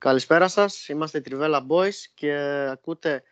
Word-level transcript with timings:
Καλησπέρα 0.00 0.48
σας, 0.48 0.88
είμαστε 0.88 1.18
οι 1.18 1.22
Trivella 1.30 1.66
Boys 1.66 1.94
και 2.14 2.32
ακούτε 2.70 3.22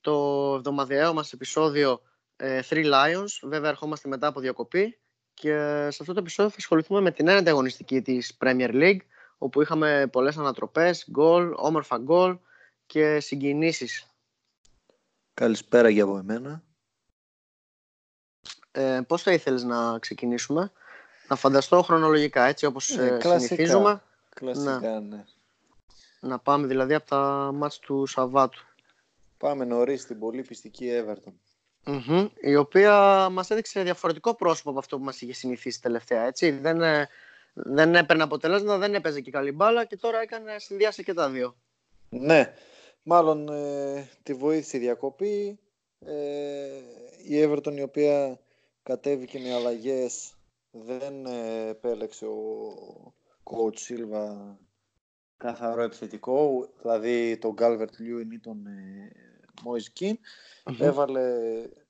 το 0.00 0.12
εβδομαδιαίο 0.56 1.12
μας 1.12 1.32
επεισόδιο 1.32 2.02
ε, 2.36 2.60
Three 2.68 2.92
Lions. 2.92 3.26
Βέβαια 3.42 3.70
ερχόμαστε 3.70 4.08
μετά 4.08 4.26
από 4.26 4.40
διακοπή 4.40 4.98
και 5.34 5.50
σε 5.90 5.98
αυτό 6.00 6.12
το 6.12 6.18
επεισόδιο 6.18 6.50
θα 6.50 6.56
ασχοληθούμε 6.58 7.00
με 7.00 7.10
την 7.10 7.28
ένατη 7.28 7.48
αγωνιστική 7.48 8.02
της 8.02 8.36
Premier 8.40 8.70
League 8.70 9.00
όπου 9.38 9.62
είχαμε 9.62 10.08
πολλές 10.12 10.36
ανατροπές, 10.36 11.06
γκολ, 11.10 11.52
όμορφα 11.56 11.98
γκολ 11.98 12.38
και 12.86 13.20
συγκινήσεις. 13.20 14.06
Καλησπέρα 15.34 15.88
για 15.88 16.04
από 16.04 16.18
εμένα. 16.18 16.62
Ε, 18.70 19.00
πώς 19.06 19.22
θα 19.22 19.32
ήθελες 19.32 19.62
να 19.62 19.98
ξεκινήσουμε; 19.98 20.72
Να 21.28 21.36
φανταστώ 21.36 21.82
χρονολογικά 21.82 22.44
έτσι 22.44 22.66
όπως 22.66 22.96
Ναι, 22.96 23.04
ε, 23.04 23.08
κλασικά. 23.08 23.38
συνηθίζουμε. 23.38 24.02
Κλασικά, 24.28 25.00
ναι. 25.00 25.24
Να 26.20 26.38
πάμε 26.38 26.66
δηλαδή 26.66 26.94
από 26.94 27.06
τα 27.08 27.50
μάτς 27.54 27.78
του 27.78 28.06
Σαββάτου. 28.06 28.66
Πάμε 29.38 29.64
νωρίς 29.64 30.02
στην 30.02 30.18
πολύ 30.18 30.42
πιστική 30.42 30.88
Everton. 30.92 31.32
Μμμ, 31.84 32.28
η 32.40 32.56
οποία 32.56 33.28
μας 33.30 33.50
έδειξε 33.50 33.82
διαφορετικό 33.82 34.34
πρόσωπο 34.34 34.70
από 34.70 34.78
αυτό 34.78 34.98
που 34.98 35.04
μας 35.04 35.20
είχε 35.20 35.32
συνηθίσει 35.32 35.80
τελευταία. 35.80 36.22
Έτσι. 36.22 36.50
Δεν, 36.50 36.82
ε, 36.82 37.08
δεν 37.52 37.94
έπαιρνε 37.94 38.22
αποτελέσματα, 38.22 38.78
δεν 38.78 38.94
έπαιζε 38.94 39.20
και 39.20 39.30
καλή 39.30 39.52
μπάλα 39.52 39.84
και 39.84 39.96
τώρα 39.96 40.20
έκανε 40.20 40.58
συνδυάσει 40.58 41.02
και 41.02 41.14
τα 41.14 41.30
δύο. 41.30 41.56
Ναι, 42.08 42.54
μάλλον 43.02 43.48
ε, 43.48 44.08
τη 44.22 44.34
βοήθησε 44.34 44.76
η 44.76 44.80
διακοπή. 44.80 45.58
Ε, 46.06 46.66
η 47.26 47.44
Everton 47.44 47.76
η 47.76 47.82
οποία 47.82 48.40
κατέβηκε 48.82 49.38
με 49.38 49.54
αλλαγές 49.54 50.34
δεν 50.70 51.26
ε, 51.26 51.68
επέλεξε 51.68 52.26
ο 52.26 53.14
coach 53.44 53.78
Silva 53.88 54.56
καθαρό 55.36 55.82
επιθετικό, 55.82 56.68
δηλαδή 56.80 57.36
τον 57.38 57.54
Calvert 57.58 57.80
Lewin 58.00 58.32
ή 58.32 58.38
τον 58.38 58.66
ε, 58.66 59.10
Moise 59.64 60.00
Keane. 60.00 60.14
Έβαλε 60.80 61.22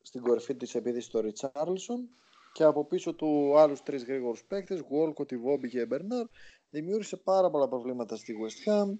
στην 0.02 0.20
κορυφή 0.22 0.54
της 0.54 0.74
επίδυσης 0.74 1.10
τον 1.10 1.32
Richarlison 1.32 2.16
και 2.52 2.64
από 2.64 2.84
πίσω 2.84 3.14
του 3.14 3.58
άλλους 3.58 3.82
τρεις 3.82 4.04
γρήγορους 4.04 4.44
παίκτες, 4.44 4.80
Walcott, 4.80 5.32
Iwobi 5.32 5.68
και 5.68 5.86
Bernard. 5.90 6.28
Δημιούργησε 6.70 7.16
πάρα 7.16 7.50
πολλά 7.50 7.68
προβλήματα 7.68 8.16
στη 8.16 8.34
West 8.42 8.70
Ham. 8.70 8.98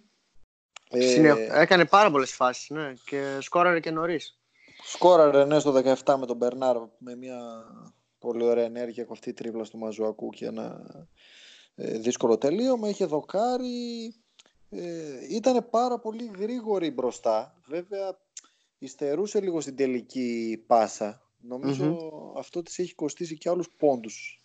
Ε, 0.91 1.01
Συνε- 1.01 1.51
Έκανε 1.53 1.85
πάρα 1.85 2.11
πολλές 2.11 2.33
φάσεις 2.33 2.71
ναι, 2.71 2.93
και 3.05 3.39
σκόραρε 3.41 3.81
και 3.81 3.91
νωρίς. 3.91 4.39
Σκόραρε 4.83 5.45
ναι 5.45 5.59
στο 5.59 5.73
17 6.05 6.17
με 6.19 6.27
τον 6.27 6.37
Μπερνάρ 6.37 6.77
με 6.99 7.17
μια 7.17 7.39
πολύ 8.19 8.45
ωραία 8.45 8.65
ενέργεια 8.65 9.05
κοφτή 9.05 9.33
τρίπλα 9.33 9.63
του 9.63 9.79
Μαζουακού 9.79 10.29
και 10.31 10.47
ένα 10.47 10.87
ε, 11.75 11.99
δύσκολο 11.99 12.39
τελείωμα. 12.39 12.89
Είχε 12.89 13.05
δοκάρι. 13.05 14.15
Ε, 14.71 15.35
ήταν 15.35 15.67
πάρα 15.71 15.99
πολύ 15.99 16.31
γρήγορη 16.39 16.91
μπροστά. 16.91 17.55
Βέβαια 17.67 18.19
υστερούσε 18.79 19.41
λίγο 19.41 19.61
στην 19.61 19.77
τελική 19.77 20.63
πάσα. 20.67 21.21
Νομίζω 21.41 21.99
αυτό 22.39 22.63
της 22.63 22.79
έχει 22.79 22.95
κοστίσει 22.95 23.39
και 23.39 23.49
άλλους 23.49 23.69
πόντους 23.77 24.45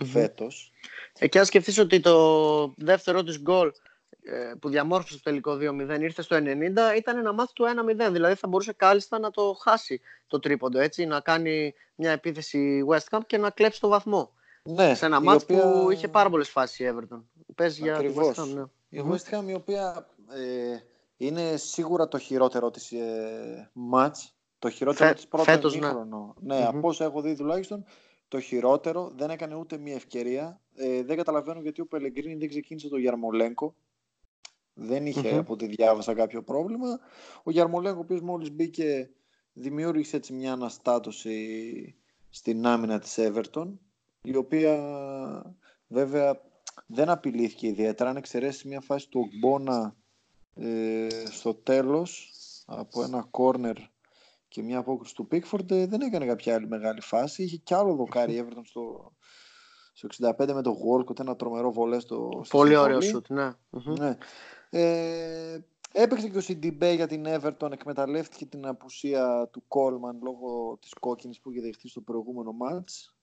Μμμ. 0.00 0.08
φέτος. 0.08 0.72
Ε, 1.18 1.28
και 1.28 1.38
αν 1.38 1.44
σκεφτείς 1.44 1.78
ότι 1.78 2.00
το 2.00 2.74
δεύτερο 2.76 3.22
της 3.22 3.40
γκολ 3.40 3.72
ε, 4.22 4.52
που 4.60 4.68
διαμόρφωσε 4.68 5.14
το 5.14 5.22
τελικό 5.22 5.52
2-0 5.60 6.00
ήρθε 6.00 6.22
στο 6.22 6.36
90 6.36 6.42
ήταν 6.96 7.18
ένα 7.18 7.32
μάθη 7.32 7.52
του 7.52 7.64
1-0 8.08 8.12
δηλαδή 8.12 8.34
θα 8.34 8.48
μπορούσε 8.48 8.72
κάλλιστα 8.72 9.18
να 9.18 9.30
το 9.30 9.52
χάσει 9.62 10.00
το 10.26 10.38
τρίποντο 10.38 10.78
έτσι 10.78 11.04
να 11.06 11.20
κάνει 11.20 11.74
μια 11.94 12.10
επίθεση 12.10 12.84
West 12.88 13.04
Ham 13.10 13.20
και 13.26 13.38
να 13.38 13.50
κλέψει 13.50 13.80
το 13.80 13.88
βαθμό 13.88 14.32
Ναι, 14.62 14.94
σε 14.94 15.06
ένα 15.06 15.18
η 15.20 15.24
μάτς 15.24 15.42
οποία- 15.42 15.72
που 15.72 15.90
είχε 15.90 16.08
πάρα 16.08 16.30
πολλές 16.30 16.48
φάσεις 16.48 16.78
η 16.78 16.92
Everton 16.94 17.22
Πες 17.54 17.78
για 17.78 17.92
τη 17.92 17.98
Ακριβώς. 17.98 18.36
West 18.38 18.42
Ham 18.42 18.46
ναι. 18.54 18.62
Η 18.94 19.00
Μμμ. 19.02 19.12
West 19.12 19.34
Ham 19.38 19.48
η 19.48 19.54
οποία 19.54 20.06
ε, 20.30 20.76
είναι 21.16 21.56
σίγουρα 21.56 22.08
το 22.08 22.18
χειρότερο 22.18 22.70
της 22.70 22.92
ε, 22.92 23.70
μάτς, 23.72 24.34
το 24.58 24.70
χειρότερο 24.70 25.04
Φε- 25.06 25.16
της 25.16 25.26
πρώτο 25.28 25.44
φέτος, 25.44 25.72
ναι. 25.76 25.86
ημίχρονο. 25.86 26.34
Ναι, 26.40 26.58
Μμμ. 26.58 26.66
από 26.66 26.88
όσα 26.88 27.04
έχω 27.04 27.20
δει 27.20 27.36
τουλάχιστον, 27.36 27.84
το 28.28 28.40
χειρότερο, 28.40 29.12
δεν 29.16 29.30
έκανε 29.30 29.54
ούτε 29.54 29.76
μία 29.78 29.94
ευκαιρία. 29.94 30.60
Ε, 30.74 31.02
δεν 31.02 31.16
καταλαβαίνω 31.16 31.60
γιατί 31.60 31.80
ο 31.80 31.86
Πελεγκρίνη 31.86 32.34
δεν 32.34 32.48
ξεκίνησε 32.48 32.88
το 32.88 32.96
Γιαρμολέγκο. 32.96 33.74
Δεν 34.74 35.06
είχε 35.06 35.30
Μμμ. 35.30 35.38
από 35.38 35.52
ό,τι 35.52 35.66
διάβασα 35.66 36.14
κάποιο 36.14 36.42
πρόβλημα. 36.42 37.00
Ο 37.42 37.50
Γιαρμολέγκο, 37.50 37.96
ο 37.96 38.00
οποίος 38.00 38.20
μόλις 38.20 38.50
μπήκε, 38.52 39.10
δημιούργησε 39.52 40.16
έτσι 40.16 40.32
μια 40.32 40.52
αναστάτωση 40.52 41.94
στην 42.30 42.66
άμυνα 42.66 42.98
της 42.98 43.18
Everton, 43.18 43.72
η 44.22 44.36
οποία 44.36 44.76
βέβαια 45.86 46.40
δεν 46.86 47.08
απειλήθηκε 47.08 47.66
ιδιαίτερα. 47.66 48.10
Αν 48.10 48.16
εξαιρέσεις 48.16 48.64
μια 48.64 48.80
φάση 48.80 49.08
του 49.08 49.20
Ογμπόνα 49.20 49.96
ε, 50.54 51.08
στο 51.30 51.54
τέλος 51.54 52.32
από 52.66 53.02
ένα 53.02 53.26
κόρνερ 53.30 53.76
και 54.48 54.62
μια 54.62 54.78
απόκριση 54.78 55.14
του 55.14 55.26
Πίκφορντ 55.26 55.70
ε, 55.70 55.86
δεν 55.86 56.00
έκανε 56.00 56.26
κάποια 56.26 56.54
άλλη 56.54 56.66
μεγάλη 56.66 57.00
φάση. 57.00 57.42
Είχε 57.42 57.56
κι 57.56 57.74
άλλο 57.74 57.94
δοκάρι 57.94 58.34
η 58.34 58.44
Everton 58.44 58.62
στο, 58.64 59.12
στο 59.92 60.08
65 60.38 60.52
με 60.52 60.62
το 60.62 60.76
Walcott, 60.86 61.20
ένα 61.20 61.36
τρομερό 61.36 61.72
βολέ 61.72 62.00
στο 62.00 62.40
στη 62.42 62.56
Πολύ 62.56 62.76
ωραίο 62.76 63.00
συμβολή. 63.00 63.24
σουτ 63.26 63.30
ναι. 63.30 63.52
Μμμ. 63.70 63.92
Ναι. 63.98 64.16
Ε, 64.70 65.58
έπαιξε 65.92 66.28
και 66.28 66.36
ο 66.36 66.40
Σιντιμπέ 66.40 66.92
για 66.92 67.06
την 67.06 67.24
Everton, 67.26 67.72
εκμεταλλεύτηκε 67.72 68.46
την 68.46 68.66
απουσία 68.66 69.48
του 69.52 69.64
Κόλμαν 69.68 70.18
λόγω 70.22 70.78
της 70.80 70.92
κόκκινης 71.00 71.40
που 71.40 71.50
είχε 71.50 71.60
δεχτεί 71.60 71.88
στο 71.88 72.00
προηγούμενο 72.00 72.52
μάτς. 72.52 73.16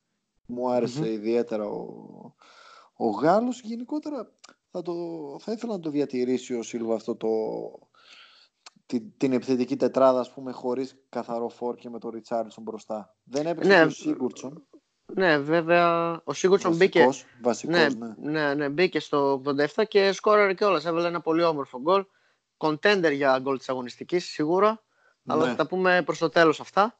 Μου 0.45 0.71
άρεσε 0.71 0.99
Μμμ. 0.99 1.11
ιδιαίτερα 1.11 1.65
ο, 1.65 1.85
ο 3.01 3.09
Γάλλος. 3.09 3.61
Γενικότερα 3.61 4.31
θα, 4.71 4.81
το, 4.81 4.93
θα 5.39 5.51
ήθελα 5.51 5.73
να 5.73 5.79
το 5.79 5.89
διατηρήσει 5.89 6.53
ο 6.53 6.63
Σίλβα 6.63 6.95
αυτό 6.95 7.15
το, 7.15 7.29
την, 8.85 9.17
την 9.17 9.33
επιθετική 9.33 9.75
τετράδα, 9.75 10.19
ας 10.19 10.33
πούμε, 10.33 10.51
χωρίς 10.51 10.95
καθαρό 11.09 11.49
φόρ 11.49 11.75
και 11.75 11.89
με 11.89 11.99
τον 11.99 12.11
Ριτσάρλσον 12.11 12.63
μπροστά. 12.63 13.15
Δεν 13.23 13.45
έπαιξε 13.45 13.69
Ναι, 13.69 13.79
και 13.79 13.85
ο 13.85 13.89
Σίγκουρτσον, 13.89 14.67
ναι 15.13 15.37
βέβαια 15.37 16.21
ο 16.23 16.33
Σίγουρτσον 16.33 16.75
μπήκε 16.75 17.05
βασικός, 17.05 17.41
βασικός, 17.41 17.95
ναι, 17.95 18.07
ναι. 18.17 18.31
ναι, 18.31 18.53
ναι, 18.53 18.69
μπήκε 18.69 18.99
στο 18.99 19.41
87 19.75 19.83
και 19.87 20.11
σκόραρε 20.11 20.53
κιόλας 20.53 20.85
έβαλε 20.85 21.07
ένα 21.07 21.21
πολύ 21.21 21.43
όμορφο 21.43 21.81
γκολ 21.81 22.05
κοντέντερ 22.57 23.11
για 23.11 23.39
γκολ 23.39 23.57
της 23.57 23.69
αγωνιστικής 23.69 24.25
σίγουρα 24.25 24.83
αλλά 25.25 25.43
Ναι. 25.43 25.49
θα 25.49 25.55
τα 25.55 25.67
πούμε 25.67 26.03
προς 26.05 26.17
το 26.17 26.29
τέλος 26.29 26.59
αυτά. 26.59 26.99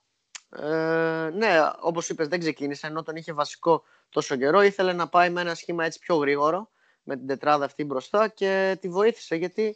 Ε, 0.52 1.30
ναι, 1.34 1.50
όπως 1.80 2.10
είπες 2.10 2.28
δεν 2.28 2.40
ξεκίνησε 2.40 2.88
ενώ 2.88 3.04
τον 3.04 3.16
είχε 3.16 3.34
βασικό 3.34 3.84
τόσο 4.10 4.36
καιρό. 4.36 4.62
Ήθελε 4.62 4.94
να 4.94 5.08
πάει 5.10 5.30
με 5.30 5.42
ένα 5.42 5.56
σχήμα 5.56 5.86
έτσι 5.86 6.00
πιο 6.00 6.16
γρήγορο 6.16 6.70
με 7.04 7.16
την 7.18 7.28
τετράδα 7.28 7.66
αυτή 7.66 7.84
μπροστά 7.84 8.28
και 8.28 8.78
τη 8.82 8.90
βοήθησε 8.90 9.36
γιατί 9.36 9.76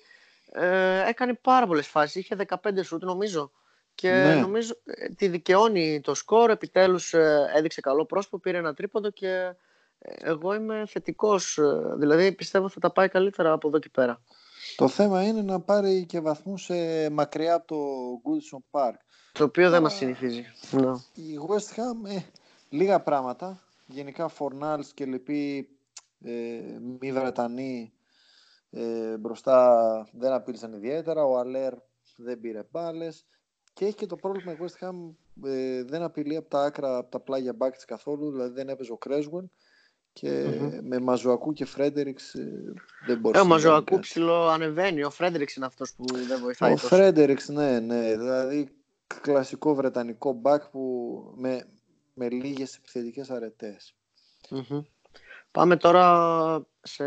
ε, 0.52 1.08
έκανε 1.10 1.34
πάρα 1.34 1.68
πολλές 1.68 1.88
φάσεις. 1.88 2.16
Είχε 2.16 2.36
15 2.64 2.84
σουτ 2.84 3.04
νομίζω 3.04 3.52
και 3.96 4.10
Ναι. 4.12 4.36
νομίζω 4.36 4.74
ε, 4.86 5.08
τη 5.10 5.28
δικαιώνει 5.28 6.02
το 6.02 6.14
σκορ. 6.14 6.50
Επιτέλους 6.50 7.14
ε, 7.14 7.52
έδειξε 7.56 7.82
καλό 7.82 8.06
πρόσωπο, 8.06 8.40
πήρε 8.40 8.58
ένα 8.58 8.74
τρίποντο 8.74 9.10
και 9.10 9.28
ε, 10.00 10.14
εγώ 10.22 10.54
είμαι 10.54 10.84
θετικός. 10.88 11.58
ε, 11.58 11.96
δηλαδή 11.98 12.32
πιστεύω 12.32 12.70
θα 12.70 12.80
τα 12.80 12.92
πάει 12.92 13.10
καλύτερα 13.10 13.52
από 13.52 13.68
εδώ 13.68 13.80
και 13.80 13.90
πέρα. 13.90 14.22
Το 14.76 14.88
θέμα 14.88 15.24
είναι 15.24 15.42
να 15.42 15.60
πάρει 15.60 16.06
και 16.06 16.20
βαθμούς 16.20 16.70
ε, 16.70 17.10
μακριά 17.12 17.54
από 17.54 17.68
το 17.68 17.78
Goodson 18.24 18.80
Park. 18.80 18.96
Το 19.32 19.44
οποίο 19.44 19.70
δεν 19.70 19.80
Α. 19.80 19.82
μας 19.82 19.94
συνηθίζει. 19.94 20.46
Ναι. 20.72 20.92
Η 21.14 21.40
West 21.48 21.76
Ham, 21.80 22.12
ε, 22.16 22.20
λίγα 22.70 23.02
πράγματα. 23.02 23.62
Γενικά 23.86 24.28
Φορνάλς 24.28 24.94
και 24.94 25.06
λοιποί 25.06 25.70
ε, 26.24 26.32
μη 27.00 27.12
Βρετανοί 27.12 27.94
ε, 28.70 29.18
μπροστά 29.18 30.10
δεν 30.12 30.32
απείλησαν 30.32 30.74
ιδιαίτερα. 30.74 31.24
Ο 31.24 31.38
Αλέρ 31.38 31.74
δεν 32.16 32.40
πήρε 32.40 32.64
μπάλες. 32.72 33.26
Και 33.74 33.86
έχει 33.86 33.96
και 33.96 34.06
το 34.06 34.16
πρόβλημα 34.16 34.52
η 34.52 34.58
West 34.60 34.86
Ham 34.86 35.16
ε, 35.46 35.84
δεν 35.84 36.02
απειλεί 36.02 36.36
από 36.36 36.50
τα 36.50 36.64
άκρα, 36.64 36.98
από 36.98 37.12
τα 37.12 37.20
πλάγια 37.20 37.54
μπακς 37.54 37.76
της 37.76 37.86
καθόλου. 37.86 38.32
Δηλαδή 38.32 38.54
δεν 38.54 38.70
έπαιζε 38.70 38.92
ο 38.92 38.98
Κρέσουελ. 38.98 39.46
Και 40.14 40.30
Μμμ. 40.60 40.80
με 40.88 41.00
Μαζουακού 41.00 41.54
και 41.54 41.66
Φρέντεριξ 41.66 42.34
ε, 42.34 42.74
δεν 43.06 43.18
μπορεί 43.20 43.38
Ε, 43.38 43.42
ο 43.42 43.44
να 43.44 43.50
κάνει 43.50 43.50
Μαζοακού 43.50 43.84
κάτι. 43.86 44.00
ψηλό 44.02 44.48
ανεβαίνει. 44.48 45.04
Ο 45.04 45.10
Φρέντριξ 45.10 45.56
είναι 45.56 45.66
αυτός 45.66 45.94
που 45.94 46.06
δεν 46.28 46.40
βοηθάει 46.42 46.72
Ο 46.72 46.74
τόσο. 46.74 46.88
Φρέντεριξ, 46.88 47.48
ναι, 47.48 47.80
ναι. 47.80 48.16
Δηλαδή 48.18 48.70
κλασικό 49.22 49.76
βρετανικό 49.76 50.32
μπακ 50.34 50.64
που 50.70 51.14
με, 51.36 51.66
με 52.14 52.30
λίγες 52.30 52.76
επιθετικές 52.76 53.30
αρετές. 53.30 53.96
Μμμ. 54.50 54.82
Πάμε 55.52 55.76
τώρα 55.78 56.66
σε 56.82 57.04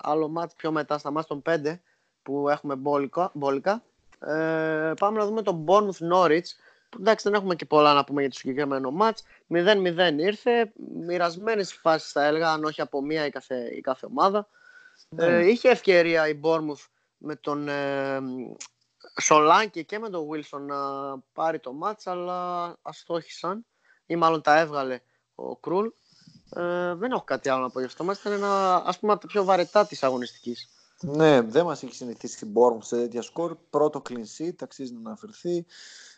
άλλο 0.00 0.28
μάτς 0.28 0.54
πιο 0.54 0.72
μετά, 0.72 0.98
στα 0.98 1.10
μάτς 1.10 1.26
των 1.26 1.42
5 1.46 1.78
που 2.22 2.48
έχουμε 2.48 2.74
μπόλικα. 2.76 3.30
μπόλικα. 3.34 3.82
Ε, 4.20 4.92
πάμε 4.98 5.18
να 5.18 5.26
δούμε 5.26 5.42
τον 5.42 5.64
Bournemouth 5.68 6.12
Norwich 6.12 6.40
που 6.40 6.65
εντάξει 6.98 7.28
δεν 7.28 7.34
έχουμε 7.40 7.54
και 7.54 7.64
πολλά 7.64 7.94
να 7.94 8.04
πούμε 8.04 8.20
για 8.20 8.30
το 8.30 8.36
συγκεκριμένο 8.36 8.90
μάτς 8.90 9.22
0-0 9.54 10.14
ήρθε, 10.18 10.72
μοιρασμένες 11.06 11.72
φάσεις 11.72 12.12
θα 12.12 12.24
έλεγα 12.24 12.52
αν 12.52 12.64
όχι 12.64 12.80
από 12.80 13.02
μία 13.02 13.26
η 13.26 13.30
κάθε, 13.30 13.74
η 13.76 13.80
κάθε 13.80 14.06
ομάδα 14.06 14.48
Ναι. 15.08 15.24
ε, 15.26 15.46
είχε 15.46 15.68
ευκαιρία 15.68 16.28
η 16.28 16.40
Bournemouth 16.42 16.86
με 17.16 17.36
τον 17.36 17.68
ε, 17.68 18.18
Σολάνκι 19.20 19.84
και 19.84 19.98
με 19.98 20.08
τον 20.08 20.28
Wilson 20.30 20.60
να 20.60 20.76
πάρει 21.32 21.58
το 21.58 21.72
μάτς 21.72 22.06
αλλά 22.06 22.72
αστόχησαν 22.82 23.66
ή 24.06 24.16
μάλλον 24.16 24.42
τα 24.42 24.58
έβγαλε 24.58 25.00
ο 25.34 25.56
Κρούλ. 25.56 25.86
Ε, 26.56 26.94
δεν 26.94 27.10
έχω 27.10 27.22
κάτι 27.24 27.48
άλλο 27.48 27.62
να 27.62 27.70
πω 27.70 27.80
γι' 27.80 27.86
αυτό. 27.86 28.04
Μας 28.04 28.20
ήταν 28.20 28.32
ένα, 28.32 28.76
ας 28.86 28.98
πούμε, 28.98 29.12
από 29.12 29.20
τα 29.20 29.26
πιο 29.26 29.44
βαρετά 29.44 29.86
της 29.86 30.02
αγωνιστικής. 30.02 30.68
Ναι, 31.00 31.40
δεν 31.40 31.64
μας 31.64 31.82
έχει 31.82 31.94
συνηθίσει 31.94 32.44
η 32.44 32.52
Bournemouth 32.54 32.82
σε 32.84 32.96
τέτοια 32.96 33.22
σκορ. 33.22 33.56
Πρώτο 33.70 34.02
clean 34.08 34.24
sheet, 34.38 34.54
αξίζει 34.62 34.92
να 34.92 34.98
αναφερθεί. 35.08 35.66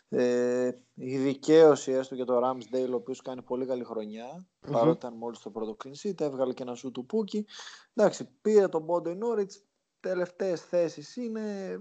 Ε, 0.09 0.71
η 0.93 1.17
δικαίωση 1.17 1.91
έστω 1.91 2.15
για 2.15 2.25
το 2.25 2.39
Ramsdale, 2.43 2.91
ο 2.91 2.95
οποίος 2.95 3.21
κάνει 3.21 3.41
πολύ 3.41 3.65
καλή 3.65 3.83
χρονιά, 3.83 4.45
mm-hmm. 4.45 4.71
παρότι 4.71 4.97
ήταν 4.97 5.13
μόλις 5.13 5.39
το 5.39 5.49
πρώτο 5.49 5.77
clean 5.83 6.07
sheet, 6.07 6.21
έβγαλε 6.21 6.53
και 6.53 6.63
ένα 6.63 6.75
σου 6.75 6.91
του 6.91 7.05
Πούκι. 7.05 7.45
Εντάξει, 7.93 8.29
πήρε 8.41 8.67
τον 8.67 8.81
Μπόντε 8.81 9.13
Νόριτ, 9.13 9.51
τελευταίες 9.99 10.61
θέσεις 10.61 11.15
είναι. 11.15 11.77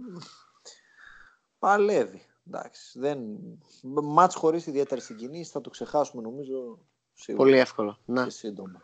Παλεύει. 1.58 2.26
Εντάξει, 2.46 2.98
δεν... 2.98 3.18
Μάτς 3.82 4.34
χωρίς 4.34 4.66
ιδιαίτερη 4.66 5.00
συγκινήση, 5.00 5.50
θα 5.50 5.60
το 5.60 5.70
ξεχάσουμε 5.70 6.22
νομίζω 6.22 6.78
σίγουρα. 7.12 7.44
Πολύ 7.44 7.58
εύκολο. 7.58 7.98
Ναι. 8.04 8.24
Και 8.24 8.30
σύντομα. 8.30 8.82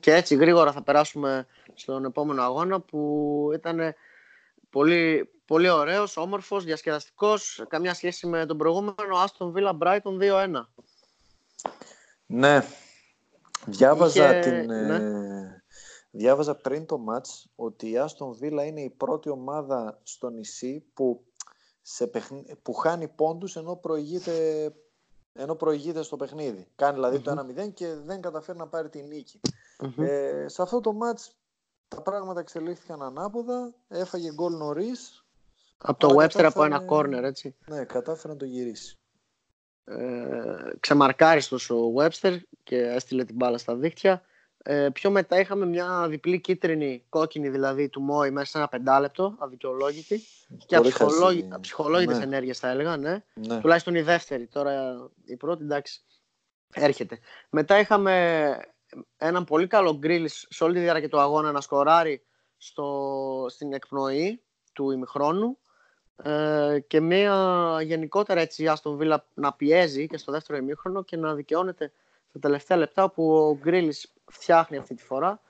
Και 0.00 0.14
έτσι 0.14 0.34
γρήγορα 0.34 0.72
θα 0.72 0.82
περάσουμε 0.82 1.46
στον 1.74 2.04
επόμενο 2.04 2.42
αγώνα 2.42 2.80
που 2.80 3.50
ήταν 3.54 3.94
πολύ, 4.70 5.30
πολύ 5.44 5.68
ωραίος, 5.68 6.16
όμορφος, 6.16 6.64
διασκεδαστικός, 6.64 7.64
καμιά 7.68 7.94
σχέση 7.94 8.26
με 8.26 8.46
τον 8.46 8.56
προηγούμενο 8.56 9.24
Aston 9.26 9.52
Villa 9.52 9.78
Brighton 9.78 10.18
2-1. 10.20 10.66
Ναι, 12.26 12.64
διάβαζα, 13.66 14.38
την, 14.38 14.66
ναι. 14.66 14.94
Ε, 14.94 15.62
διάβαζα 16.10 16.54
πριν 16.54 16.86
το 16.86 16.98
μάτς 16.98 17.50
ότι 17.54 17.88
η 17.88 17.94
Aston 17.98 18.44
Villa 18.44 18.66
είναι 18.66 18.80
η 18.80 18.90
πρώτη 18.90 19.28
ομάδα 19.28 20.00
στο 20.02 20.30
νησί 20.30 20.84
που, 20.94 21.24
σε 21.82 22.10
που 22.62 22.74
χάνει 22.74 23.08
πόντους 23.08 23.56
ενώ 23.56 23.76
προηγείται, 23.76 24.34
ενώ 25.32 25.54
προηγείται 25.54 26.02
στο 26.02 26.16
παιχνίδι. 26.16 26.68
Κάνει 26.76 26.94
δηλαδή 26.94 27.20
το 27.20 27.46
1-0 27.66 27.72
και 27.74 27.94
δεν 27.94 28.20
καταφέρει 28.20 28.58
να 28.58 28.68
πάρει 28.68 28.88
τη 28.88 29.02
νικη 29.02 29.40
Ε, 29.96 30.48
σε 30.48 30.62
αυτό 30.62 30.80
το 30.80 30.92
μάτς 30.92 31.39
τα 31.90 32.02
πράγματα 32.02 32.40
εξελίχθηκαν 32.40 33.02
ανάποδα, 33.02 33.74
έφαγε 33.88 34.32
γκολ 34.32 34.52
νωρίς. 34.52 35.24
Από 35.78 35.98
το 35.98 36.14
Webster 36.18 36.42
από 36.42 36.64
ένα 36.64 36.78
κόρνερ, 36.78 37.24
έτσι. 37.24 37.56
Ναι, 37.66 37.84
κατάφερε 37.84 38.32
να 38.32 38.38
το 38.38 38.44
γυρίσει. 38.44 38.98
Ε, 39.84 40.56
ξεμαρκάριστος 40.80 41.70
ο 41.70 41.92
Webster 41.96 42.38
και 42.62 42.76
έστειλε 42.76 43.24
την 43.24 43.34
μπάλα 43.34 43.58
στα 43.58 43.74
δίχτυα. 43.74 44.22
Ε, 44.62 44.88
πιο 44.92 45.10
μετά 45.10 45.40
είχαμε 45.40 45.66
μια 45.66 46.06
διπλή 46.08 46.40
κίτρινη, 46.40 47.04
κόκκινη 47.08 47.48
δηλαδή 47.48 47.88
του 47.88 48.00
Μόη 48.00 48.30
μέσα 48.30 48.50
σε 48.50 48.58
ένα 48.58 48.68
πεντάλεπτο, 48.68 49.34
αδικαιολόγητη. 49.38 50.20
και 50.66 50.76
αψυχολόγητες 51.50 52.18
ναι. 52.18 52.24
ενέργειες 52.24 52.58
θα 52.58 52.68
έλεγα, 52.68 52.96
ναι. 52.96 53.22
ναι. 53.34 53.60
Τουλάχιστον 53.60 53.94
η 53.94 54.02
δεύτερη. 54.02 54.46
Τώρα 54.46 54.96
η 55.24 55.36
πρώτη 55.36 55.62
εντάξει 55.62 56.00
έρχεται. 56.74 57.18
Μετά 57.50 57.78
είχαμε 57.78 58.56
έναν 59.16 59.44
πολύ 59.44 59.66
καλό 59.66 59.96
γκρίλ 59.98 60.28
σε 60.28 60.64
όλη 60.64 60.74
τη 60.74 60.80
διάρκεια 60.80 61.08
του 61.08 61.20
αγώνα 61.20 61.52
να 61.52 61.60
σκοράρει 61.60 62.22
στο, 62.56 63.46
στην 63.48 63.72
εκπνοή 63.72 64.42
του 64.72 64.90
ημιχρόνου 64.90 65.58
ε, 66.22 66.78
και 66.86 67.00
μια 67.00 67.78
γενικότερα 67.82 68.40
έτσι 68.40 68.68
Άστον 68.68 68.96
Βίλα 68.96 69.26
να 69.34 69.52
πιέζει 69.52 70.06
και 70.06 70.16
στο 70.16 70.32
δεύτερο 70.32 70.58
ημίχρονο 70.58 71.02
και 71.02 71.16
να 71.16 71.34
δικαιώνεται 71.34 71.92
στα 72.28 72.38
τελευταία 72.38 72.76
λεπτά 72.76 73.04
όπου 73.04 73.32
ο 73.32 73.56
Γκρίλης 73.56 74.12
φτιάχνει 74.30 74.76
αυτή 74.76 74.94
τη 74.94 75.02
φορά 75.02 75.40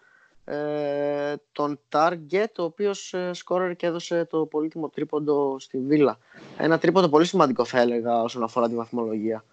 ε, 0.45 1.35
τον 1.53 1.81
Target 1.93 2.53
ο 2.59 2.63
οποίος 2.63 3.15
ε, 3.15 3.33
σκόραρε 3.33 3.75
και 3.75 3.87
έδωσε 3.87 4.25
το 4.25 4.47
πολύτιμο 4.47 4.89
τρίποντο 4.89 5.59
στη 5.59 5.79
Βίλα. 5.79 6.19
Ένα 6.59 6.79
τρίποντο 6.79 7.09
πολύ 7.09 7.27
σημαντικό 7.27 7.65
θα 7.65 7.81
έλεγα 7.81 8.23
όσον 8.23 8.43
αφορά 8.43 8.69
τη 8.69 8.75
βαθμολογία. 8.75 9.45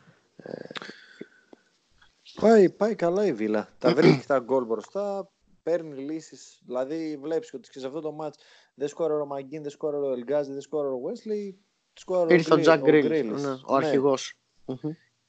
Ε, 2.37 2.41
Πάει, 2.41 2.69
πάει 2.69 2.95
καλά 2.95 3.25
η 3.25 3.33
Βίλα. 3.33 3.69
Τα 3.79 3.93
βρίσκει 3.95 4.25
τα 4.25 4.39
γκολ 4.39 4.65
μπροστά, 4.65 5.31
παίρνει 5.63 5.95
λύσεις. 5.95 6.61
Δηλαδή, 6.65 7.17
βλέπεις 7.21 7.53
ότι 7.53 7.69
και 7.69 7.79
σε 7.79 7.87
αυτό 7.87 8.01
το 8.01 8.11
μάτ 8.11 8.33
δεν 8.73 8.87
σκόραρε 8.87 9.21
ο 9.21 9.25
Μαγκίν, 9.25 9.61
δεν 9.61 9.71
σκόραρε 9.71 10.05
ο 10.05 10.11
Ελγκάζη, 10.11 10.51
δεν 10.51 10.61
σκόραρε 10.61 10.93
ο 10.93 10.99
Βέσλι. 10.99 11.59
Ήρθε 12.27 12.53
ο 12.53 12.59
Τζακ 12.59 12.81
Γκρίλς, 12.81 13.43
ναι, 13.43 13.49
ο 13.49 13.79
ναι. 13.79 13.85
αρχηγός. 13.85 14.39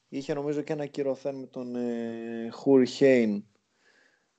Είχε 0.09 0.33
νομίζω 0.33 0.61
και 0.61 0.73
ένα 0.73 0.85
κυρωθέν 0.85 1.35
με 1.35 1.45
τον 1.45 1.75
ε, 1.75 2.49
Χουρ 2.51 2.85
Χέιν. 2.85 3.43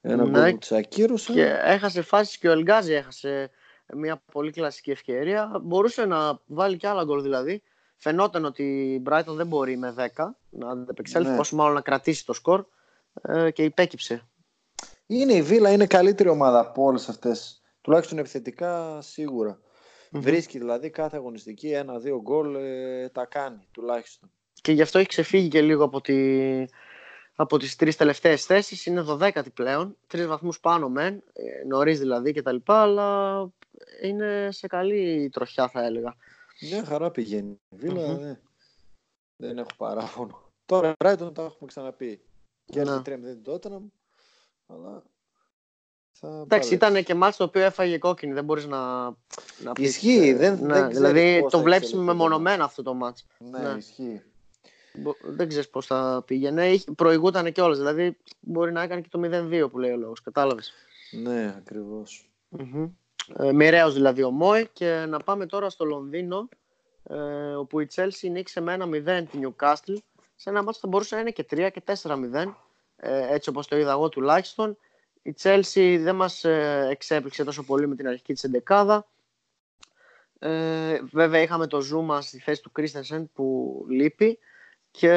Ένα 0.01 0.25
ναι, 0.25 0.51
που 0.51 0.59
τους 0.59 0.73
ακύρωσε. 0.73 1.33
Και 1.33 1.45
έχασε 1.65 2.03
φάσεις 2.03 2.39
και 2.39 2.49
ο 2.49 2.53
Ελγκάζη 2.53 2.93
έχασε 2.93 3.51
μια 3.95 4.23
πολύ 4.33 4.51
κλασική 4.51 4.91
ευκαιρία. 4.91 5.61
Μπορούσε 5.63 6.05
να 6.05 6.41
βάλει 6.47 6.77
και 6.77 6.87
άλλα 6.87 7.05
γκολ 7.05 7.23
δηλαδή 7.23 7.63
φαινόταν 8.01 8.45
ότι 8.45 8.63
η 8.95 9.03
Brighton 9.09 9.35
δεν 9.35 9.47
μπορεί 9.47 9.77
με 9.77 9.95
10 10.17 10.25
να 10.51 10.71
αντεπεξέλθει, 10.71 11.31
ναι. 11.31 11.37
πόσο 11.37 11.57
μάλλον 11.57 11.75
να 11.75 11.81
κρατήσει 11.81 12.27
το 12.27 12.33
σκορ 12.33 12.65
ε, 13.23 13.51
και 13.51 13.65
υπέκυψε. 13.65 14.29
Είναι 15.07 15.33
η 15.33 15.43
Βίλα, 15.43 15.73
είναι 15.73 15.87
καλύτερη 15.87 16.29
ομάδα 16.29 16.59
από 16.59 16.83
όλες 16.83 17.09
αυτές. 17.09 17.63
Τουλάχιστον 17.81 18.19
επιθετικά 18.19 19.03
Βρίσκει 20.13 20.59
δηλαδή 20.59 20.91
κάθε 20.91 21.17
αγωνιστική 21.17 21.71
ένα-δύο 21.71 22.21
γκολ 22.21 22.55
ε, 22.55 23.09
τα 23.09 23.25
κάνει 23.25 23.69
τουλάχιστον. 23.73 24.31
Και 24.63 24.73
γι' 24.73 24.83
αυτό 24.83 24.99
έχει 24.99 25.09
ξεφύγει 25.09 25.49
και 25.49 25.63
λίγο 25.63 25.85
από, 25.85 26.01
τη, 26.01 26.19
από 27.35 27.59
τις 27.59 27.77
τρεις 27.77 27.97
τελευταίες 27.97 28.45
θέσεις. 28.45 28.87
Είναι 28.87 29.05
12η 29.09 29.53
πλέον, 29.55 29.97
τρεις 30.07 30.27
βαθμούς 30.27 30.61
πάνω 30.61 30.89
μεν, 30.89 31.15
ε, 31.15 31.67
νωρίς 31.67 31.99
δηλαδή 31.99 32.33
κτλ. 32.33 32.57
Αλλά 32.65 33.41
είναι 34.03 34.49
σε 34.51 34.67
καλή 34.67 35.31
τροχιά 35.33 35.69
θα 35.69 35.85
έλεγα. 35.85 36.17
Μια 36.61 36.85
χαρά 36.85 37.11
πηγαίνει. 37.11 37.61
Η 37.69 37.77
Βίλα 37.77 38.19
ναι. 38.19 38.41
δεν 39.37 39.59
έχω 39.59 39.71
παράπονο. 39.77 40.43
Τώρα 40.67 40.91
η 40.91 40.93
Brighton 41.05 41.35
τα 41.35 41.43
έχουμε 41.43 41.67
ξαναπεί. 41.67 42.25
Και 42.65 42.81
ένα 42.81 43.03
τρέμει 43.03 43.25
δεν 43.25 43.43
τότε 43.43 43.81
αλλά 44.67 45.03
Εντάξει, 46.23 46.75
ήταν 46.75 47.05
και 47.05 47.15
μάτς 47.15 47.37
το 47.37 47.45
οποίο 47.45 47.63
έφαγε 47.63 47.99
κόκκινη, 47.99 48.33
δεν 48.33 48.45
μπορείς 48.45 48.67
να, 48.67 49.05
να 49.63 49.73
πεις. 49.73 49.89
Ισχύει, 49.89 50.29
ε, 50.29 50.35
δεν, 50.35 50.59
ναι, 50.61 50.81
δεν 50.81 50.91
Δηλαδή 50.91 51.47
το 51.51 51.63
βλέπεις 51.63 51.95
μεμονωμένα 51.95 52.65
αυτό 52.65 52.83
το 52.83 52.95
μάτς. 52.95 53.27
Ναι, 53.39 53.59
ναι. 53.59 53.79
ισχύει. 53.79 54.23
Δεν 55.23 55.49
ξέρεις 55.49 55.69
πώς 55.71 55.87
θα 55.87 56.23
πήγαινε. 56.27 56.79
Προηγούταν 56.97 57.53
και 57.53 57.61
όλες, 57.61 57.79
δηλαδή 57.79 58.17
μπορεί 58.41 58.73
να 58.73 58.83
έκανε 58.83 59.01
και 59.01 59.09
το 59.09 59.21
0-2 59.23 59.71
που 59.71 59.79
λέει 59.79 59.91
ο 59.91 59.97
λόγος, 59.97 60.21
κατάλαβες. 60.21 60.73
Ναι, 61.11 61.55
ακριβώς. 61.57 62.31
Mm-hmm. 62.59 62.91
Ε, 63.37 63.53
μοιραίος 63.53 63.95
δηλαδή 63.95 64.23
ο 64.23 64.31
Μόη 64.31 64.69
και 64.73 65.05
να 65.09 65.19
πάμε 65.19 65.47
τώρα 65.47 65.71
στο 65.71 65.85
Λονδίνο 65.85 66.49
ε, 67.03 67.55
όπου 67.55 67.81
η 67.81 67.89
Chelsea 67.95 68.31
νίκησε 68.31 68.61
με 68.61 68.73
ένα 68.73 68.87
0 68.87 69.25
την 69.31 69.41
Newcastle. 69.47 69.97
Σε 70.37 70.51
ένα 70.51 70.63
μάτσο 70.63 70.81
θα 70.81 70.89
μπορούσε 70.89 71.15
να 71.15 71.21
είναι 71.21 71.31
και 71.31 71.47
3 71.51 71.71
και 71.73 71.83
4-0 72.03 72.53
ε, 72.97 73.35
έτσι 73.35 73.49
όπως 73.49 73.67
το 73.67 73.77
είδα 73.77 73.91
εγώ 73.91 74.09
τουλάχιστον. 74.09 74.77
Η 75.23 75.35
Chelsea 75.43 75.99
δεν 76.01 76.17
μας 76.17 76.45
ε, 76.45 76.87
εξέπληξε 76.91 77.45
τόσο 77.45 77.63
πολύ 77.63 77.89
με 77.89 77.97
την 77.97 78.09
αρχική 78.09 78.33
της 78.33 78.45
εντεκάδα. 78.45 79.07
Ε, 80.39 81.01
βέβαια 81.13 81.41
είχαμε 81.43 81.67
το 81.67 81.81
Ζούμα 81.81 82.21
στη 82.21 82.39
θέση 82.39 82.63
του 82.63 82.73
Christensen 82.77 83.25
που 83.35 83.77
λείπει. 83.89 84.39
Και 84.91 85.13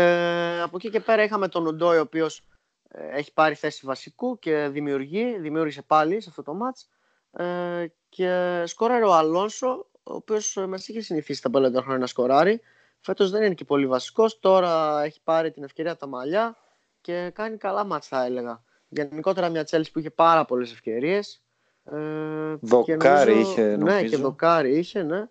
από 0.63 0.77
εκεί 0.77 0.89
και 0.89 0.99
πέρα 0.99 1.23
είχαμε 1.23 1.47
τον 1.47 1.65
Ουντόι 1.65 1.97
ο 1.97 2.01
οποίος 2.01 2.43
ε, 2.87 3.17
έχει 3.17 3.33
πάρει 3.33 3.55
θέση 3.55 3.85
βασικού 3.85 4.39
και 4.39 4.67
δημιουργεί, 4.67 5.39
δημιούργησε 5.39 5.81
πάλι 5.81 6.21
σε 6.21 6.29
αυτό 6.29 6.43
το 6.43 6.53
μάτς 6.53 6.89
ε, 7.37 7.85
και 8.09 8.63
σκόραρε 8.65 9.05
ο 9.05 9.13
Αλόνσο, 9.13 9.87
ο 10.03 10.13
οποίος 10.13 10.57
μας 10.67 10.87
είχε 10.87 11.01
συνηθίσει 11.01 11.41
τα 11.41 11.49
τελευταία 11.49 11.81
χρόνια 11.81 11.99
να 11.99 12.07
σκοράρει. 12.07 12.61
Φέτος 12.99 13.29
δεν 13.29 13.43
είναι 13.43 13.53
και 13.53 13.65
πολύ 13.65 13.87
βασικός. 13.87 14.39
Τώρα 14.39 15.03
έχει 15.03 15.21
πάρει 15.23 15.51
την 15.51 15.63
ευκαιρία 15.63 15.95
τα 15.95 16.07
μαλλιά 16.07 16.57
και 17.01 17.31
κάνει 17.33 17.57
καλά 17.57 17.83
μάτσα, 17.83 18.17
θα 18.17 18.25
έλεγα. 18.25 18.63
Γενικότερα 18.87 19.49
μια 19.49 19.63
Τσέλση 19.63 19.91
που 19.91 19.99
είχε 19.99 20.09
πάρα 20.09 20.45
πολλές 20.45 20.71
ευκαιρίες. 20.71 21.43
Ε, 21.83 22.55
δοκάρι 22.61 23.39
είχε, 23.39 23.61
νομίζω. 23.61 23.97
Ναι, 23.97 24.03
και 24.03 24.17
δοκάρι 24.17 24.77
είχε, 24.77 25.03
ναι. 25.03 25.27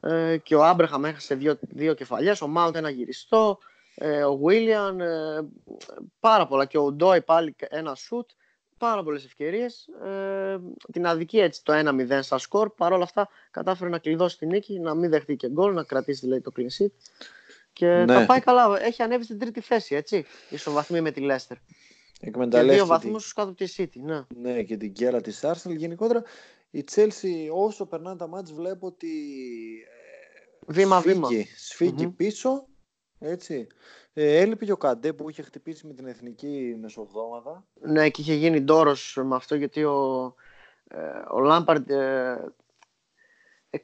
Ε, 0.00 0.36
και 0.36 0.54
ο 0.54 0.64
Άμπρεχαμ 0.64 1.04
έχασε 1.04 1.34
δύο, 1.34 1.58
δύο 1.60 1.94
κεφαλιές, 1.94 2.40
ο 2.40 2.46
Μάουντ 2.46 2.76
ένα 2.76 2.90
γυριστό, 2.90 3.58
ε, 3.94 4.24
ο 4.24 4.36
Βίλιαν, 4.36 5.00
ε, 5.00 5.48
πάρα 6.20 6.46
πολλά. 6.46 6.64
Και 6.64 6.78
ο 6.78 6.92
Ντόι 6.92 7.22
πάλι 7.22 7.56
ένα 7.58 7.94
σουτ 7.94 8.30
πάρα 8.82 9.02
πολλές 9.02 9.24
ευκαιρίες. 9.24 9.88
Ε, 10.04 10.60
την 10.92 11.06
αδική 11.06 11.38
έτσι 11.38 11.64
το 11.64 11.72
1-0 11.72 12.18
στα 12.22 12.38
σκορ. 12.38 12.70
Παρ' 12.70 12.92
όλα 12.92 13.02
αυτά 13.02 13.28
κατάφερε 13.50 13.90
να 13.90 13.98
κλειδώσει 13.98 14.38
την 14.38 14.48
νίκη, 14.48 14.78
να 14.78 14.94
μην 14.94 15.10
δεχτεί 15.10 15.36
και 15.36 15.48
γκολ, 15.48 15.74
να 15.74 15.82
κρατήσει 15.84 16.20
δηλαδή, 16.20 16.40
το 16.40 16.52
clean 16.56 16.82
sheet. 16.82 16.90
Και 17.72 17.86
ναι. 17.86 18.04
τα 18.04 18.26
πάει 18.26 18.40
καλά. 18.40 18.82
Έχει 18.82 19.02
ανέβει 19.02 19.24
στην 19.24 19.38
τρίτη 19.38 19.60
θέση, 19.60 19.94
έτσι. 19.94 20.24
Ισοβαθμί 20.50 21.00
με 21.00 21.10
τη 21.10 21.20
Λέστερ. 21.20 21.56
Και 22.20 22.62
δύο 22.62 22.86
βαθμούς 22.86 23.32
κάτω 23.32 23.48
από 23.48 23.64
τη 23.64 23.74
City. 23.76 24.00
Ναι. 24.02 24.20
ναι, 24.36 24.62
και 24.62 24.76
την 24.76 24.92
κέλα 24.92 25.20
της 25.20 25.40
Arsenal. 25.42 25.76
Γενικότερα 25.76 26.22
η 26.70 26.84
Chelsea 26.94 27.48
όσο 27.52 27.86
περνάνε 27.86 28.16
τα 28.16 28.26
μάτια 28.26 28.54
βλέπω 28.54 28.86
ότι. 28.86 29.08
Βήμα-βήμα. 30.66 31.28
Σφίγγει, 31.56 32.08
πίσω. 32.08 32.66
Έτσι. 33.18 33.66
Ε, 34.14 34.40
έλειπε 34.40 34.64
και 34.64 34.72
ο 34.72 34.76
Καντέ 34.76 35.12
που 35.12 35.30
είχε 35.30 35.42
χτυπήσει 35.42 35.86
με 35.86 35.94
την 35.94 36.06
εθνική 36.06 36.76
μεσοβδόμαδα. 36.80 37.64
Ναι, 37.80 38.10
και 38.10 38.20
είχε 38.20 38.34
γίνει 38.34 38.60
ντόρος 38.60 39.18
με 39.24 39.34
αυτό 39.34 39.54
γιατί 39.54 39.84
ο, 39.84 40.34
ε, 40.88 40.98
ο 41.30 41.40
Λάμπαρντ 41.40 41.90
ε, 41.90 42.52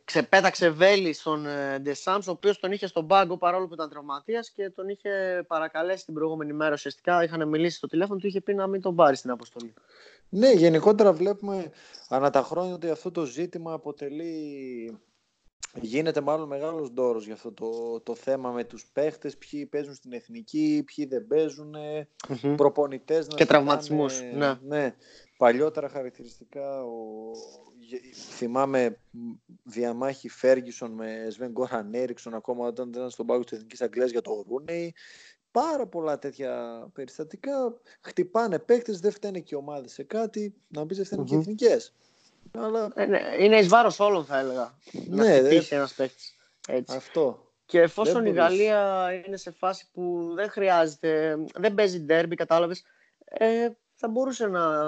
ξεπέταξε 0.04 0.70
βέλη 0.70 1.12
στον 1.12 1.46
Ντεσάμ, 1.80 2.20
ο 2.26 2.30
οποίος 2.30 2.58
τον 2.58 2.72
είχε 2.72 2.86
στον 2.86 3.06
πάγκο 3.06 3.36
παρόλο 3.36 3.66
που 3.66 3.74
ήταν 3.74 3.88
τραυματίας 3.88 4.50
και 4.50 4.70
τον 4.70 4.88
είχε 4.88 5.44
παρακαλέσει 5.46 6.04
την 6.04 6.14
προηγούμενη 6.14 6.52
μέρα. 6.52 6.72
Ουσιαστικά 6.72 7.24
είχαν 7.24 7.48
μιλήσει 7.48 7.76
στο 7.76 7.86
τηλέφωνο, 7.86 8.18
του 8.18 8.26
είχε 8.26 8.40
πει 8.40 8.54
να 8.54 8.66
μην 8.66 8.80
τον 8.80 8.94
πάρει 8.94 9.16
στην 9.16 9.30
αποστολή. 9.30 9.74
Ναι, 10.28 10.52
γενικότερα 10.52 11.12
βλέπουμε 11.12 11.70
ανά 12.08 12.30
τα 12.30 12.42
χρόνια 12.42 12.74
ότι 12.74 12.90
αυτό 12.90 13.10
το 13.10 13.24
ζήτημα 13.24 13.72
αποτελεί 13.72 14.98
γίνεται 15.74 16.20
μάλλον 16.20 16.48
μεγάλος 16.48 16.92
ντόρος 16.92 17.24
για 17.24 17.34
αυτό 17.34 17.52
το, 17.52 18.00
το 18.00 18.14
θέμα 18.14 18.50
με 18.50 18.64
τους 18.64 18.86
παίχτες, 18.92 19.36
ποιοι 19.36 19.66
παίζουν 19.66 19.94
στην 19.94 20.12
εθνική, 20.12 20.84
ποιοι 20.86 21.06
δεν 21.06 21.26
παίζουν, 21.26 21.74
mm-hmm. 22.28 22.54
προπονητές 22.56 23.26
και 23.26 23.46
τραυματισμούς. 23.46 24.22
Ναι. 24.34 24.58
ναι. 24.62 24.94
Παλιότερα 25.36 25.88
χαρακτηριστικά, 25.88 26.82
ο, 26.84 27.32
θυμάμαι 28.36 29.00
διαμάχη 29.62 30.28
Φέργισον 30.28 30.90
με 30.90 31.26
Σβεν 31.30 31.50
Γκόραν 31.50 31.94
Έριξον 31.94 32.34
ακόμα 32.34 32.66
όταν 32.66 32.88
ήταν 32.88 33.10
στον 33.10 33.26
πάγο 33.26 33.44
της 33.44 33.52
Εθνικής 33.52 33.80
Αγγλίας 33.80 34.10
για 34.10 34.20
το 34.20 34.44
Ρούνεϊ. 34.48 34.94
Πάρα 35.50 35.86
πολλά 35.86 36.18
τέτοια 36.18 36.82
περιστατικά. 36.92 37.80
Χτυπάνε 38.00 38.58
παίχτες, 38.58 39.00
δεν 39.00 39.10
φταίνε 39.10 39.40
και 39.40 39.54
ομάδες 39.54 39.92
σε 39.92 40.02
κάτι, 40.02 40.54
να 40.68 40.84
μπει 40.84 40.94
δεν 40.94 41.04
φταίνε 41.04 41.22
mm-hmm. 41.22 41.26
και 41.26 41.36
εθνικές. 41.36 41.94
Αλλά... 42.52 42.92
Ε, 42.94 43.06
ναι, 43.06 43.20
είναι 43.38 43.58
εις 43.58 43.68
βάρος 43.68 44.00
όλων 44.00 44.24
θα 44.24 44.38
έλεγα. 44.38 44.74
Ναι, 45.08 45.24
να 45.24 45.46
χτυπήσει 45.46 45.74
ένας 45.74 45.94
παίκτης. 45.94 46.36
Έτσι. 46.68 46.96
Αυτό. 46.96 47.42
Και 47.66 47.80
εφόσον 47.80 48.26
η 48.26 48.30
Γαλλία 48.30 49.10
είναι 49.26 49.36
σε 49.36 49.50
φάση 49.50 49.88
που 49.92 50.32
δεν 50.34 50.50
χρειάζεται, 50.50 51.36
δεν 51.54 51.74
παίζει 51.74 52.00
ντέρμπι, 52.00 52.34
κατάλαβες, 52.34 52.82
ε, 53.24 53.68
θα 53.94 54.08
μπορούσε 54.08 54.46
να, 54.46 54.84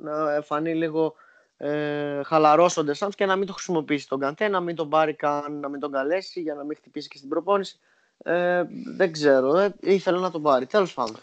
να 0.00 0.42
φανεί 0.42 0.74
λίγο 0.74 1.14
ε, 1.56 2.22
χαλαρός 2.22 2.76
ο 2.76 2.84
Ντεσάμς 2.84 3.14
και 3.14 3.26
να 3.26 3.36
μην 3.36 3.46
το 3.46 3.52
χρησιμοποιήσει 3.52 4.08
τον 4.08 4.20
Καντέ, 4.20 4.48
να 4.48 4.60
μην 4.60 4.76
τον 4.76 4.88
πάρει 4.88 5.14
καν, 5.14 5.60
να 5.60 5.68
μην 5.68 5.80
τον 5.80 5.92
καλέσει 5.92 6.40
για 6.40 6.54
να 6.54 6.64
μην 6.64 6.76
χτυπήσει 6.76 7.08
και 7.08 7.16
στην 7.16 7.28
προπόνηση. 7.28 7.78
Ε, 8.18 8.64
δεν 8.96 9.12
ξέρω, 9.12 9.56
ε, 9.56 9.74
ήθελε 9.80 10.18
να 10.18 10.30
τον 10.30 10.42
πάρει. 10.42 10.66
Τέλος 10.66 10.94
πάντων. 10.94 11.16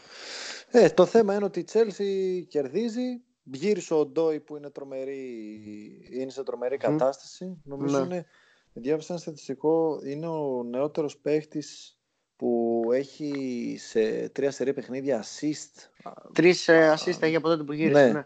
Ε, 0.72 0.90
το 0.90 1.06
θέμα 1.06 1.36
είναι 1.36 1.44
ότι 1.44 1.60
η 1.60 1.64
Τσέλσι 1.64 2.46
κερδίζει, 2.50 3.22
Γύρισε 3.44 3.94
ο 3.94 4.06
Ντόι 4.06 4.40
που 4.40 4.56
είναι, 4.58 4.70
τρομερή, 4.70 6.08
είναι 6.12 6.32
σε 6.32 6.44
τρομερή 6.44 6.78
κατάσταση. 6.78 7.58
Νομίζω 7.64 8.00
ναι. 8.00 8.04
είναι, 8.06 8.26
διάβασα 8.74 9.14
ένα 9.14 9.22
στατιστικό, 9.22 10.00
είναι 10.04 10.28
ο 10.28 10.64
νεότερος 10.64 11.18
παίχτης 11.18 11.98
που 12.36 12.82
έχει 12.94 13.76
σε 13.80 14.30
τρία 14.30 14.52
σερή 14.52 14.74
παιχνίδια 14.74 15.24
assist. 15.24 15.90
Τρεις 16.34 16.68
uh, 16.70 16.94
assist 16.94 17.22
έχει 17.22 17.36
από 17.36 17.48
τότε 17.48 17.64
που 17.64 17.74
γύρισε. 17.74 18.12
Ναι, 18.12 18.26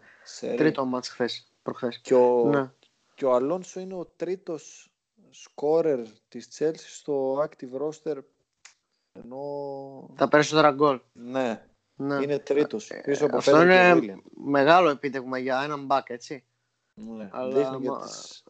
ναι. 0.50 0.56
Τρίτο 0.56 0.86
μάτς 0.86 1.10
χθες, 1.10 1.52
προχθές. 1.62 2.00
Και 2.02 2.14
ο, 2.14 2.46
ναι. 2.46 2.72
και 3.16 3.26
ο 3.26 3.34
Αλόνσο 3.34 3.80
είναι 3.80 3.96
ο 3.96 4.06
τρίτος 4.16 4.92
σκόρερ 5.30 6.00
της 6.28 6.48
Chelsea 6.60 6.76
στο 6.76 7.44
active 7.44 7.82
roster 7.82 8.18
ενώ... 9.14 10.10
Τα 10.16 10.28
περισσότερα 10.28 10.72
γκολ. 10.72 11.00
Ναι. 11.14 11.67
Ναι. 12.00 12.16
Είναι 12.16 12.40
τρίτος. 12.40 12.90
Ε, 12.90 13.02
πίσω 13.06 13.26
από 13.26 13.38
Αυτό 13.38 13.62
είναι 13.62 14.16
μεγάλο 14.46 14.90
επίτευγμα 14.90 15.38
για 15.38 15.62
έναν 15.64 15.86
μπακ, 15.86 16.10
έτσι. 16.10 16.44
Ναι. 16.94 17.30
Αλλά 17.32 17.80
μα... 17.80 18.00
τις... 18.00 18.44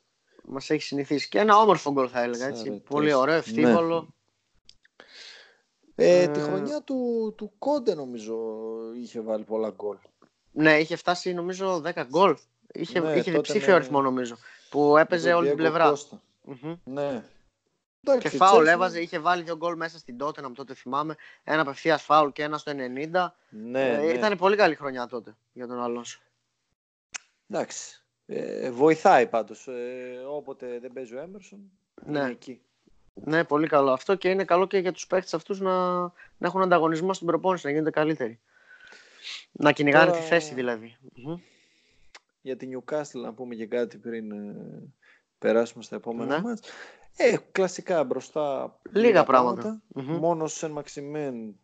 μας 0.43 0.69
έχει 0.69 0.81
συνηθίσει. 0.81 1.29
Και 1.29 1.39
ένα 1.39 1.57
όμορφο 1.57 1.91
γκολ 1.91 2.09
θα 2.11 2.21
έλεγα, 2.21 2.47
έτσι. 2.47 2.71
Πολύ 2.89 3.13
ωραίο, 3.13 3.33
ναι. 3.33 3.39
ευθύβολο. 3.39 3.99
Ναι. 5.95 6.05
Ε, 6.05 6.21
ε... 6.21 6.27
Τη 6.27 6.39
χρονιά 6.39 6.81
του, 6.81 7.33
του 7.37 7.51
Κόντε 7.57 7.95
νομίζω 7.95 8.35
είχε 8.95 9.21
βάλει 9.21 9.43
πολλά 9.43 9.69
γκολ. 9.69 9.97
Ναι, 10.51 10.79
είχε 10.79 10.95
φτάσει 10.95 11.33
νομίζω 11.33 11.81
10 11.85 12.03
γκολ. 12.07 12.37
Είχε, 12.71 12.99
ναι, 12.99 13.15
είχε 13.15 13.31
διψήφιο 13.31 13.69
με... 13.69 13.73
αριθμό 13.73 14.01
νομίζω. 14.01 14.37
Που 14.69 14.97
έπαιζε 14.97 15.33
όλη 15.33 15.47
την 15.47 15.57
πλευρά. 15.57 15.93
Ναι. 16.83 17.23
Και 18.19 18.29
φάουλ 18.29 18.67
έβαζε, 18.67 18.99
είχε 19.01 19.19
βάλει 19.19 19.43
δύο 19.43 19.55
γκολ 19.55 19.75
μέσα 19.75 19.97
στην 19.97 20.17
Τότεναμ 20.17 20.53
τότε 20.53 20.73
θυμάμαι. 20.73 21.15
Ένα 21.43 21.61
απευθείας 21.61 22.03
φάουλ 22.03 22.29
και 22.29 22.43
ένα 22.43 22.57
στο 22.57 22.71
90. 22.71 22.75
Ναι, 22.75 23.89
ε, 23.89 23.97
ναι. 23.97 24.03
Ήταν 24.03 24.37
πολύ 24.37 24.55
καλή 24.55 24.75
χρονιά 24.75 25.07
τότε 25.07 25.35
για 25.53 25.67
τον 25.67 25.81
Αλόνσο. 25.81 26.19
Εντάξει. 27.49 28.01
Ε, 28.25 28.71
βοηθάει 28.71 29.27
πάντως. 29.27 29.67
Ε, 29.67 30.23
όποτε 30.29 30.79
δεν 30.79 30.93
παίζει 30.93 31.15
ο 31.15 31.19
Έμερσον. 31.19 31.59
Ναι. 32.05 32.19
Είναι 32.19 32.29
εκεί. 32.29 32.61
Ναι, 33.13 33.43
πολύ 33.43 33.67
καλό 33.67 33.91
αυτό 33.91 34.15
και 34.15 34.29
είναι 34.29 34.43
καλό 34.43 34.67
και 34.67 34.77
για 34.77 34.91
τους 34.91 35.07
παίχτε 35.07 35.35
αυτούς 35.35 35.59
να, 35.59 35.99
να 36.01 36.11
έχουν 36.47 36.61
ανταγωνισμό 36.61 37.13
στην 37.13 37.27
προπόνηση, 37.27 37.65
να 37.65 37.71
γίνονται 37.71 37.89
καλύτεροι. 37.89 38.39
Να 39.51 39.71
κυνηγάνε 39.71 40.05
Τώρα... 40.05 40.21
τη 40.21 40.27
θέση 40.27 40.53
δηλαδή. 40.53 40.97
Για 42.41 42.57
την 42.57 42.79
Newcastle 42.79 43.21
να 43.21 43.33
πούμε 43.33 43.55
και 43.55 43.65
κάτι 43.65 43.97
πριν 43.97 44.31
ε, 44.31 44.55
περάσουμε 45.37 45.83
στα 45.83 45.95
επόμενα 45.95 46.41
ναι. 46.41 46.53
Ε, 47.17 47.38
κλασικά 47.51 48.03
μπροστά. 48.03 48.79
Λίγα, 48.91 49.24
πράγματα. 49.24 49.81
Μόνο 49.93 50.47
σε 50.47 50.69
Μαξιμέν 50.69 51.55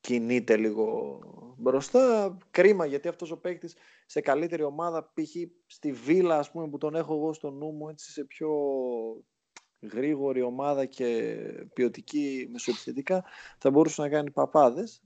κινείται 0.00 0.56
λίγο 0.56 1.18
μπροστά. 1.56 2.36
Κρίμα 2.50 2.86
γιατί 2.86 3.08
αυτός 3.08 3.30
ο 3.30 3.36
παίκτης 3.36 3.76
σε 4.06 4.20
καλύτερη 4.20 4.62
ομάδα, 4.62 5.12
π.χ. 5.14 5.30
στη 5.66 5.92
Βίλα 5.92 6.38
ας 6.38 6.50
πούμε, 6.50 6.68
που 6.68 6.78
τον 6.78 6.94
έχω 6.94 7.14
εγώ 7.14 7.32
στο 7.32 7.50
νου 7.50 7.72
μου, 7.72 7.88
έτσι 7.88 8.12
σε 8.12 8.24
πιο 8.24 8.50
γρήγορη 9.92 10.42
ομάδα 10.42 10.84
και 10.84 11.36
ποιοτική 11.72 12.48
μεσοεπιθετικά, 12.52 13.24
θα 13.58 13.70
μπορούσε 13.70 14.02
να 14.02 14.08
κάνει 14.08 14.30
παπάδες. 14.30 15.02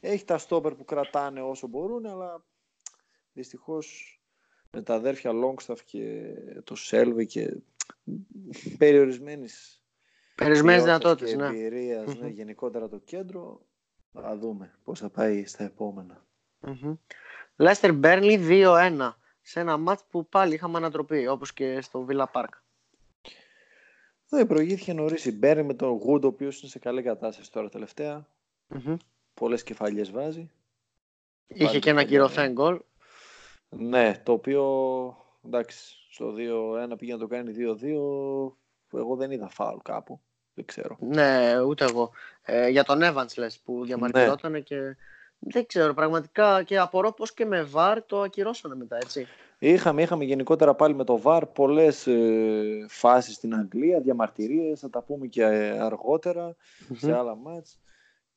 έχει 0.00 0.24
τα 0.24 0.38
στόπερ 0.38 0.74
που 0.74 0.84
κρατάνε 0.84 1.40
όσο 1.40 1.66
μπορούν, 1.66 2.06
αλλά 2.06 2.44
δυστυχώς 3.32 4.18
με 4.70 4.82
τα 4.82 4.94
αδέρφια 4.94 5.32
Longstaff 5.32 5.78
και 5.84 6.34
το 6.64 6.74
Σέλβι 6.74 7.26
και 7.26 7.56
περιορισμένης 8.78 9.78
Περιορισμένες 10.38 10.82
δυνατότητες, 10.82 11.34
ναι. 11.34 11.46
εμπειρίας, 11.46 12.16
ναι, 12.16 12.28
γενικότερα 12.28 12.88
το 12.88 12.98
κέντρο, 12.98 13.66
θα 14.12 14.36
δούμε 14.36 14.78
πώς 14.84 14.98
θα 14.98 15.10
πάει 15.10 15.46
στα 15.46 15.64
επόμενα. 15.64 16.26
Λέστερ 17.56 17.92
Μπέρνλι 17.94 18.38
2-1 18.48 19.12
σε 19.40 19.60
ένα 19.60 19.76
μάτς 19.76 20.04
που 20.10 20.28
πάλι 20.28 20.54
είχαμε 20.54 20.76
ανατροπή, 20.76 21.26
όπως 21.26 21.52
και 21.52 21.80
στο 21.80 22.06
Villa 22.08 22.24
Park. 22.32 22.48
Ναι, 24.28 24.46
προηγήθηκε 24.46 24.92
νωρίς 24.92 25.24
η 25.24 25.32
Μπέρνλι 25.32 25.64
με 25.64 25.74
τον 25.74 25.90
Γουντ, 25.90 26.24
ο 26.24 26.26
οποίος 26.26 26.60
είναι 26.60 26.70
σε 26.70 26.78
καλή 26.78 27.02
κατάσταση 27.02 27.52
τώρα 27.52 27.68
τελευταία. 27.68 28.28
Mm-hmm. 28.74 28.96
Πολλές 29.34 29.62
κεφαλιές 29.62 30.10
βάζει. 30.10 30.50
Είχε 31.46 31.78
και 31.78 31.90
ένα 31.90 32.04
κυρωθέν 32.04 32.52
γκολ. 32.52 32.80
Ναι, 33.68 34.20
το 34.24 34.32
οποίο 34.32 34.64
εντάξει, 35.44 35.97
στο 36.08 36.34
2-1 36.92 36.98
πήγε 36.98 37.12
να 37.12 37.18
το 37.18 37.26
κάνει 37.26 37.54
2-2. 37.56 38.98
Εγώ 38.98 39.16
δεν 39.16 39.30
είδα 39.30 39.48
φάουλ 39.48 39.78
κάπου. 39.82 40.20
Δεν 40.54 40.64
ξέρω. 40.64 40.96
Ναι, 41.00 41.60
ούτε 41.60 41.84
εγώ. 41.84 42.10
Ε, 42.42 42.68
για 42.68 42.84
τον 42.84 43.00
Evans 43.02 43.36
λες 43.36 43.60
που 43.60 43.84
διαμαρτυρόταν 43.84 44.52
ναι. 44.52 44.60
και 44.60 44.96
δεν 45.38 45.66
ξέρω 45.66 45.94
πραγματικά 45.94 46.62
και 46.62 46.78
απορώ 46.78 47.12
πως 47.12 47.34
και 47.34 47.44
με 47.44 47.68
VAR 47.74 47.98
το 48.06 48.20
ακυρώσανε 48.20 48.74
μετά 48.74 48.96
έτσι. 48.96 49.26
Είχαμε, 49.58 50.02
είχαμε 50.02 50.24
γενικότερα 50.24 50.74
πάλι 50.74 50.94
με 50.94 51.04
το 51.04 51.20
VAR 51.24 51.42
πολλές 51.54 52.06
ε, 52.06 52.86
φάσεις 52.88 53.34
στην 53.34 53.54
Αγγλία, 53.54 54.00
διαμαρτυρίες, 54.00 54.80
θα 54.80 54.90
τα 54.90 55.02
πούμε 55.02 55.26
και 55.26 55.42
ε, 55.42 55.78
αργότερα 55.80 56.56
σε 56.92 57.12
άλλα 57.12 57.36
μάτς. 57.36 57.80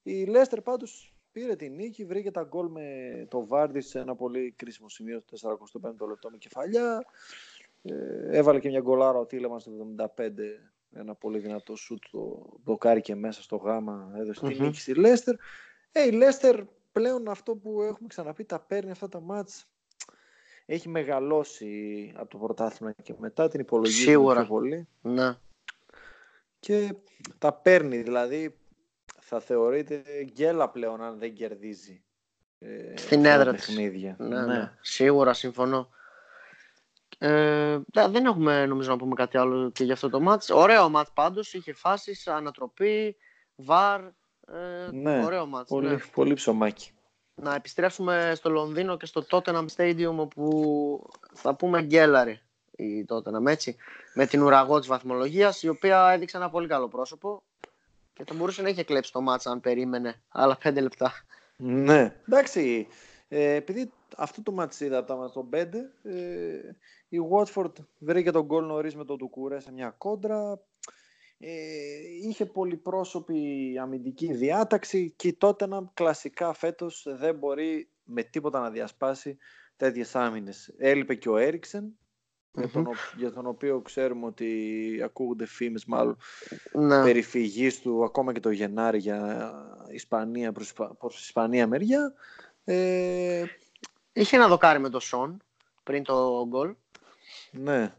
Η 0.01 0.25
Λέστερ 0.25 0.61
πάντως 0.61 1.13
πήρε 1.31 1.55
την 1.55 1.75
νίκη, 1.75 2.05
βρήκε 2.05 2.31
τα 2.31 2.43
γκολ 2.43 2.67
με 2.67 2.85
το 3.29 3.45
Βάρντι 3.45 3.81
σε 3.81 3.99
ένα 3.99 4.15
πολύ 4.15 4.53
κρίσιμο 4.57 4.89
σημείο 4.89 5.23
στο 5.31 5.57
45ο 5.83 6.07
λεπτό 6.07 6.29
με 6.29 6.37
κεφαλιά. 6.37 7.05
Ε, 7.81 8.37
έβαλε 8.37 8.59
και 8.59 8.69
μια 8.69 8.79
γκολάρα 8.79 9.17
ο 9.17 9.25
Τίλεμαν 9.25 9.59
στο 9.59 9.71
75, 9.97 10.07
ένα 10.93 11.15
πολύ 11.15 11.39
δυνατό 11.39 11.75
σουτ, 11.75 12.03
το 12.11 12.45
δοκάρι 12.63 13.01
και 13.01 13.15
μέσα 13.15 13.41
στο 13.41 13.55
γάμα, 13.55 14.11
έδωσε 14.15 14.45
mm-hmm. 14.45 14.57
νίκη 14.59 14.79
στη 14.79 14.93
Λέστερ. 14.93 15.35
Ε, 15.91 16.05
η 16.07 16.11
Λέστερ 16.11 16.63
πλέον 16.91 17.29
αυτό 17.29 17.55
που 17.55 17.81
έχουμε 17.81 18.07
ξαναπεί, 18.07 18.43
τα 18.45 18.59
παίρνει 18.59 18.91
αυτά 18.91 19.09
τα 19.09 19.19
μάτς, 19.19 19.65
έχει 20.65 20.89
μεγαλώσει 20.89 22.11
από 22.15 22.29
το 22.29 22.37
πρωτάθλημα 22.37 22.91
και 23.03 23.13
μετά 23.17 23.47
την 23.47 23.59
υπολογίζει 23.59 24.01
Σίγουρα. 24.01 24.45
πολύ. 24.45 24.87
Ναι. 25.01 25.37
Και 26.59 26.95
τα 27.37 27.53
παίρνει, 27.53 28.01
δηλαδή 28.01 28.57
θα 29.21 29.39
θεωρείται 29.39 30.03
γκέλα 30.23 30.69
πλέον 30.69 31.01
αν 31.01 31.19
δεν 31.19 31.33
κερδίζει 31.33 32.03
ε, 32.59 32.97
στην 32.97 33.25
έδρα 33.25 33.53
της. 33.53 33.75
Ναι, 33.75 34.05
ναι, 34.17 34.45
ναι. 34.45 34.77
Σίγουρα 34.81 35.33
συμφωνώ. 35.33 35.89
Ε, 37.23 37.79
δεν 38.09 38.25
έχουμε 38.25 38.65
νομίζω 38.65 38.89
να 38.89 38.97
πούμε 38.97 39.15
κάτι 39.15 39.37
άλλο 39.37 39.69
και 39.69 39.83
για 39.83 39.93
αυτό 39.93 40.09
το 40.09 40.19
μάτς. 40.19 40.49
Ωραίο 40.49 40.89
μάτς 40.89 41.11
πάντως, 41.13 41.53
είχε 41.53 41.73
φάσεις, 41.73 42.27
ανατροπή, 42.27 43.15
βαρ, 43.55 44.01
ε, 44.01 44.91
ναι, 44.91 45.25
ωραίο 45.25 45.45
μάτς. 45.45 45.69
Πολύ, 45.69 45.87
ναι. 45.87 45.97
πολύ 46.13 46.33
ψωμάκι. 46.33 46.91
Να 47.35 47.55
επιστρέψουμε 47.55 48.31
στο 48.35 48.49
Λονδίνο 48.49 48.97
και 48.97 49.05
στο 49.05 49.25
Tottenham 49.29 49.65
Stadium 49.75 50.15
όπου 50.15 51.09
θα 51.33 51.55
πούμε 51.55 51.81
γκέλαρη 51.81 52.41
η 52.71 53.05
Tottenham 53.09 53.45
έτσι, 53.45 53.75
με 54.13 54.25
την 54.25 54.41
ουραγό 54.41 54.79
της 54.79 54.87
βαθμολογίας 54.87 55.63
η 55.63 55.67
οποία 55.67 56.09
έδειξε 56.11 56.37
ένα 56.37 56.49
πολύ 56.49 56.67
καλό 56.67 56.87
πρόσωπο 56.87 57.43
και 58.13 58.23
θα 58.27 58.33
μπορούσε 58.33 58.61
να 58.61 58.69
είχε 58.69 58.83
κλέψει 58.83 59.11
το 59.11 59.21
μάτσα 59.21 59.51
αν 59.51 59.59
περίμενε 59.59 60.21
άλλα 60.29 60.57
πέντε 60.57 60.81
λεπτά. 60.81 61.11
Ναι, 61.57 62.15
εντάξει. 62.27 62.87
Ε, 63.27 63.53
επειδή 63.53 63.91
αυτό 64.17 64.41
το 64.41 64.51
μάτς 64.51 64.79
είδα 64.79 64.97
από 64.97 65.29
τα 65.29 65.47
5. 65.51 65.73
Ε, 66.03 66.75
η 67.11 67.17
Watford 67.31 67.71
βρήκε 67.97 68.31
τον 68.31 68.45
γκολ 68.45 68.65
νωρίς 68.65 68.95
με 68.95 69.05
τον 69.05 69.17
Τουκούρε 69.17 69.59
σε 69.59 69.71
μια 69.71 69.89
κόντρα. 69.89 70.61
Ε, 71.37 71.49
είχε 72.23 72.45
πολυπρόσωπη 72.45 73.73
αμυντική 73.81 74.33
διάταξη 74.33 75.13
και 75.15 75.33
τότε 75.33 75.63
ένα 75.63 75.91
κλασικά 75.93 76.53
φέτος 76.53 77.05
δεν 77.17 77.35
μπορεί 77.35 77.89
με 78.03 78.23
τίποτα 78.23 78.59
να 78.59 78.69
διασπάσει 78.69 79.37
τέτοιες 79.75 80.15
άμυνες. 80.15 80.73
Έλειπε 80.77 81.15
και 81.15 81.29
ο 81.29 81.37
Έριξεν, 81.37 81.97
για, 82.51 82.69
τον, 82.69 82.87
για 83.17 83.31
τον 83.31 83.45
οποίο 83.45 83.81
ξέρουμε 83.81 84.25
ότι 84.25 85.01
ακούγονται 85.03 85.45
φήμες 85.45 85.85
μάλλον 85.85 86.17
ναι. 86.73 87.03
περifυγής 87.03 87.81
του 87.81 88.03
ακόμα 88.03 88.33
και 88.33 88.39
το 88.39 88.51
Γενάρη 88.51 88.97
για 88.97 89.53
Ισπανία 89.91 90.51
προς, 90.51 90.73
προς 90.73 91.21
Ισπανία 91.21 91.67
μεριά. 91.67 92.13
Ε, 92.63 93.43
Είχε 94.13 94.35
ένα 94.35 94.47
δοκάρι 94.47 94.79
με 94.79 94.89
το 94.89 94.99
Σον 94.99 95.41
πριν 95.83 96.03
το 96.03 96.45
γκολ. 96.47 96.75
Ναι. 97.51 97.93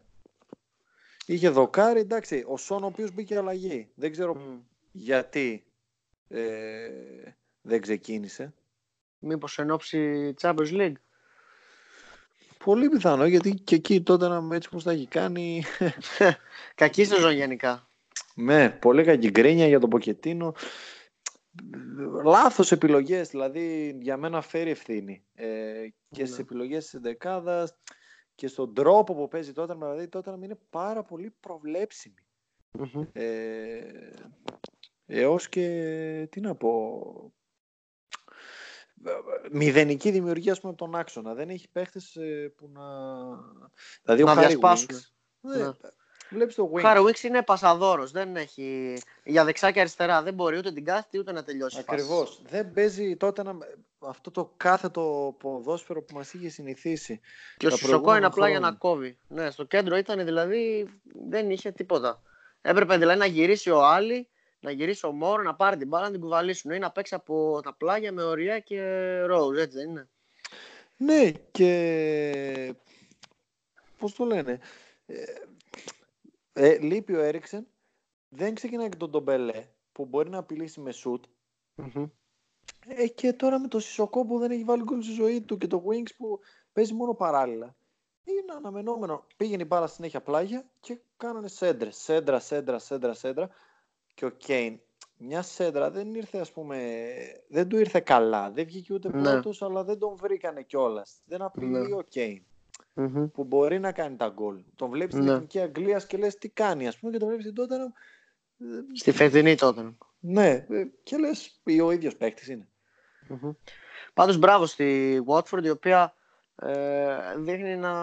Είχε 1.26 1.48
δοκάρι, 1.48 2.00
εντάξει. 2.00 2.44
Ο 2.46 2.56
Σον 2.56 2.82
ο 2.82 2.86
οποίος 2.86 3.12
μπήκε 3.12 3.36
αλλαγή. 3.36 3.88
Δεν 3.94 4.10
ξέρω 4.12 4.62
γιατί 4.92 5.64
ε, 6.28 6.90
δεν 7.62 7.80
ξεκίνησε. 7.80 8.54
Μήπως 9.18 9.58
εν 9.58 9.70
ώψη 9.70 10.34
Champions 10.40 10.72
League. 10.72 10.92
Πολύ 12.64 12.88
πιθανό, 12.88 13.26
γιατί 13.26 13.54
και 13.54 13.74
εκεί 13.74 14.02
τότε 14.02 14.28
να 14.28 14.54
έτσι 14.54 14.68
πως 14.68 14.82
θα 14.82 14.90
έχει 14.90 15.06
κάνει... 15.06 15.64
Κακή 16.74 17.04
σεζόν 17.04 17.32
γενικά. 17.32 17.88
Ναι, 18.34 18.70
πολύ 18.70 19.04
κακή 19.04 19.30
γκρίνια 19.30 19.66
για 19.66 19.80
τον 19.80 19.90
Ποκετίνο. 19.90 20.54
Λάθος 22.24 22.72
επιλογές, 22.72 23.28
δηλαδή 23.28 23.96
για 24.00 24.16
μένα 24.16 24.40
φέρει 24.40 24.70
ευθύνη. 24.70 25.24
Ε, 25.34 25.46
και 26.10 26.20
ναι. 26.20 26.26
στις 26.26 26.38
επιλογές 26.38 26.88
της 26.88 27.00
δεκάδας 27.00 27.76
και 28.42 28.48
στον 28.48 28.74
τρόπο 28.74 29.14
που 29.14 29.28
παίζει 29.28 29.52
τότε, 29.52 29.74
δηλαδή 29.74 30.08
τότε 30.08 30.30
να 30.30 30.44
είναι 30.44 30.58
πάρα 30.70 31.02
πολύ 31.02 31.34
προβλέψιμη. 31.40 32.24
Mm-hmm. 32.78 33.06
Ε, 33.12 33.82
έως 35.06 35.48
και, 35.48 36.28
τι 36.30 36.40
να 36.40 36.54
πω, 36.54 37.34
μηδενική 39.50 40.10
δημιουργία 40.10 40.54
πούμε, 40.54 40.72
από 40.72 40.84
τον 40.84 40.94
άξονα. 40.94 41.34
Δεν 41.34 41.48
έχει 41.48 41.68
παίχτες 41.68 42.16
ε, 42.16 42.52
που 42.56 42.68
να... 42.68 42.82
Δηλαδή 44.02 44.24
να 44.24 44.32
ο 44.32 44.34
διασπάσουν. 44.34 44.88
Ναι. 45.40 45.70
Ναι. 46.32 46.36
Βλέπεις 46.36 46.54
το 46.54 46.70
Wings. 46.74 46.80
Χάρο 46.80 47.04
Wings 47.04 47.22
είναι 47.22 47.42
πασαδόρος. 47.42 48.10
Δεν 48.10 48.36
έχει... 48.36 48.98
Για 49.24 49.44
δεξιά 49.44 49.70
και 49.70 49.80
αριστερά 49.80 50.22
δεν 50.22 50.34
μπορεί 50.34 50.58
ούτε 50.58 50.72
την 50.72 50.84
κάθετη 50.84 51.18
ούτε 51.18 51.32
να 51.32 51.44
τελειώσει. 51.44 51.78
Ακριβώς. 51.78 52.42
Δεν 52.48 52.72
παίζει 52.72 53.16
τότε 53.16 53.42
να... 53.42 53.56
αυτό 53.98 54.30
το 54.30 54.52
κάθετο 54.56 55.34
ποδόσφαιρο 55.38 56.02
που 56.02 56.14
μας 56.14 56.32
είχε 56.32 56.48
συνηθίσει. 56.48 57.20
Και 57.56 57.66
ο 57.66 57.70
Σουσοκό 57.70 58.16
είναι 58.16 58.26
απλά 58.26 58.48
για 58.48 58.60
να 58.60 58.72
κόβει. 58.72 59.18
Ναι, 59.28 59.50
στο 59.50 59.64
κέντρο 59.64 59.96
ήταν 59.96 60.24
δηλαδή 60.24 60.88
δεν 61.28 61.50
είχε 61.50 61.70
τίποτα. 61.70 62.22
Έπρεπε 62.60 62.96
δηλαδή 62.96 63.18
να 63.18 63.26
γυρίσει 63.26 63.70
ο 63.70 63.84
Άλλη 63.84 64.26
να 64.62 64.70
γυρίσει 64.70 65.06
ο 65.06 65.12
Μόρο, 65.12 65.42
να 65.42 65.54
πάρει 65.54 65.76
την 65.76 65.88
μπάλα, 65.88 66.04
να 66.04 66.10
την 66.10 66.20
κουβαλήσουν 66.20 66.70
ή 66.70 66.78
να 66.78 66.90
παίξει 66.90 67.14
από 67.14 67.60
τα 67.62 67.74
πλάγια 67.74 68.12
με 68.12 68.22
οριά 68.22 68.58
και 68.58 68.80
ρόουζ, 69.20 69.58
έτσι 69.58 69.78
δεν 69.78 69.88
είναι. 69.88 70.08
Ναι, 70.96 71.30
και 71.50 72.74
πώς 73.98 74.14
το 74.14 74.24
λένε, 74.24 74.60
ε, 76.52 76.68
ε, 76.68 76.78
λείπει 76.78 77.14
ο 77.14 77.20
Έριξεν, 77.20 77.66
δεν 78.28 78.54
ξεκινάει 78.54 78.88
και 78.88 78.96
τον 78.96 79.10
Ντομπελέ 79.10 79.66
που 79.92 80.04
μπορεί 80.04 80.30
να 80.30 80.38
απειλήσει 80.38 80.80
με 80.80 80.92
σουτ. 80.92 81.24
Ε, 82.86 83.06
και 83.06 83.32
τώρα 83.32 83.58
με 83.58 83.68
το 83.68 83.80
Σισοκό 83.80 84.26
που 84.26 84.38
δεν 84.38 84.50
έχει 84.50 84.64
βάλει 84.64 84.82
γκολ 84.82 85.02
στη 85.02 85.12
ζωή 85.12 85.40
του 85.40 85.56
και 85.56 85.66
το 85.66 85.84
Wings 85.88 86.14
που 86.16 86.40
παίζει 86.72 86.94
μόνο 86.94 87.14
παράλληλα. 87.14 87.76
Είναι 88.24 88.52
αναμενόμενο. 88.56 89.26
Πήγαινε 89.36 89.62
η 89.62 89.66
μπάλα 89.68 89.86
συνέχεια 89.86 90.22
πλάγια 90.22 90.70
και 90.80 90.98
κάνανε 91.16 91.48
σέντρε. 91.48 91.90
Σέντρα, 91.90 92.38
σέντρα, 92.38 92.78
σέντρα, 92.78 93.14
σέντρα 93.14 93.50
και 94.14 94.24
ο 94.24 94.30
Κέιν 94.30 94.80
μια 95.24 95.42
σέντρα 95.42 95.90
δεν 95.90 96.14
ήρθε 96.14 96.38
ας 96.38 96.52
πούμε, 96.52 97.06
δεν 97.48 97.68
του 97.68 97.78
ήρθε 97.78 98.00
καλά, 98.00 98.50
δεν 98.50 98.64
βγήκε 98.64 98.94
ούτε 98.94 99.08
ναι. 99.08 99.22
πρώτος 99.22 99.62
αλλά 99.62 99.84
δεν 99.84 99.98
τον 99.98 100.16
βρήκανε 100.16 100.62
κιόλας. 100.62 101.22
Δεν 101.24 101.42
απειλεί 101.42 101.88
ναι. 101.88 101.94
ο 101.94 102.02
κειν 102.94 103.30
που 103.30 103.44
μπορεί 103.44 103.78
να 103.78 103.92
κάνει 103.92 104.16
τα 104.16 104.28
γκολ. 104.28 104.62
Τον 104.76 104.90
βλέπεις 104.90 105.14
στην 105.14 105.26
ναι. 105.26 105.32
Εθνική 105.32 105.60
Αγγλίας 105.60 106.06
και 106.06 106.16
λες 106.16 106.34
τι 106.34 106.48
κάνει 106.48 106.86
ας 106.86 106.98
πούμε 106.98 107.12
και 107.12 107.18
τον 107.18 107.28
βλέπεις 107.28 107.44
στην 107.44 107.56
τότε 107.56 107.76
Στη 108.92 109.12
φετινή 109.12 109.54
τότε. 109.54 109.94
Ναι, 110.20 110.66
και 111.02 111.16
λες 111.16 111.60
ο 111.82 111.90
ίδιος 111.90 112.16
παίκτης 112.16 112.48
είναι. 112.48 112.68
Mm-hmm. 113.28 113.54
Πάντως 114.14 114.38
μπράβο 114.38 114.66
στη 114.66 115.20
Watford 115.26 115.64
η 115.64 115.70
οποία 115.70 116.14
ε, 116.56 117.16
δείχνει 117.36 117.76
να 117.76 117.94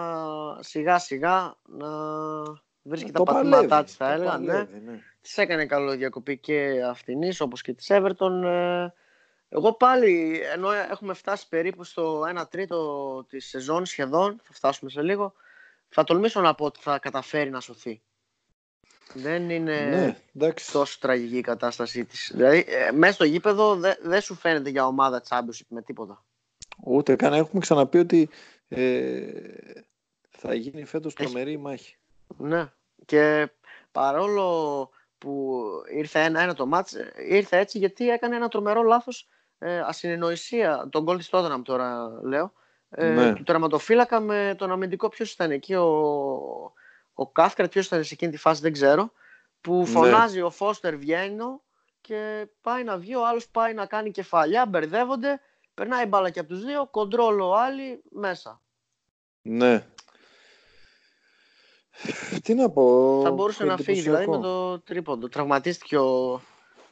σιγά 0.60 0.98
σιγά 0.98 1.56
να 1.66 1.88
βρίσκει 2.82 3.10
τα 3.10 3.22
πατήματά 3.22 3.84
της 3.84 3.94
θα 3.94 4.12
έλεγα. 4.12 4.38
ναι. 4.38 4.52
ναι. 4.84 5.00
Της 5.20 5.38
έκανε 5.38 5.66
καλό 5.66 5.96
διακοπή 5.96 6.38
και 6.38 6.82
αυτήν, 6.88 7.18
όπως 7.38 7.62
και 7.62 7.72
της 7.72 7.86
Everton. 7.90 8.42
Ε, 8.44 8.86
εγώ 9.52 9.72
πάλι, 9.72 10.40
ενώ 10.52 10.70
έχουμε 10.70 11.14
φτάσει 11.14 11.48
περίπου 11.48 11.84
στο 11.84 12.22
1 12.38 12.44
τρίτο 12.50 13.24
της 13.28 13.48
σεζόν 13.48 13.86
σχεδόν, 13.86 14.40
θα 14.42 14.52
φτάσουμε 14.52 14.90
σε 14.90 15.02
λίγο, 15.02 15.32
θα 15.88 16.04
τολμήσω 16.04 16.40
να 16.40 16.54
πω 16.54 16.64
ότι 16.64 16.80
θα 16.82 16.98
καταφέρει 16.98 17.50
να 17.50 17.60
σωθεί. 17.60 18.02
Δεν 19.14 19.50
είναι 19.50 20.16
ναι, 20.32 20.52
τόσο 20.72 20.98
τραγική 21.00 21.36
η 21.36 21.40
κατάστασή 21.40 22.04
της. 22.04 22.30
Δηλαδή, 22.34 22.64
ε, 22.68 22.90
μέσα 22.92 23.12
στο 23.12 23.24
γήπεδο 23.24 23.76
δεν 23.76 23.96
δε 24.02 24.20
σου 24.20 24.34
φαίνεται 24.34 24.70
για 24.70 24.86
ομάδα 24.86 25.22
Championship 25.28 25.66
με 25.68 25.82
τίποτα. 25.82 26.24
Ούτε 26.84 27.16
καν. 27.16 27.32
Έχουμε 27.32 27.60
ξαναπεί 27.60 27.98
ότι 27.98 28.28
ε, 28.68 29.22
θα 30.30 30.54
γίνει 30.54 30.84
φέτος 30.84 31.14
τρομερή 31.14 31.56
μάχη. 31.56 31.96
Ναι. 32.36 32.72
Και 33.04 33.50
παρόλο 33.92 34.90
που 35.18 35.62
ήρθε 35.92 36.20
ένα-ένα 36.20 36.54
το 36.54 36.66
μάτς, 36.66 36.96
ήρθε 37.28 37.58
έτσι 37.58 37.78
γιατί 37.78 38.08
έκανε 38.08 38.36
ένα 38.36 38.48
τρομερό 38.48 38.82
λάθος 38.82 39.28
ε, 39.62 39.78
ασυνεννοησία, 39.78 40.88
τον 40.90 41.02
γκολ 41.02 41.16
της 41.16 41.28
Τότεναμ 41.28 41.62
τώρα 41.62 42.08
λέω, 42.22 42.52
ε, 42.90 43.08
ναι. 43.08 43.32
του 43.32 43.42
τερματοφύλακα 43.42 44.20
με 44.20 44.54
τον 44.58 44.72
αμυντικό 44.72 45.08
ποιος 45.08 45.32
ήταν 45.32 45.50
εκεί, 45.50 45.74
ο, 45.74 45.88
ο 47.14 47.26
Κάφκρατ 47.32 47.70
ποιος 47.70 47.86
ήταν 47.86 48.04
σε 48.04 48.14
εκείνη 48.14 48.32
τη 48.32 48.38
φάση 48.38 48.60
δεν 48.60 48.72
ξέρω, 48.72 49.12
που 49.60 49.78
ναι. 49.78 49.86
φωνάζει 49.86 50.40
ο 50.40 50.50
Φώστερ 50.50 50.96
βγαίνω 50.96 51.62
και 52.00 52.46
πάει 52.60 52.84
να 52.84 52.98
βγει, 52.98 53.14
ο 53.14 53.26
άλλος 53.26 53.48
πάει 53.48 53.74
να 53.74 53.86
κάνει 53.86 54.10
κεφαλιά, 54.10 54.66
μπερδεύονται, 54.66 55.40
περνάει 55.74 56.06
μπάλα 56.06 56.30
και 56.30 56.40
από 56.40 56.48
τους 56.48 56.64
δύο, 56.64 56.88
κοντρόλο 56.90 57.52
άλλοι 57.52 58.02
μέσα. 58.10 58.60
Ναι. 59.42 59.86
Τι 62.42 62.54
να 62.54 62.70
πω. 62.70 63.20
Θα 63.22 63.30
μπορούσε 63.30 63.64
να 63.64 63.76
φύγει 63.76 64.00
δηλαδή 64.00 64.26
με 64.28 64.38
το 64.38 64.80
τρίποντο. 64.80 65.28
Τραυματίστηκε 65.28 65.98
ο 65.98 66.40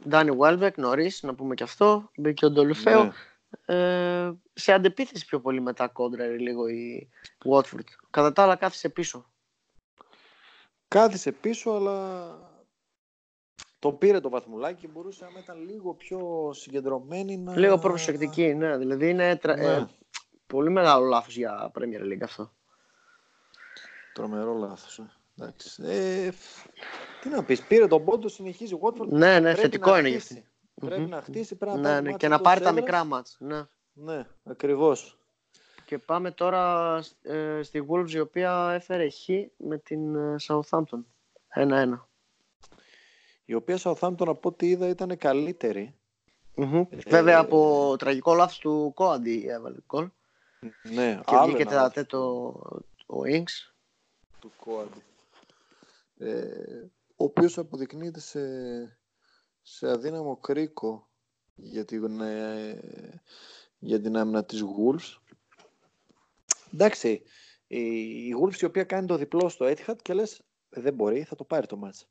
Ντάνι 0.08 0.30
Βέλβεκ 0.30 0.78
νωρίς, 0.78 1.22
να 1.22 1.34
πούμε 1.34 1.54
και 1.54 1.62
αυτό. 1.62 2.10
Μπήκε 2.16 2.44
ο 2.44 2.50
Ντολουφέο. 2.50 3.04
Ναι. 3.04 3.12
Ε, 3.66 4.32
σε 4.54 4.72
αντεπίθεση 4.72 5.26
πιο 5.26 5.40
πολύ 5.40 5.60
μετά 5.60 5.88
κόντρα 5.88 6.26
λίγο 6.26 6.68
η 6.68 7.08
Watford. 7.44 7.84
Κατά 8.10 8.32
τα 8.32 8.42
άλλα 8.42 8.56
κάθισε 8.56 8.88
πίσω. 8.88 9.30
Κάθισε 10.88 11.32
πίσω, 11.32 11.70
αλλά 11.70 12.28
το 13.78 13.92
πήρε 13.92 14.20
το 14.20 14.28
βαθμουλάκι 14.28 14.80
και 14.80 14.88
μπορούσε 14.88 15.24
να 15.34 15.38
ήταν 15.38 15.64
λίγο 15.64 15.94
πιο 15.94 16.50
συγκεντρωμένη. 16.52 17.36
Να... 17.36 17.58
Λίγο 17.58 17.78
προσεκτική, 17.78 18.54
ναι. 18.54 18.76
Δηλαδή 18.76 19.08
είναι 19.08 19.38
ναι. 19.44 19.52
Ε, 19.52 19.86
πολύ 20.46 20.70
μεγάλο 20.70 21.04
λάθος 21.04 21.36
για 21.36 21.70
Premier 21.74 22.12
League 22.12 22.22
αυτό. 22.22 22.52
Τρομερό 24.12 24.54
λάθος. 24.54 24.98
Ε. 24.98 25.17
Ε, 25.82 26.30
τι 27.20 27.28
να 27.28 27.44
πεις, 27.44 27.62
πήρε 27.62 27.86
τον 27.86 28.04
πόντο, 28.04 28.28
συνεχίζει 28.28 28.74
ο 28.74 28.80
Watford. 28.82 29.08
Ναι, 29.08 29.40
ναι, 29.40 29.54
θετικό 29.54 29.98
είναι 29.98 30.08
γι' 30.08 30.42
Πρέπει 30.80 31.00
να 31.00 31.22
χτίσει, 31.22 31.56
πρέπει 31.56 31.78
να 31.78 32.00
ναι, 32.00 32.10
ναι, 32.10 32.16
και 32.16 32.28
να 32.28 32.40
πάρει 32.40 32.60
τα 32.60 32.72
μικρά 32.72 33.04
μάτς. 33.04 33.36
Ναι, 33.40 33.62
ναι 33.92 34.26
ακριβώς. 34.44 35.18
Και 35.84 35.98
πάμε 35.98 36.30
τώρα 36.30 36.96
ε, 37.22 37.62
στη 37.62 37.86
Wolves 37.88 38.10
η 38.10 38.18
οποία 38.18 38.70
έφερε 38.74 39.10
χ 39.10 39.28
με 39.56 39.78
την 39.78 40.14
ε, 40.16 40.36
Southampton. 40.48 41.02
1-1. 41.54 41.98
Η 43.44 43.54
οποία 43.54 43.78
Southampton 43.82 44.26
από 44.26 44.48
ό,τι 44.48 44.68
είδα 44.68 44.88
ήταν 44.88 45.18
καλύτερη. 45.18 45.94
Mm-hmm. 46.56 46.86
Ε, 46.90 46.96
Βέβαια 47.06 47.38
από 47.38 47.94
τραγικό 47.98 48.34
λάθος 48.34 48.58
του 48.58 48.92
Κόαντι 48.94 49.46
έβαλε 49.48 49.76
γκολ. 49.86 50.08
Ναι, 50.82 51.20
και 51.26 51.36
βγήκε 51.44 51.64
τέταρτο 51.64 52.52
ο 53.06 53.24
Ινγκς 53.24 53.74
του 54.40 54.52
Κόαντι. 54.56 55.02
Ε, 56.18 56.86
ο 57.16 57.24
οποίος 57.24 57.58
αποδεικνύεται 57.58 58.20
σε, 58.20 58.40
σε 59.62 59.90
αδύναμο 59.90 60.36
κρίκο 60.36 61.08
για 61.54 61.84
την, 61.84 62.20
ε, 62.20 63.22
για 63.78 64.00
την 64.00 64.16
άμυνα 64.16 64.44
της 64.44 64.62
Wolves. 64.62 65.36
Εντάξει, 66.72 67.22
η, 67.66 67.80
η 68.26 68.34
Wolves 68.42 68.60
η 68.60 68.64
οποία 68.64 68.84
κάνει 68.84 69.06
το 69.06 69.16
διπλό 69.16 69.48
στο 69.48 69.66
Etihad 69.66 69.96
και 70.02 70.14
λες 70.14 70.42
«Ε, 70.70 70.80
δεν 70.80 70.94
μπορεί, 70.94 71.22
θα 71.22 71.34
το 71.34 71.44
πάρει 71.44 71.66
το 71.66 71.76
μάτς. 71.76 72.08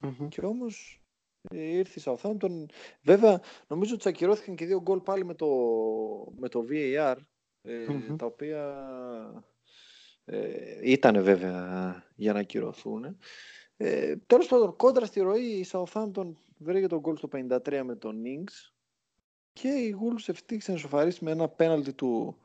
Mm-hmm. 0.00 0.28
Και 0.28 0.40
όμως 0.40 1.04
ε, 1.50 1.60
ήρθε 1.60 2.00
η 2.00 2.02
Southampton. 2.06 2.64
Βέβαια, 3.02 3.40
νομίζω 3.66 3.94
ότι 3.94 4.08
ακυρώθηκαν 4.08 4.56
και 4.56 4.66
δύο 4.66 4.80
γκολ 4.80 5.00
πάλι 5.00 5.24
με 5.24 5.34
το, 5.34 5.46
με 6.36 6.48
το 6.48 6.64
VAR 6.70 7.16
ε, 7.62 7.86
Μμμ. 7.88 8.16
τα 8.16 8.26
οποία 8.26 9.44
ε, 10.24 10.90
ήταν 10.90 11.22
βέβαια 11.22 12.04
για 12.14 12.32
να 12.32 12.38
ακυρωθούν. 12.38 13.18
Ε, 13.76 14.16
τέλος 14.16 14.46
πάντων, 14.46 14.76
κόντρα 14.76 15.06
στη 15.06 15.20
ροή 15.20 15.44
η 15.44 15.66
Southampton 15.70 16.32
βρήκε 16.58 16.86
τον 16.86 16.98
γκολ 16.98 17.16
στο 17.16 17.28
53 17.32 17.82
με 17.84 17.96
τον 17.96 18.22
Ings 18.24 18.74
και 19.52 19.68
η 19.68 19.96
Wolves 20.00 20.28
ευτύχησε 20.28 20.72
να 20.72 20.78
σοφαρίσει 20.78 21.24
με 21.24 21.30
ένα 21.30 21.48
πέναλτι 21.48 21.92
του, 21.92 22.40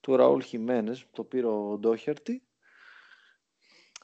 του 0.00 0.16
Ραούλ 0.16 0.42
Χιμένες, 0.42 1.06
το 1.10 1.24
πήρε 1.24 1.46
ο 1.46 1.78
Ντόχερτη. 1.78 2.42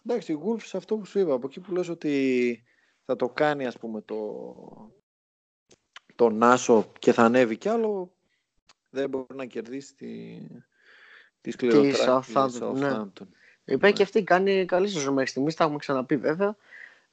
Εντάξει, 0.07 0.33
η 0.33 0.38
Wolves 0.45 0.71
αυτό 0.73 0.97
που 0.97 1.05
σου 1.05 1.19
είπα, 1.19 1.33
από 1.33 1.47
εκεί 1.47 1.61
που 1.61 1.73
λες 1.73 1.88
ότι 1.88 2.62
θα 3.05 3.17
το 3.17 3.29
κάνει 3.29 3.67
ας 3.67 3.79
πούμε 3.79 4.01
το, 4.01 4.35
το 6.14 6.31
Νάσο 6.31 6.93
και 6.99 7.12
θα 7.12 7.23
ανέβει 7.23 7.57
κι 7.57 7.69
άλλο, 7.69 8.17
δεν 8.90 9.09
μπορεί 9.09 9.35
να 9.35 9.45
κερδίσει 9.45 9.95
τη, 9.95 10.40
της 11.44 11.54
σκληροτράχη 11.54 12.33
Southampton, 12.35 12.72
ναι. 12.74 12.90
Southampton. 12.92 13.26
Η 13.64 13.74
οποία 13.74 13.90
και 13.90 14.02
αυτή 14.02 14.22
κάνει 14.22 14.64
καλή 14.64 14.88
σεζόν 14.88 15.12
μέχρι 15.14 15.30
στιγμής, 15.30 15.54
τα 15.54 15.64
έχουμε 15.64 15.78
ξαναπεί 15.78 16.16
βέβαια. 16.16 16.57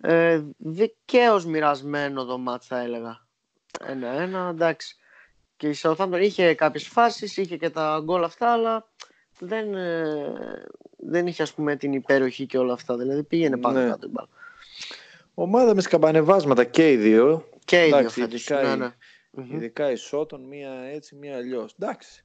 Ε, 0.01 0.41
Δικαίω 0.57 1.43
μοιρασμένο 1.47 2.25
το 2.25 2.37
μάτς 2.37 2.67
θα 2.67 2.79
έλεγα. 2.79 3.25
Ένα-ένα, 3.85 4.47
εντάξει. 4.53 4.95
Και 5.57 5.69
η 5.69 5.75
Southampton 5.81 6.19
είχε 6.21 6.53
κάποιες 6.53 6.87
φάσεις, 6.87 7.37
είχε 7.37 7.57
και 7.57 7.69
τα 7.69 8.01
γκολ 8.03 8.23
αυτά, 8.23 8.51
αλλά 8.53 8.87
δεν, 9.39 9.75
ε, 9.75 10.65
δεν 10.97 11.27
είχε 11.27 11.41
ας 11.43 11.53
πούμε 11.53 11.75
την 11.75 11.93
υπέροχη 11.93 12.45
και 12.45 12.57
όλα 12.57 12.73
αυτά. 12.73 12.97
Δηλαδή 12.97 13.23
πήγαινε 13.23 13.57
πάνω 13.57 13.79
Ναι. 13.79 13.89
κάτω 13.89 14.07
η 14.07 14.09
μπάλα. 14.11 14.29
Ομάδα 15.33 15.75
με 15.75 15.81
σκαμπανεβάσματα 15.81 16.63
και 16.63 16.91
οι 16.91 16.95
δύο. 16.97 17.49
Και 17.65 17.83
οι 17.83 17.87
δύο 17.87 17.97
Εντάξει, 17.97 18.19
φέτος. 18.21 18.33
ειδικά 18.49 18.61
Ναι, 18.63 18.69
η- 18.73 18.77
ναι. 18.77 18.91
Μμμ. 19.31 19.55
Ειδικά 19.55 19.91
η 19.91 19.95
Σότον, 19.95 20.41
μία 20.41 20.71
έτσι, 20.93 21.15
μία 21.15 21.35
αλλιώς. 21.35 21.75
Εντάξει. 21.79 22.23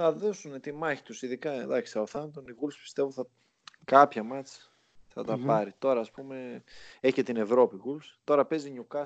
Θα 0.00 0.12
δώσουν 0.12 0.60
τη 0.60 0.72
μάχη 0.72 1.02
τους. 1.02 1.22
Ειδικά 1.22 1.52
εντάξει, 1.52 1.92
Southampton, 1.96 2.48
οι 2.48 2.54
Wolves 2.60 2.76
πιστεύω 2.80 3.10
θα 3.12 3.26
κάποια 3.84 4.22
μάτς 4.22 4.70
θα 5.08 5.24
τα 5.24 5.36
Μμμ. 5.38 5.46
πάρει. 5.46 5.74
Τώρα, 5.78 6.00
ας 6.00 6.10
πούμε, 6.10 6.62
έχει 7.00 7.14
και 7.14 7.22
την 7.22 7.36
Ευρώπη 7.36 7.76
Wolves. 7.84 8.16
Τώρα 8.24 8.44
παίζει 8.44 8.72
Newcastle 8.76 9.02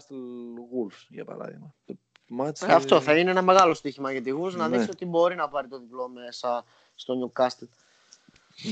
Wolves, 0.73 1.07
για 1.09 1.25
παράδειγμα. 1.25 1.75
Το 1.85 1.95
μάτς, 2.29 2.63
Ε, 2.63 2.73
Αυτό 2.73 2.97
ε, 2.97 3.01
θα 3.01 3.17
είναι 3.19 3.31
ένα 3.31 3.43
μεγάλο 3.43 3.75
στοίχημα 3.75 4.13
για 4.13 4.23
τη 4.23 4.31
Wolves 4.41 4.53
να 4.53 4.69
Ναι. 4.69 4.77
δείξει 4.77 4.91
ότι 4.93 5.05
μπορεί 5.07 5.35
να 5.35 5.49
πάρει 5.49 5.69
το 5.69 5.79
διπλό 5.79 6.09
μέσα 6.09 6.65
στο 6.95 7.15
Newcastle. 7.33 7.69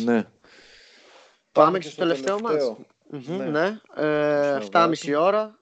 Ναι. 0.04 0.26
Πάμε 1.52 1.78
και 1.78 1.88
στο 1.88 1.96
τελευταίο 2.00 2.40
μάτς. 2.40 2.72
Μμμ, 3.10 3.36
Ναι. 3.36 3.44
Ναι. 3.50 3.80
Ε, 3.94 4.58
Στο 4.60 4.78
7.30 4.78 5.14
ώρα. 5.20 5.58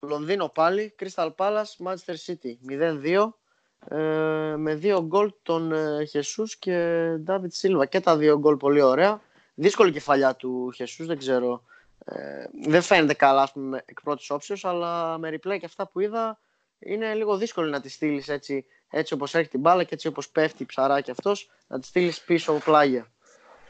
Λονδίνο 0.00 0.48
πάλι. 0.48 0.94
Crystal 0.98 1.30
Palace, 1.36 1.84
Manchester 1.84 2.14
City. 2.26 2.56
0-2. 2.68 3.39
Ε, 3.88 4.54
με 4.56 4.74
δύο 4.74 5.02
γκολ 5.02 5.32
των 5.42 5.72
ε, 5.72 6.04
Χεσούς 6.04 6.56
και 6.56 7.06
Ντάβιτ 7.20 7.52
Σίλβα. 7.52 7.86
Και 7.86 8.00
τα 8.00 8.16
δύο 8.16 8.38
γκολ 8.38 8.56
πολύ 8.56 8.82
ωραία. 8.82 9.20
Δύσκολη 9.54 9.92
κεφαλιά 9.92 10.36
του 10.36 10.70
Χεσούς, 10.74 11.06
δεν 11.06 11.18
ξέρω. 11.18 11.62
Ε, 12.04 12.44
δεν 12.68 12.82
φαίνεται 12.82 13.14
καλά 13.14 13.42
ας 13.42 13.52
πούμε, 13.52 13.82
εκ 13.84 14.00
πρώτης 14.00 14.30
όψεως, 14.30 14.64
αλλά 14.64 15.18
με 15.18 15.28
replay 15.28 15.58
και 15.58 15.66
αυτά 15.66 15.86
που 15.86 16.00
είδα 16.00 16.40
είναι 16.78 17.14
λίγο 17.14 17.36
δύσκολο 17.36 17.68
να 17.68 17.80
τη 17.80 17.88
στείλεις 17.88 18.28
έτσι, 18.28 18.66
έτσι 18.90 19.14
όπως 19.14 19.34
έχει 19.34 19.48
την 19.48 19.60
μπάλα 19.60 19.84
και 19.84 19.94
έτσι 19.94 20.06
όπως 20.06 20.28
πέφτει 20.28 20.66
ψαράκι 20.66 21.10
αυτός, 21.10 21.50
να 21.66 21.80
τη 21.80 21.86
στείλεις 21.86 22.20
πίσω 22.20 22.52
πλάγια. 22.52 23.12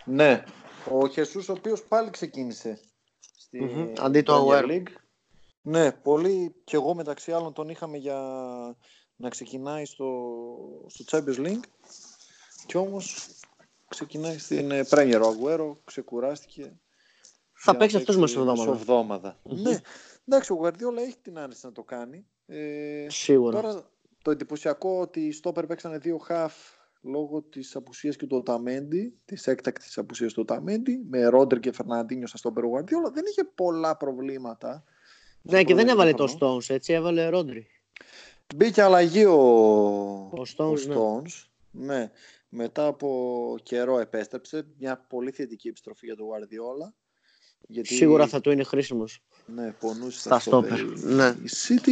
Ναι. 0.05 0.44
Ο 0.90 1.09
Χεσούς 1.09 1.49
ο 1.49 1.53
οποίος 1.53 1.83
πάλι 1.83 2.11
ξεκίνησε 2.11 2.81
στη 3.37 3.62
Μμμ, 3.62 3.92
αντί 3.99 4.23
του 4.23 4.33
Premier 4.33 4.62
Agüero. 4.62 4.70
League. 4.70 4.92
Ναι, 5.62 5.92
πολύ 5.92 6.55
και 6.64 6.77
εγώ 6.77 6.94
μεταξύ 6.94 7.33
άλλων 7.33 7.53
τον 7.53 7.68
είχαμε 7.68 7.96
για 7.96 8.20
να 9.20 9.28
ξεκινάει 9.28 9.85
στο, 9.85 10.06
στο 10.87 11.04
Champions 11.09 11.46
League 11.46 11.62
και 12.66 12.78
όμως 12.78 13.28
ξεκινάει 13.88 14.38
στην 14.38 14.70
ε, 14.70 14.85
Premier. 14.90 15.20
Ο 15.24 15.28
Agüero 15.28 15.76
ξεκουράστηκε. 15.85 16.80
Θα 17.52 17.70
για 17.70 17.80
παίξει 17.80 17.94
να 17.94 18.00
αυτός 18.00 18.16
μεσοβδόμαδα. 18.16 18.70
μεσοβδόμαδα. 18.70 19.40
Μμμ. 19.42 19.62
Ναι. 19.62 19.80
Εντάξει, 20.28 20.52
ο 20.52 20.61
Guardiola 20.62 20.96
έχει 21.06 21.16
την 21.22 21.38
άνεση 21.38 21.66
να 21.66 21.72
το 21.72 21.83
κάνει. 21.83 22.26
Ε, 22.46 23.06
Σίγουρα. 23.09 23.61
Τώρα 23.61 23.90
το 24.22 24.30
εντυπωσιακό 24.30 25.00
ότι 25.00 25.20
οι 25.20 25.33
στόπερ 25.33 25.66
παίξανε 25.66 25.98
δύο 25.98 26.18
χαφ 26.18 26.54
λόγω 27.02 27.42
της 27.42 27.76
απουσίας 27.76 28.16
και 28.16 28.26
του 28.26 28.37
Οταμέντι, 28.37 29.18
της 29.24 29.46
έκτακτης 29.46 29.98
απουσίας 29.98 30.33
του 30.33 30.40
Οταμέντι, 30.42 31.00
με 31.09 31.24
Ρόντερ 31.24 31.61
και 31.61 31.72
Φερναντίνιο 31.72 32.26
στα 32.26 32.37
στόπερ 32.37 32.64
ο 32.64 32.70
Guardiola. 32.74 33.12
Δεν 33.12 33.24
είχε 33.30 33.44
πολλά 33.54 33.96
προβλήματα. 33.96 34.85
Ναι, 35.42 35.64
και 35.64 35.74
δεν 35.74 35.85
πρώτο 35.85 36.00
έβαλε 36.00 36.12
το 36.14 36.24
ημίχρονο. 36.28 36.56
Stones, 36.56 36.70
έτσι 36.70 36.92
έβαλε 36.92 37.28
Ρόντρι. 37.28 37.66
Μπήκε 38.57 38.83
αλλαγή 38.83 39.25
ο, 39.25 39.33
Ο 40.33 40.43
Stones, 40.57 40.87
ναι. 40.87 40.95
Stones. 40.97 41.45
Ναι. 41.71 42.11
Μετά 42.49 42.87
από 42.87 43.57
καιρό 43.63 43.99
επέστρεψε. 43.99 44.67
Μια 44.79 45.05
πολύ 45.09 45.31
θετική 45.31 45.69
επιστροφή 45.69 46.07
για 46.07 46.17
τον 46.17 46.27
Guardiola. 46.27 46.93
Γιατί, 47.67 47.95
Σίγουρα 47.95 48.27
θα 48.27 48.41
του 48.41 48.51
είναι 48.51 48.63
χρήσιμος. 48.63 49.23
Ναι, 49.47 49.73
πονούσε 49.81 50.21
Στα 50.21 50.39
στόπερ, 50.39 50.83
ναι. 51.03 51.27
Η 51.43 51.49
City 51.69 51.91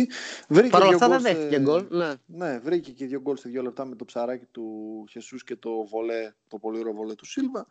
βρήκε 0.49 0.69
Παρ' 0.69 0.83
όλα 0.83 0.97
δύο 0.97 1.07
αυτά 1.07 1.09
δεν 1.09 1.21
γκολ 1.21 1.21
σε- 1.21 1.35
δέχτηκε 1.35 1.61
γκολ. 1.61 1.87
Ναι. 1.91 2.15
Ναι, 2.27 2.59
βρήκε 2.59 2.93
και 2.93 3.07
δύο 3.07 3.21
γκολ 3.21 3.37
σε 3.37 3.49
δύο 3.49 3.63
λεπτά 3.63 3.85
με 3.85 3.97
το 3.97 4.05
ψαράκι 4.05 4.45
του 4.45 5.05
Χεσούς 5.11 5.45
και 5.45 5.57
το 5.57 5.85
βολέ, 5.87 6.33
το 6.49 6.59
πολύ 6.59 6.79
ωραίο 6.79 6.93
βολέ 6.93 7.15
του 7.15 7.27
Σίλβα. 7.27 7.67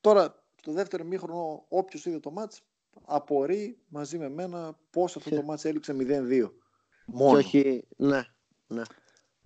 Τώρα, 0.00 0.42
στο 0.60 0.72
δεύτερο 0.72 1.04
μήχρονο, 1.04 1.64
όποιος 1.68 2.06
είδε 2.06 2.18
το 2.18 2.30
μάτς, 2.30 2.62
απορεί 3.04 3.78
μαζί 3.88 4.18
με 4.18 4.28
μένα 4.28 4.78
πώς 4.90 5.16
αυτό 5.16 5.30
το 5.30 5.42
μάτς 5.42 5.64
έληξε 5.64 5.92
0-2. 5.98 6.52
Μόνο. 7.12 7.38
Και 7.40 7.44
όχι. 7.44 7.84
Ναι. 7.96 8.22
ναι. 8.66 8.82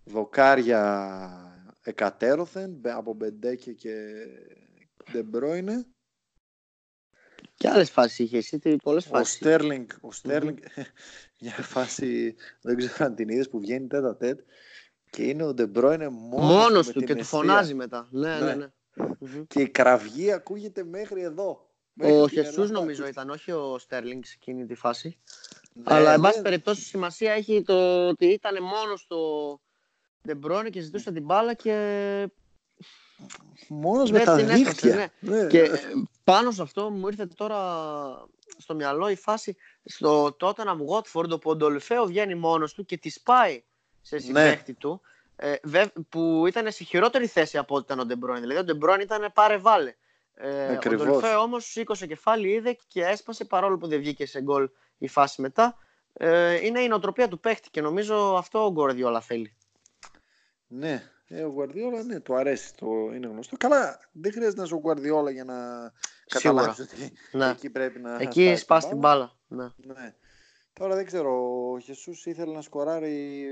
Δοκάρια 0.04 1.76
εκατέρωθεν 1.82 2.70
μπε- 2.70 2.94
από 2.94 3.14
Μπεντέκε 3.14 3.72
και 3.72 3.94
Ντεμπρόινε. 5.12 5.86
Και 7.54 7.68
άλλες 7.68 7.90
φάσεις 7.90 8.18
είχε 8.18 8.36
εσύ, 8.36 8.58
πολλές 8.82 9.06
Ο 9.06 9.08
φάσεις. 9.08 9.34
Στέρλινγκ, 9.34 9.86
ο 10.00 10.12
Στέρλινγκ 10.12 10.58
για 11.38 11.52
φάση, 11.52 12.34
δεν 12.60 12.76
ξέρω 12.76 13.04
αν 13.04 13.14
την 13.14 13.28
είδες 13.28 13.48
που 13.48 13.58
βγαίνει 13.60 13.86
τέτα 13.86 14.16
τέτ 14.16 14.40
και 15.10 15.22
είναι 15.22 15.42
ο 15.44 15.54
Ντεμπρόινε 15.54 16.08
μόνος, 16.08 16.54
Μόνος 16.54 16.86
με 16.86 16.92
του 16.92 16.98
την 16.98 17.06
και 17.06 17.14
του 17.14 17.20
αιστεία. 17.20 17.38
φωνάζει 17.38 17.74
μετά. 17.74 18.08
Ναι, 18.10 18.38
ναι, 18.38 18.44
Ναι. 18.44 18.54
ναι. 18.54 18.66
Μμμ. 19.18 19.42
Και 19.46 19.60
η 19.60 19.68
κραυγή 19.68 20.32
ακούγεται 20.32 20.84
μέχρι 20.84 21.22
εδώ. 21.22 21.70
Μέχρι 21.92 22.14
Ο 22.16 22.26
την 22.26 22.36
Χεσούς 22.38 22.54
Ελλάδα 22.54 22.72
νομίζω 22.72 23.02
ακούγεται. 23.02 23.20
ήταν, 23.20 23.30
όχι 23.30 23.52
ο 23.52 23.78
Στέρλινγκ 23.78 24.22
σε 24.24 24.34
εκείνη 24.40 24.66
τη 24.66 24.74
φάση. 24.74 25.18
Ναι, 25.76 25.94
Αλλά, 25.94 26.12
εν 26.12 26.20
ναι, 26.20 26.26
πάση 26.26 26.42
περιπτώσει, 26.42 26.82
σημασία 26.82 27.32
έχει 27.32 27.62
το 27.62 28.08
ότι 28.08 28.26
ήταν 28.26 28.62
μόνος 28.62 29.00
στο 29.00 29.60
Ντεμπρόνε 30.26 30.70
και 30.70 30.80
ζητούσε 30.80 31.12
την 31.12 31.22
μπάλα 31.24 31.54
και 31.54 31.74
Μόνος 33.68 34.10
με 34.10 34.16
δεν 34.18 34.26
τα 34.26 34.36
την 34.36 34.48
έφτασε, 34.48 34.64
δίχτυα. 34.64 35.12
Ναι, 35.20 35.46
Και 35.46 35.60
ναι. 35.60 35.66
ε, 35.66 35.80
πάνω 36.24 36.50
σε 36.50 36.62
αυτό 36.62 36.90
μου 36.90 37.08
ήρθε 37.08 37.26
τώρα 37.26 37.58
στο 38.56 38.74
μυαλό 38.74 39.08
η 39.08 39.16
φάση 39.16 39.56
στο 39.84 40.36
Tottenham 40.40 40.78
Watford 40.90 41.30
όπου 41.30 41.50
ο 41.50 41.56
Ντολφέο 41.56 42.06
βγαίνει 42.06 42.34
μόνος 42.34 42.74
του 42.74 42.84
και 42.84 42.96
της 42.96 43.14
σπάει 43.14 43.64
σε 44.00 44.18
συμπαίχτη 44.18 44.74
του 44.74 45.00
ε, 45.36 45.54
βε- 45.62 45.92
που 46.08 46.44
ήταν 46.46 46.72
σε 46.72 46.84
χειρότερη 46.84 47.26
θέση 47.26 47.58
από 47.58 47.74
ό,τι 47.74 47.84
ήταν 47.84 47.98
ο 47.98 48.04
Ντεμπρόινε. 48.04 48.40
Δηλαδή 48.40 48.60
ο 48.60 48.64
Ντεμπρόινε 48.64 49.00
ήταν 49.00 49.30
πάρε 49.34 49.56
βάλε. 49.56 49.94
Ε, 50.34 50.66
ο 50.66 50.72
Ακριβώς. 50.72 51.06
Ντολφέο 51.06 51.40
όμως 51.40 51.64
σήκωσε 51.64 52.06
κεφάλι, 52.06 52.48
είδε 52.48 52.76
και 52.86 53.04
έσπασε 53.04 53.44
παρόλο 53.44 53.78
που 53.78 53.86
δεν 53.86 53.98
βγήκε 53.98 54.26
σε 54.26 54.42
γκολ 54.42 54.68
η 54.98 55.08
φάση 55.08 55.40
μετά. 55.42 55.76
Ε, 56.12 56.66
είναι 56.66 56.80
η 56.80 56.88
νοοτροπία 56.88 57.28
του 57.28 57.40
παίχτη 57.40 57.70
και 57.70 57.80
νομίζω 57.80 58.34
αυτό 58.36 58.64
ο 58.64 58.70
Guardiola 58.72 59.20
θέλει. 59.20 59.56
ναι. 60.66 61.10
Ε, 61.28 61.42
ο 61.42 61.54
Guardiola, 61.58 62.04
ναι, 62.06 62.20
του 62.20 62.34
αρέσει, 62.36 62.74
το 62.74 62.86
είναι 63.14 63.26
γνωστό. 63.26 63.56
Καλά, 63.56 63.98
δεν 64.12 64.32
χρειάζεται 64.32 64.56
να 64.56 64.64
είσαι 64.64 64.74
ο 64.74 64.80
Guardiola 64.84 65.32
για 65.32 65.44
να 65.44 65.92
Σίγουρα. 66.26 66.62
καταλάβεις 66.62 66.78
ότι 66.78 67.12
Ναι. 67.32 67.48
εκεί 67.50 67.70
πρέπει 67.70 67.98
να 67.98 68.16
Εκεί 68.20 68.42
σπάσει 68.44 68.60
σπάς 68.62 68.88
την 68.88 68.98
μπάλα. 68.98 69.36
Ναι. 69.46 69.64
Ναι. 69.76 70.14
Τώρα 70.72 70.94
δεν 70.94 71.04
ξέρω, 71.06 71.30
ο 71.72 71.78
Χεσούς 71.78 72.26
ήθελε 72.26 72.52
να 72.52 72.62
σκοράρει 72.62 73.44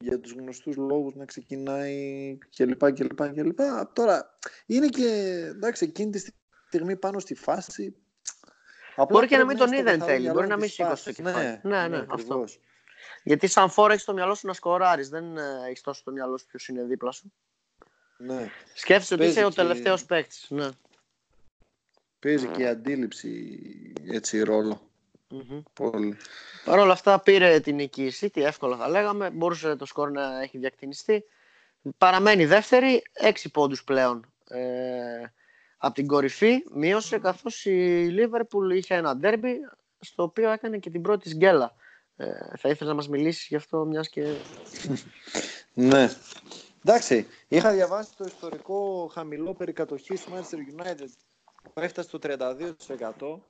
για 0.00 0.20
τους 0.20 0.32
γνωστούς 0.32 0.76
λόγους 0.76 1.14
να 1.14 1.24
ξεκινάει 1.24 2.38
κλπ. 2.56 2.92
κλπ, 2.92 3.32
κλπ. 3.32 3.58
Τώρα 3.92 4.38
είναι 4.66 4.86
και 4.88 5.06
εντάξει 5.54 5.84
εκείνη 5.84 6.10
τη 6.10 6.30
στιγμή 6.66 6.96
πάνω 6.96 7.18
στη 7.18 7.34
φάση. 7.34 7.96
Απλά 8.94 9.06
Μπορεί 9.10 9.26
και 9.26 9.36
να 9.36 9.44
πρέπει 9.46 9.58
μην 9.60 9.66
τον 9.70 9.72
έχεις 9.72 9.80
είδε 9.80 9.90
εν 9.90 9.98
καθαρό 9.98 10.12
τέλει, 10.12 10.22
μυαλό 10.24 10.34
μπορεί 10.38 10.48
να 10.48 10.54
της 10.56 10.62
μην 10.64 10.72
σήκωσε 10.72 10.90
φάσης. 10.90 11.16
το 11.16 11.22
κεφάλι. 11.22 11.60
Ναι, 11.62 11.88
ναι, 11.88 11.96
αυτό. 11.96 12.12
ακριβώς. 12.14 12.60
Γιατί 13.22 13.46
σαν 13.46 13.70
φόρα 13.70 13.90
έχεις 13.90 14.02
στο 14.02 14.12
μυαλό 14.12 14.34
σου 14.34 14.46
να 14.46 14.52
σκοράρεις. 14.52 15.08
Δεν 15.08 15.36
ε, 15.36 15.42
έχεις 15.68 15.80
τόσο 15.80 16.00
στο 16.00 16.10
μυαλό 16.12 16.38
σου 16.38 16.46
ποιος 16.46 16.68
είναι 16.68 16.82
δίπλα 16.84 17.10
σου. 17.10 17.32
Ναι. 18.16 18.50
Σκέφτεσαι 18.74 19.14
ότι 19.14 19.22
Παίζει 19.22 19.36
είσαι 19.38 19.46
ο 19.46 19.48
και- 19.48 19.54
τελευταίος 19.54 20.04
παίκτης. 20.04 20.46
Ναι. 20.48 20.68
Παίζει 22.18 22.46
και 22.46 22.62
η 22.62 22.66
αντίληψη 22.66 23.58
έτσι 24.10 24.42
ρόλο. 24.42 24.80
Μμμ. 25.28 25.62
Πολύ. 25.72 26.16
Παρ' 26.64 26.78
όλα 26.78 26.92
αυτά 26.92 27.20
πήρε 27.20 27.60
την 27.60 27.74
νίκη 27.74 28.04
η 28.04 28.12
City, 28.20 28.40
εύκολα 28.42 28.76
θα 28.76 28.88
λέγαμε. 28.88 29.30
Μπορούσε 29.30 29.76
το 29.76 29.84
σκορ 29.86 30.10
να 30.10 30.40
έχει 30.42 30.58
διακτηνιστεί. 30.58 31.24
Παραμένει 31.98 32.46
δεύτερη, 32.46 33.02
έξι 33.12 33.50
πόντους 33.50 33.84
πλέον. 33.84 34.32
Ε, 34.48 34.60
από 35.84 35.94
την 35.94 36.06
κορυφή 36.06 36.64
μείωσε 36.72 37.18
καθώς 37.18 37.64
η 37.64 38.08
Liverpool 38.18 38.74
είχε 38.74 38.94
ένα 38.94 39.16
ντέρμπι 39.16 39.56
στο 39.98 40.22
οποίο 40.22 40.50
έκανε 40.50 40.78
και 40.78 40.90
την 40.90 41.02
πρώτη 41.02 41.22
της 41.22 41.34
γκέλα. 41.34 41.74
Ε, 42.16 42.26
θα 42.56 42.68
ήθελα 42.68 42.90
να 42.90 42.96
μας 42.96 43.08
μιλήσεις 43.08 43.46
γι' 43.46 43.56
αυτό 43.56 43.84
μιας 43.84 44.08
και... 44.08 44.34
Ναι. 45.74 46.08
Εντάξει, 46.84 47.26
είχα 47.48 47.72
διαβάσει 47.72 48.16
το 48.16 48.24
ιστορικό 48.24 49.10
χαμηλό 49.12 49.54
περικατοχή 49.54 50.14
του 50.14 50.30
Manchester 50.32 50.80
United 50.80 51.08
που 51.62 51.80
έφτασε 51.80 52.08
στο 52.08 52.18
32%. 52.22 53.40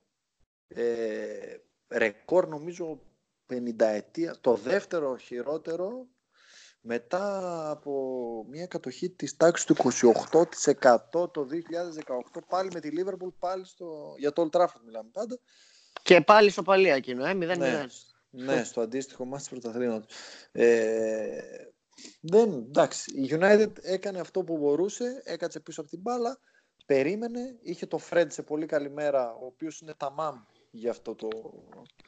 Ε, 0.69 1.57
ρεκόρ 1.89 2.49
νομίζω 2.49 3.01
50 3.53 3.59
ετία. 3.79 4.37
Το 4.41 4.55
δεύτερο 4.55 5.17
χειρότερο 5.17 6.07
μετά 6.83 7.71
από 7.71 8.45
μια 8.49 8.67
κατοχή 8.67 9.11
της 9.11 9.37
τάξης 9.37 9.67
του 9.67 9.77
28% 11.13 11.33
το 11.33 11.47
2018 12.35 12.41
πάλι 12.49 12.71
με 12.75 12.81
τη 12.81 12.89
Liverpool 12.93 13.33
πάλι 13.39 13.67
στο... 13.67 14.15
για 14.19 14.33
το 14.33 14.43
Old 14.43 14.61
Trafford 14.61 14.81
μιλάμε 14.85 15.09
πάντα. 15.13 15.39
Και 16.03 16.21
πάλι 16.21 16.51
στο 16.51 16.63
παλία 16.63 16.95
εκείνο, 16.95 17.25
ε, 17.25 17.33
0-0. 17.33 17.37
Ναι, 17.37 17.87
ναι, 18.31 18.65
στο 18.65 18.81
αντίστοιχο 18.81 19.25
μάτι 19.25 19.45
πρωταθλήματος. 19.51 20.15
Ε, 20.53 21.41
δεν, 22.21 22.53
εντάξει, 22.53 23.13
η 23.15 23.29
United 23.31 23.71
έκανε 23.83 24.21
αυτό 24.21 24.43
που 24.43 24.59
μπορούσε, 24.59 25.23
έκατσε 25.25 25.61
πίσω 25.61 25.81
από 25.81 25.91
την 25.91 26.01
μπάλα, 26.01 26.39
περίμενε, 26.87 27.59
είχε 27.63 27.87
το 27.87 28.01
Fred 28.11 28.27
σε 28.29 28.43
πολύ 28.43 28.67
καλή 28.67 28.91
μέρα, 28.91 29.33
ο 29.33 29.47
οποίος 29.47 29.81
είναι 29.81 29.95
ταμάμ 29.97 30.37
για 30.71 30.91
αυτό 30.91 31.15
το, 31.15 31.29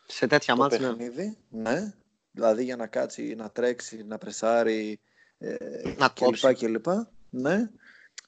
σε 0.07 0.27
τέτοια 0.27 0.55
το 0.55 0.61
μάτς, 0.61 0.79
ναι. 0.79 0.87
παιχνίδι. 0.87 1.37
Ναι. 1.49 1.95
Δηλαδή 2.35 2.65
για 2.65 2.77
να 2.77 2.87
κάτσει, 2.87 3.35
να 3.35 3.51
τρέξει, 3.51 4.05
να 4.05 4.19
πρεσάρει 4.19 5.01
ε, 5.39 5.55
Να 5.97 6.09
κλπ. 6.09 6.25
κόψει. 6.25 6.55
κλπ. 6.55 6.87
Ναι. 7.31 7.71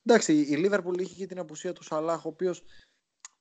Εντάξει, 0.07 0.33
η 0.35 0.57
Λίβερπουλ 0.57 1.01
είχε 1.01 1.15
και 1.15 1.27
την 1.27 1.39
απουσία 1.39 1.73
του 1.73 1.83
Σαλάχ, 1.85 2.25
ο 2.25 2.29
οποίος 2.29 2.63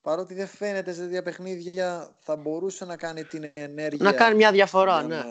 παρότι 0.00 0.34
δεν 0.34 0.46
φαίνεται 0.46 0.92
σε 0.92 1.00
τέτοια 1.00 1.22
παιχνίδια, 1.22 2.16
θα 2.18 2.36
μπορούσε 2.36 2.84
να 2.84 2.96
κάνει 2.96 3.24
την 3.24 3.50
ενέργεια. 3.54 4.04
Να 4.04 4.12
κάνει 4.12 4.34
μια 4.36 4.52
διαφορά, 4.52 4.98
για 5.02 5.08
ναι. 5.08 5.22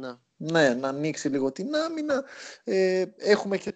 να- 0.00 0.16
ναι. 0.36 0.50
ναι, 0.68 0.74
να 0.74 0.88
ανοίξει 0.88 1.28
λίγο 1.28 1.52
την 1.52 1.74
άμυνα. 1.76 2.24
Ε, 2.64 3.04
έχουμε 3.16 3.56
και 3.56 3.74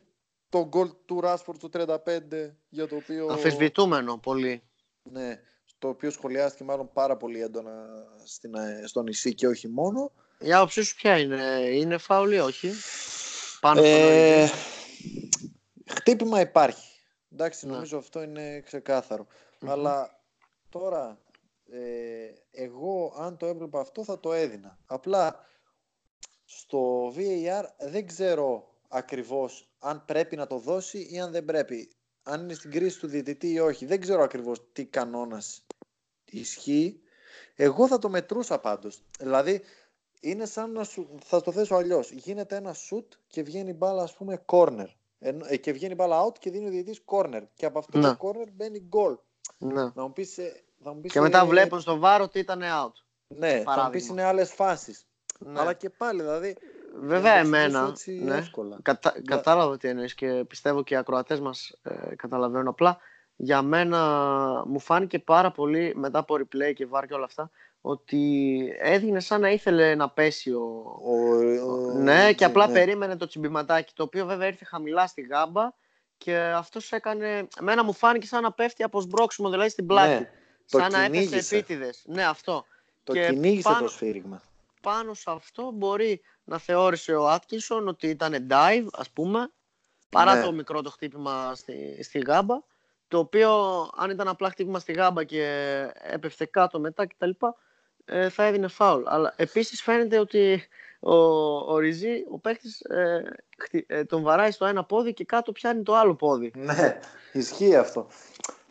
το 0.48 0.66
γκολ 0.68 0.90
του 1.04 1.20
Ράσφορντ 1.20 1.58
στο 1.58 1.68
35, 1.72 2.50
για 2.68 2.88
το 2.88 2.96
οποίο... 2.96 3.26
Αμφισβητούμενο 3.30 4.18
πολύ. 4.18 4.62
Ναι, 5.02 5.40
το 5.78 5.88
οποίο 5.88 6.10
σχολιάστηκε 6.10 6.64
μάλλον 6.64 6.90
πάρα 6.92 7.16
πολύ 7.16 7.40
έντονα 7.40 7.86
στην, 8.24 8.54
ε, 8.54 8.82
στο 8.86 9.02
νησί 9.02 9.34
και 9.34 9.46
όχι 9.46 9.68
μόνο. 9.68 10.12
Η 10.42 10.52
άποψή 10.52 10.82
σου 10.82 10.94
ποια 10.94 11.18
είναι, 11.18 11.42
είναι 11.72 11.98
φάουλ 11.98 12.32
ή 12.32 12.38
όχι; 12.38 12.72
Πάνω 13.60 13.80
στον 13.80 13.92
Ε, 13.94 14.44
Ορigi. 14.44 14.50
χτύπημα 15.86 16.40
υπάρχει. 16.40 16.88
Εντάξει, 17.32 17.66
Ναι. 17.66 17.72
νομίζω 17.72 17.98
αυτό 17.98 18.22
είναι 18.22 18.60
ξεκάθαρο. 18.60 19.26
Μμμ. 19.60 19.70
Αλλά 19.70 20.20
τώρα, 20.68 21.18
ε, 21.70 21.80
εγώ 22.50 23.14
αν 23.18 23.36
το 23.36 23.46
έβλεπα 23.46 23.80
αυτό 23.80 24.04
θα 24.04 24.20
το 24.20 24.32
έδινα. 24.32 24.78
Απλά 24.86 25.44
στο 26.44 27.12
VAR 27.16 27.64
δεν 27.78 28.06
ξέρω 28.06 28.74
ακριβώς 28.88 29.70
αν 29.78 30.04
πρέπει 30.04 30.36
να 30.36 30.46
το 30.46 30.58
δώσει 30.58 31.08
ή 31.10 31.20
αν 31.20 31.30
δεν 31.32 31.44
πρέπει. 31.44 31.90
Αν 32.22 32.40
είναι 32.42 32.54
στην 32.54 32.70
κρίση 32.70 32.98
του 32.98 33.06
διαιτητή 33.06 33.50
ή 33.52 33.58
όχι. 33.60 33.86
Δεν 33.86 34.00
ξέρω 34.00 34.22
ακριβώς 34.22 34.62
τι 34.72 34.84
κανόνας 34.84 35.66
ισχύει. 36.24 37.00
Εγώ 37.54 37.86
θα 37.86 37.98
το 37.98 38.08
μετρούσα 38.08 38.58
πάντως. 38.58 39.02
Δηλαδή, 39.18 39.62
είναι 40.20 40.44
σαν 40.46 40.72
να 40.72 40.84
σου, 40.84 41.08
θα 41.24 41.40
το 41.42 41.52
θέσω 41.52 41.74
αλλιώς. 41.74 42.10
Γίνεται 42.10 42.56
ένα 42.56 42.74
shoot 42.74 43.04
και 43.26 43.42
βγαίνει 43.42 43.72
μπάλα 43.72 44.02
ας 44.02 44.14
πούμε 44.14 44.42
corner. 44.46 44.86
Ενώ- 45.18 45.44
ε, 45.48 45.56
και 45.56 45.72
βγαίνει 45.72 45.94
μπάλα 45.94 46.26
out 46.26 46.38
και 46.38 46.50
δίνει 46.50 46.66
ο 46.66 46.70
διαιτητής 46.70 47.00
corner. 47.04 47.42
Και 47.54 47.66
από 47.66 47.78
αυτό 47.78 47.98
Ναι. 47.98 48.08
το 48.08 48.16
corner 48.20 48.46
μπαίνει 48.52 48.88
goal. 48.92 49.16
Ναι. 49.58 49.82
Να 49.94 50.02
μου 50.02 50.12
πεις, 50.12 50.38
ε, 50.38 50.62
θα 50.82 50.92
μου 50.94 51.00
πεις, 51.00 51.12
Και 51.12 51.20
μετά 51.20 51.40
ε, 51.40 51.44
βλέπουν 51.44 51.80
στο 51.80 51.98
βάρο 51.98 52.24
ότι 52.24 52.38
ήταν 52.38 52.60
out. 52.60 52.92
Ναι, 53.26 53.50
θα 53.50 53.56
μου 53.58 53.64
παράδειγμα. 53.64 53.90
πεις 53.90 54.08
είναι 54.08 54.22
άλλες 54.22 54.52
φάσεις. 54.52 55.06
Ναι. 55.38 55.60
Αλλά 55.60 55.72
και 55.72 55.90
πάλι 55.90 56.20
δηλαδή. 56.22 56.56
Βέβαια 57.00 57.40
για 57.40 57.42
να 57.42 57.50
το 57.50 57.56
εξηγήσω 57.56 57.78
εμένα, 57.78 57.88
έτσι 57.90 58.12
ναι, 58.12 58.36
εύκολα. 58.36 58.78
κατα... 58.82 59.12
Για- 59.14 59.36
κατάλαβα 59.36 59.76
τι 59.76 59.88
εννοείς 59.88 60.14
και 60.14 60.44
πιστεύω 60.48 60.82
και 60.82 60.94
οι 60.94 60.96
ακροατές 60.96 61.40
μας 61.40 61.78
ε, 61.82 62.14
καταλαβαίνουν 62.14 62.68
απλά. 62.68 62.98
Για 63.36 63.62
μένα 63.62 63.98
μου 64.66 64.78
φάνηκε 64.80 65.18
πάρα 65.18 65.50
πολύ 65.50 65.92
μετά 65.96 66.18
από 66.18 66.34
replay 66.34 66.72
και 66.74 66.88
VAR 66.92 67.02
και 67.08 67.14
όλα 67.14 67.24
αυτά 67.24 67.50
ότι 67.80 68.76
έδινε 68.78 69.20
σαν 69.20 69.40
να 69.40 69.50
ήθελε 69.50 69.94
να 69.94 70.10
πέσει 70.10 70.50
ο... 70.52 70.60
Ο, 71.04 71.12
ο- 71.70 71.92
ναι 71.92 72.32
και 72.32 72.44
απλά 72.44 72.66
ναι. 72.66 72.72
περίμενε 72.72 73.16
το 73.16 73.26
τσιμπηματάκι 73.26 73.92
το 73.94 74.02
οποίο 74.02 74.26
βέβαια 74.26 74.46
ήρθε 74.46 74.64
χαμηλά 74.64 75.06
στη 75.06 75.20
γάμπα 75.20 75.70
και 76.18 76.36
αυτός 76.36 76.92
έκανε... 76.92 77.48
Εμένα 77.60 77.84
μου 77.84 77.92
φάνηκε 77.92 78.26
σαν 78.26 78.42
να 78.42 78.52
πέφτει 78.52 78.82
από 78.82 79.00
σμπρόξιμο 79.00 79.50
δηλαδή 79.50 79.68
στην 79.68 79.86
πλάτη. 79.86 80.12
Ναι, 80.12 80.30
το 80.70 80.78
σαν 80.78 80.92
να 80.92 81.00
έπεσε 81.02 81.22
κυνήγησε. 81.24 81.56
επίτηδες. 81.56 82.02
Ναι 82.06 82.24
αυτό. 82.26 82.64
Το 83.04 83.12
και 83.12 83.26
κυνήγησε 83.28 83.68
πάνω- 83.68 83.80
το 83.80 83.88
σφύριγμα. 83.88 84.42
πάνω 84.82 85.14
σε 85.14 85.30
αυτό 85.30 85.70
μπορεί 85.74 86.20
να 86.44 86.58
θεώρησε 86.58 87.14
ο 87.14 87.28
Άτκινσον 87.28 87.88
ότι 87.88 88.06
ήταν 88.08 88.46
dive, 88.50 88.86
ας 88.92 89.10
πούμε, 89.10 89.50
παρά 90.10 90.34
Ναι. 90.34 90.42
το 90.42 90.52
μικρό 90.52 90.82
το 90.82 90.90
χτύπημα 90.90 91.52
στη, 91.54 92.02
στη 92.02 92.18
γάμπα, 92.18 92.58
το 93.08 93.18
οποίο 93.18 93.50
αν 93.96 94.10
ήταν 94.10 94.28
απλά 94.28 94.50
χτύπημα 94.50 94.78
στη 94.78 94.92
γάμπα 94.92 95.24
και 95.24 95.44
έπεφτε 96.02 96.44
κάτω 96.44 96.80
μετά 96.80 97.06
κτλ. 97.06 97.30
Ε, 98.04 98.28
θα 98.28 98.44
έδινε 98.44 98.68
φάουλ. 98.68 99.02
Αλλά 99.06 99.34
επίσης 99.36 99.82
φαίνεται 99.82 100.18
ότι 100.18 100.62
ο, 101.00 101.14
ο 101.72 101.78
Ριζή, 101.78 102.24
ο 102.30 102.38
παίχτης, 102.38 102.80
ε, 102.80 103.22
χτι- 103.58 103.90
ε, 103.90 104.04
τον 104.04 104.22
βαράει 104.22 104.50
στο 104.50 104.66
ένα 104.66 104.84
πόδι 104.84 105.12
και 105.14 105.24
κάτω 105.24 105.52
πιάνει 105.52 105.82
το 105.82 105.94
άλλο 105.96 106.14
πόδι. 106.14 106.52
Ναι, 106.56 106.98
ισχύει 107.32 107.76
αυτό. 107.76 108.06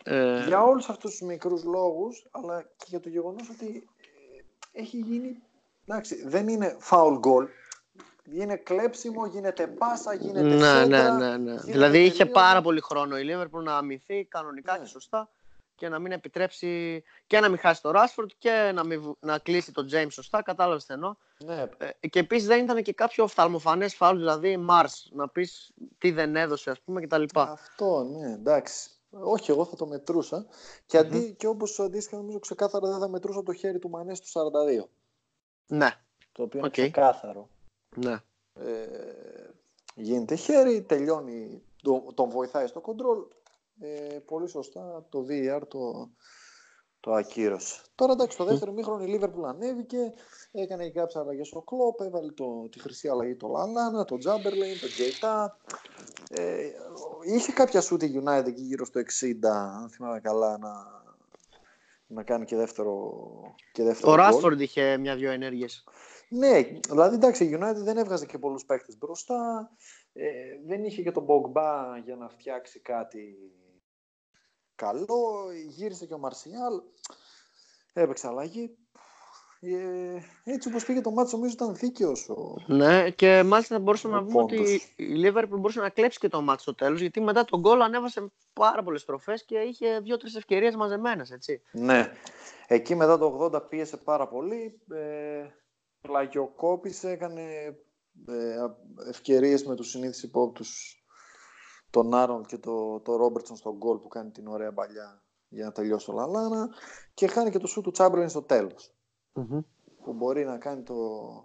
Ε, 0.04 0.44
Για 0.46 0.62
όλους 0.62 0.88
αυτούς 0.88 1.10
τους 1.10 1.20
μικρούς 1.20 1.64
λόγους, 1.64 2.26
αλλά 2.30 2.62
και 2.76 2.84
για 2.86 3.00
το 3.00 3.08
γεγονός 3.08 3.48
ότι 3.50 3.88
ε, 4.72 4.80
έχει 4.80 4.96
γίνει, 4.96 5.36
εντάξει, 5.86 6.26
δεν 6.28 6.48
είναι 6.48 6.76
foul 6.90 7.20
goal, 7.20 7.46
είναι 8.32 8.56
κλέψιμο, 8.56 9.26
γίνεται 9.26 9.66
πάσα, 9.66 10.14
γίνεται 10.14 10.42
ναι, 10.46 10.54
ναι, 10.54 10.64
σέντρα, 10.66 11.12
ναι, 11.16 11.36
ναι. 11.36 11.50
γίνεται 11.50 11.70
Δηλαδή 11.72 11.98
είχε 12.04 12.16
τελείωμα. 12.24 12.40
πάρα 12.40 12.60
πολύ 12.62 12.80
χρόνο 12.80 13.18
η 13.18 13.22
Liverpool 13.30 13.62
να 13.62 13.76
αμυνθεί 13.76 14.24
κανονικά 14.24 14.72
Ναι. 14.72 14.78
και 14.78 14.86
σωστά 14.86 15.30
και 15.80 15.88
να 15.88 15.98
μην 15.98 16.12
επιτρέψει 16.12 17.02
και 17.26 17.40
να 17.40 17.48
μην 17.48 17.58
χάσει 17.58 17.82
το 17.82 17.90
Rashford 17.94 18.26
και 18.38 18.70
να, 18.74 18.84
μην, 18.84 19.00
βου- 19.02 19.16
να 19.20 19.38
κλείσει 19.38 19.72
τον 19.72 19.88
James 19.92 20.06
σωστά. 20.10 20.42
Κατάλαβες 20.42 20.84
τι 20.84 20.92
εννοώ. 20.94 21.14
Ναι, 21.44 21.64
Ε, 22.00 22.08
και 22.08 22.18
επίσης 22.18 22.46
δεν 22.46 22.64
ήταν 22.64 22.82
και 22.82 22.92
κάποιο 22.92 23.24
οφθαλμοφανές 23.24 23.94
φάουλ, 23.94 24.18
δηλαδή 24.18 24.66
Mars, 24.70 25.08
να 25.10 25.28
πεις 25.28 25.72
τι 25.98 26.10
δεν 26.10 26.36
έδωσε, 26.36 26.70
ας 26.70 26.80
πούμε 26.80 27.00
κτλ. 27.00 27.24
αυτό, 27.34 28.02
ναι, 28.04 28.32
εντάξει. 28.32 28.90
Όχι, 29.10 29.50
εγώ 29.50 29.64
θα 29.64 29.76
το 29.76 29.86
μετρούσα. 29.86 30.46
Και, 30.86 30.98
αντί, 30.98 31.34
και 31.38 31.46
όπως 31.46 31.80
αντίστοιχα 31.80 32.16
νομίζω 32.16 32.38
ξεκάθαρα 32.38 32.88
δεν 32.88 32.98
θα 32.98 33.08
μετρούσα 33.08 33.42
το 33.42 33.52
χέρι 33.52 33.78
του 33.78 33.88
Μανέ 33.90 34.14
στο 34.14 34.50
42. 34.80 34.88
Ναι, 35.66 35.90
Το 36.32 36.42
οποίο 36.42 36.60
Οκ. 36.64 36.76
είναι 36.76 36.86
ξεκάθαρο. 36.90 37.48
ναι. 37.96 38.16
Ε, 38.54 38.86
γίνεται 39.94 40.34
χέρι, 40.34 40.82
τελειώνει, 40.82 41.62
το- 41.82 42.12
τον 42.14 42.28
βοηθάει 42.30 42.66
στο 42.66 42.80
κοντρόλ. 42.80 43.18
Ε, 43.80 44.18
πολύ 44.18 44.48
σωστά 44.48 45.06
το 45.08 45.26
VAR 45.28 45.60
το, 45.68 46.10
το 47.00 47.12
ακύρωσε. 47.12 47.82
Τώρα 47.94 48.12
εντάξει, 48.12 48.36
το 48.36 48.44
δεύτερο 48.44 48.72
μήχρονο 48.72 49.04
η 49.04 49.18
Liverpool 49.20 49.44
ανέβηκε, 49.44 50.12
έκανε 50.52 50.84
και 50.84 50.98
κάποιες 50.98 51.16
αλλαγές 51.16 51.46
στο 51.46 51.60
κλόπ, 51.60 52.00
έβαλε 52.00 52.32
το, 52.32 52.68
τη 52.68 52.80
χρυσή 52.80 53.08
αλλαγή 53.08 53.36
το 53.36 53.48
Λαλάνα, 53.48 54.04
το 54.04 54.18
Τζάμπερλιν, 54.18 54.80
το 54.80 54.86
Τζέιτα. 54.86 55.58
Ε, 56.30 56.70
είχε 57.34 57.52
κάποια 57.52 57.80
σούτ 57.80 58.02
η 58.02 58.22
United 58.24 58.46
εκεί 58.46 58.62
γύρω 58.62 58.84
στο 58.84 59.00
60, 59.00 59.34
αν 59.44 59.90
θυμάμαι 59.90 60.20
καλά, 60.20 60.58
να, 60.58 61.02
να 62.06 62.22
κάνει 62.22 62.44
και 62.44 62.56
δεύτερο, 62.56 63.12
και 63.72 63.82
δεύτερο 63.82 64.12
Ο 64.12 64.16
γκολ. 64.16 64.54
Rashford 64.54 64.60
είχε 64.60 64.96
μια-δυο 64.96 65.30
ενέργειες. 65.30 65.84
Ναι, 66.28 66.62
δηλαδή 66.88 67.14
εντάξει, 67.14 67.44
η 67.44 67.58
United 67.60 67.76
δεν 67.76 67.96
έβγαζε 67.96 68.26
και 68.26 68.38
πολλούς 68.38 68.64
παίκτες 68.64 68.98
μπροστά. 68.98 69.70
Ε, 70.12 70.28
δεν 70.66 70.84
είχε 70.84 71.02
και 71.02 71.12
τον 71.12 71.26
Pogba 71.28 72.00
για 72.04 72.16
να 72.16 72.28
φτιάξει 72.28 72.80
κάτι 72.80 73.36
καλό. 74.80 75.46
Γύρισε 75.68 76.06
και 76.06 76.14
ο 76.14 76.18
Μαρσιάλ. 76.18 76.80
Έπαιξε 77.92 78.26
αλλαγή. 78.26 78.76
Ε, 79.62 80.52
έτσι 80.52 80.68
όπως 80.68 80.84
πήγε 80.84 81.00
το 81.00 81.10
μάτσο 81.10 81.36
νομίζω 81.36 81.54
ήταν 81.54 81.74
δίκαιος 81.74 82.28
ο... 82.28 82.56
Ναι, 82.66 83.10
και 83.10 83.42
μάλιστα 83.42 83.78
μπορούσαμε 83.78 84.16
Ο 84.16 84.20
να 84.20 84.24
πούμε 84.26 84.42
πόντος. 84.42 84.58
ότι 84.60 84.82
η 84.96 85.22
Liverpool 85.24 85.58
μπορούσε 85.58 85.80
να 85.80 85.88
κλέψει 85.88 86.18
και 86.18 86.28
το 86.28 86.42
μάτι 86.42 86.62
στο 86.62 86.74
τέλος, 86.74 87.00
γιατί 87.00 87.20
μετά 87.20 87.44
τον 87.44 87.60
γκολ 87.60 87.82
ανέβασε 87.82 88.32
πάρα 88.52 88.82
πολλές 88.82 89.00
στροφές 89.00 89.44
και 89.44 89.58
είχε 89.58 90.00
δύο-τρεις 90.00 90.34
ευκαιρίες 90.34 90.76
μαζεμένες, 90.76 91.30
έτσι. 91.30 91.62
Ναι. 91.72 92.12
Εκεί 92.66 92.94
μετά 92.94 93.18
το 93.18 93.50
80 93.54 93.68
πίεσε 93.68 93.96
πάρα 93.96 94.28
πολύ. 94.28 94.80
Ε, 94.90 95.46
πλαγιοκόπησε, 96.00 97.10
έκανε 97.10 97.42
ε, 98.26 98.56
ευκαιρίες 99.08 99.64
με 99.64 99.74
τους 99.76 99.90
συνήθεις 99.90 100.22
υπόπτους 100.22 100.99
τον 101.90 102.14
Άρον 102.14 102.44
και 102.46 102.58
το, 102.58 103.00
το 103.00 103.16
Ρόμπερτσον 103.16 103.56
στον 103.56 103.76
γκολ 103.76 103.96
που 103.98 104.08
κάνει 104.08 104.30
την 104.30 104.46
ωραία 104.46 104.72
παλιά 104.72 105.22
για 105.48 105.64
να 105.64 105.72
τελειώσει 105.72 106.06
το 106.06 106.12
Λαλάνα 106.12 106.68
και 107.14 107.26
χάνει 107.26 107.50
και 107.50 107.58
το 107.58 107.66
σου 107.66 107.80
του 107.80 107.90
Τσάμπερλιν 107.90 108.28
στο 108.28 108.42
τέλος 108.42 108.92
που 110.04 110.12
μπορεί 110.12 110.44
να 110.44 110.58
κάνει 110.58 110.82
το, 110.82 110.94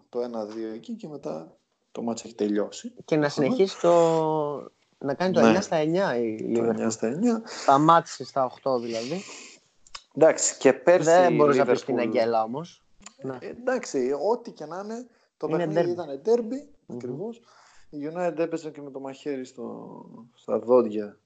το 0.09 0.19
1-2 0.19 0.73
εκεί 0.73 0.93
και 0.95 1.07
μετά 1.07 1.57
το 1.91 2.01
μάτς 2.01 2.23
έχει 2.23 2.35
τελειώσει. 2.35 2.93
Και 3.05 3.15
να 3.17 3.29
συνεχίσει 3.29 3.79
το. 3.81 3.91
να 4.97 5.13
κάνει 5.13 5.33
το 5.33 5.41
Ναι. 5.41 5.57
9 5.57 5.61
στα 5.61 5.77
9 5.79 6.19
η 6.21 6.51
Το 6.53 6.61
Liverpool. 6.63 6.85
9 6.85 6.87
στα 6.89 7.19
9. 7.19 7.41
Σταμάτησε 7.61 8.25
στα 8.25 8.51
8 8.63 8.79
δηλαδή. 8.81 9.21
Εντάξει, 10.15 10.57
και 10.57 10.73
πέρσι 10.73 11.09
Δεν 11.09 11.33
η 11.33 11.35
μπορείς 11.35 11.57
να 11.57 11.65
πεις 11.65 11.81
Liverpool- 11.81 11.85
την 11.85 11.99
αγγέλα 11.99 12.43
όμως. 12.43 12.83
Ναι. 13.21 13.37
Ε, 13.41 13.47
εντάξει, 13.49 14.11
ό,τι 14.31 14.51
και 14.51 14.65
να 14.65 14.81
είναι, 14.83 15.07
το 15.37 15.47
Είναι 15.49 15.57
παιχνίδι 15.57 15.89
derby. 15.89 15.93
ήταν 15.93 16.21
derby, 16.25 16.67
Μμμ. 16.85 16.95
ακριβώς. 16.95 17.41
Η 17.89 17.97
United 18.13 18.37
έπαιζε 18.37 18.69
και 18.69 18.81
με 18.81 18.91
το 18.91 18.99
μαχαίρι 18.99 19.45
στο, 19.45 20.05
στα 20.33 20.59
δόντια 20.59 21.19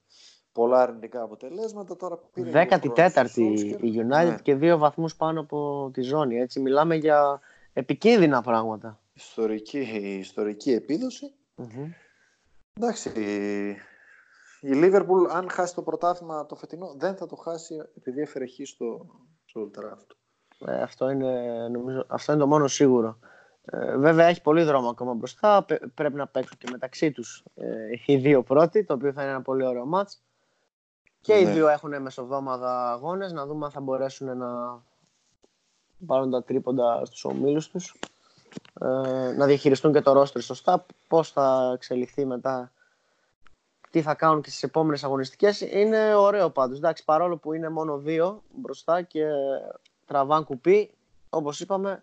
πολλά 0.52 0.82
αρνητικά 0.82 1.22
αποτελέσματα. 1.22 1.96
Τώρα 1.96 2.16
πήρε 2.32 2.66
14η 2.70 3.38
η 3.80 3.94
United 3.96 4.26
ναι. 4.26 4.38
και 4.42 4.54
δύο 4.54 4.78
βαθμούς 4.78 5.16
πάνω 5.16 5.40
από 5.40 5.90
τη 5.92 6.02
ζώνη. 6.02 6.36
Έτσι 6.36 6.60
μιλάμε 6.60 6.94
για 6.94 7.40
επικίνδυνα 7.72 8.42
πράγματα. 8.42 9.00
Ιστορική, 9.12 9.78
ιστορική 10.18 10.84
Εντάξει, 12.72 13.08
η 14.60 14.70
Liverpool 14.74 15.28
αν 15.30 15.50
χάσει 15.50 15.74
το 15.74 15.82
πρωτάθλημα 15.82 16.46
το 16.46 16.54
φετινό 16.54 16.94
δεν 16.96 17.16
θα 17.16 17.26
το 17.26 17.36
χάσει 17.36 17.82
επειδή 17.96 18.20
έφερε 18.20 18.46
χ 18.46 18.52
στο, 18.64 19.06
στο 19.44 19.70
ε, 20.66 20.82
αυτό, 20.82 21.10
είναι, 21.10 21.68
νομίζω, 21.68 22.04
αυτό 22.08 22.32
είναι 22.32 22.40
το 22.40 22.46
μόνο 22.46 22.66
σίγουρο. 22.66 23.18
Ε, 23.72 23.96
βέβαια 23.96 24.26
έχει 24.26 24.42
πολύ 24.42 24.62
δρόμο 24.62 24.88
ακόμα 24.88 25.14
μπροστά. 25.14 25.66
πρέπει 25.94 26.14
να 26.14 26.26
παίξουν 26.26 26.58
και 26.58 26.68
μεταξύ 26.70 27.12
τους 27.12 27.44
ε, 27.54 27.66
οι 28.06 28.16
δύο 28.16 28.42
πρώτοι, 28.42 28.84
το 28.84 28.94
οποίο 28.94 29.12
θα 29.12 29.22
είναι 29.22 29.30
ένα 29.30 29.42
πολύ 29.42 29.66
ωραίο 29.66 29.86
μάτς. 29.86 30.22
Και 31.20 31.34
οι 31.34 31.44
ναι. 31.44 31.52
δύο 31.52 31.68
έχουν 31.68 32.02
μεσοβδόμαδα 32.02 32.90
αγώνες, 32.92 33.32
να 33.32 33.46
δούμε 33.46 33.64
αν 33.64 33.70
θα 33.70 33.80
μπορέσουν 33.80 34.36
να 34.36 34.82
πάρουν 36.06 36.30
τα 36.30 36.42
τρίποντα 36.42 37.04
στους 37.04 37.24
ομίλους 37.24 37.68
τους. 37.68 37.94
Ε, 38.80 38.86
να 39.36 39.46
διαχειριστούν 39.46 39.92
και 39.92 40.00
το 40.00 40.12
ρόστρι 40.12 40.42
σωστά, 40.42 40.86
πώς 41.08 41.30
θα 41.30 41.70
εξελιχθεί 41.74 42.24
μετά 42.24 42.72
τι 43.90 44.02
θα 44.02 44.14
κάνουν 44.14 44.42
και 44.42 44.50
στις 44.50 44.62
επόμενες 44.62 45.04
αγωνιστικές 45.04 45.60
είναι 45.60 46.14
ωραίο 46.14 46.50
πάντως 46.50 46.78
εντάξει, 46.78 47.04
παρόλο 47.04 47.36
που 47.36 47.52
είναι 47.52 47.68
μόνο 47.68 47.98
δύο 47.98 48.42
μπροστά 48.54 49.02
και 49.02 49.24
τραβάν 50.06 50.44
κουπί 50.44 50.90
όπως 51.30 51.60
είπαμε 51.60 52.02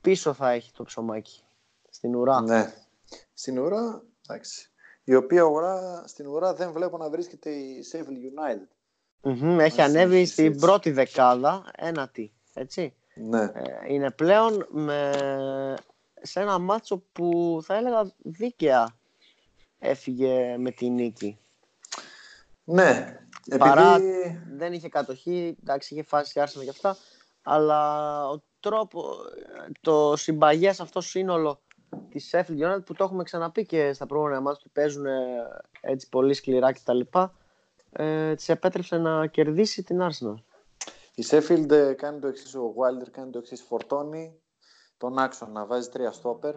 πίσω 0.00 0.32
θα 0.32 0.50
έχει 0.50 0.72
το 0.72 0.82
ψωμάκι 0.82 1.42
στην 1.90 2.14
ουρά 2.14 2.40
ναι, 2.40 2.74
στην 3.34 3.58
ουρά 3.58 4.02
εντάξει 4.28 4.70
η 5.04 5.14
οποία 5.14 5.42
ουρά, 5.42 6.04
στην 6.06 6.26
ουρά 6.26 6.54
δεν 6.54 6.72
βλέπω 6.72 6.96
να 6.96 7.10
βρίσκεται 7.10 7.50
η 7.50 7.84
Sheffield 7.92 7.98
United 8.00 8.66
mm 9.22 9.58
έχει 9.58 9.80
ανέβει 9.80 10.26
στην 10.26 10.60
πρώτη 10.60 10.90
δεκάδα 10.90 11.70
ένατη 11.76 12.32
έτσι 12.54 12.94
ναι. 13.14 13.42
Ε, 13.42 13.52
είναι 13.88 14.10
πλέον 14.10 14.66
με... 14.70 15.12
σε 16.22 16.40
ένα 16.40 16.58
μάτσο 16.58 17.02
που 17.12 17.58
θα 17.64 17.76
έλεγα 17.76 18.12
δίκαια 18.18 18.98
έφυγε 19.80 20.56
με 20.58 20.70
τη 20.70 20.90
νίκη. 20.90 21.38
Ναι. 22.64 23.18
Παρά 23.58 23.98
δεν 24.56 24.72
είχε 24.72 24.88
κατοχή, 24.88 25.56
εντάξει 25.62 25.94
είχε 25.94 26.02
φάση 26.02 26.40
άρσενα 26.40 26.64
και 26.64 26.70
αυτά, 26.70 26.96
αλλά 27.42 28.28
ο 28.28 28.42
τρόπο, 28.60 29.14
το 29.80 30.16
συμπαγές 30.16 30.80
αυτό 30.80 31.00
σύνολο 31.00 31.60
της 32.08 32.30
Sheffield 32.32 32.58
United 32.58 32.84
που 32.84 32.94
το 32.94 33.04
έχουμε 33.04 33.22
ξαναπεί 33.22 33.66
και 33.66 33.92
στα 33.92 34.06
προηγούμενα 34.06 34.40
μάτια 34.40 34.60
που 34.64 34.70
παίζουν 34.72 35.04
έτσι 35.80 36.08
πολύ 36.08 36.34
σκληρά 36.34 36.72
κτλ. 36.72 37.00
Ε, 37.92 38.34
της 38.34 38.48
επέτρεψε 38.48 38.98
να 38.98 39.26
κερδίσει 39.26 39.82
την 39.82 40.00
Arsenal. 40.02 40.34
Η 41.14 41.24
Sheffield 41.30 41.94
κάνει 41.96 42.20
το 42.20 42.26
εξής, 42.28 42.54
ο 42.54 42.74
Wilder 42.76 43.08
κάνει 43.10 43.30
το 43.30 43.38
εξής, 43.38 43.62
φορτώνει 43.62 44.40
τον 44.96 45.18
άξονα, 45.18 45.66
βάζει 45.66 45.88
τρία 45.88 46.12
στόπερ, 46.12 46.54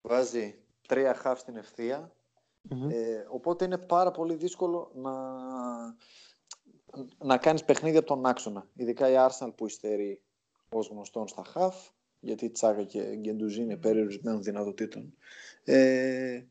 βάζει 0.00 0.58
τρία 0.86 1.14
χαφ 1.14 1.40
στην 1.40 1.56
ευθεία 1.56 2.16
ε, 2.68 3.26
οπότε 3.28 3.64
είναι 3.64 3.78
πάρα 3.78 4.10
πολύ 4.10 4.34
δύσκολο 4.34 4.90
να, 4.94 5.12
να 7.18 7.36
κάνεις 7.36 7.64
παιχνίδι 7.64 7.96
από 7.96 8.06
τον 8.06 8.26
άξονα. 8.26 8.66
Ειδικά 8.74 9.10
η 9.10 9.14
Arsenal 9.16 9.52
που 9.56 9.66
υστερεί 9.66 10.22
ως 10.78 10.88
γνωστόν 10.88 11.28
στα 11.28 11.44
χαφ, 11.44 11.88
γιατί 12.20 12.50
Τσάκα 12.50 12.84
και 12.84 13.16
Γκεντουζή 13.16 13.62
είναι 13.62 13.76
περιορισμένων 13.76 14.42
δυνατοτήτων. 14.42 15.14
Ε, 15.64 16.42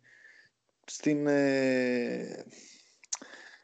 στην, 0.85 1.27
ε... 1.27 2.45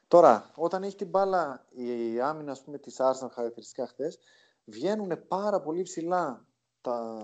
Τώρα, 0.08 0.52
όταν 0.56 0.84
έχει 0.84 0.96
την 0.96 1.08
μπάλα 1.08 1.66
η 1.70 2.20
άμυνα 2.20 2.52
ας 2.52 2.64
πούμε, 2.64 2.78
της 2.78 2.96
Arsenal 3.00 3.30
χαρακτηριστικά 3.32 3.88
χθες, 3.88 4.20
βγαίνουν 4.66 5.28
πάρα 5.28 5.62
πολύ 5.62 5.82
ψηλά 5.82 6.46
τα, 6.82 7.18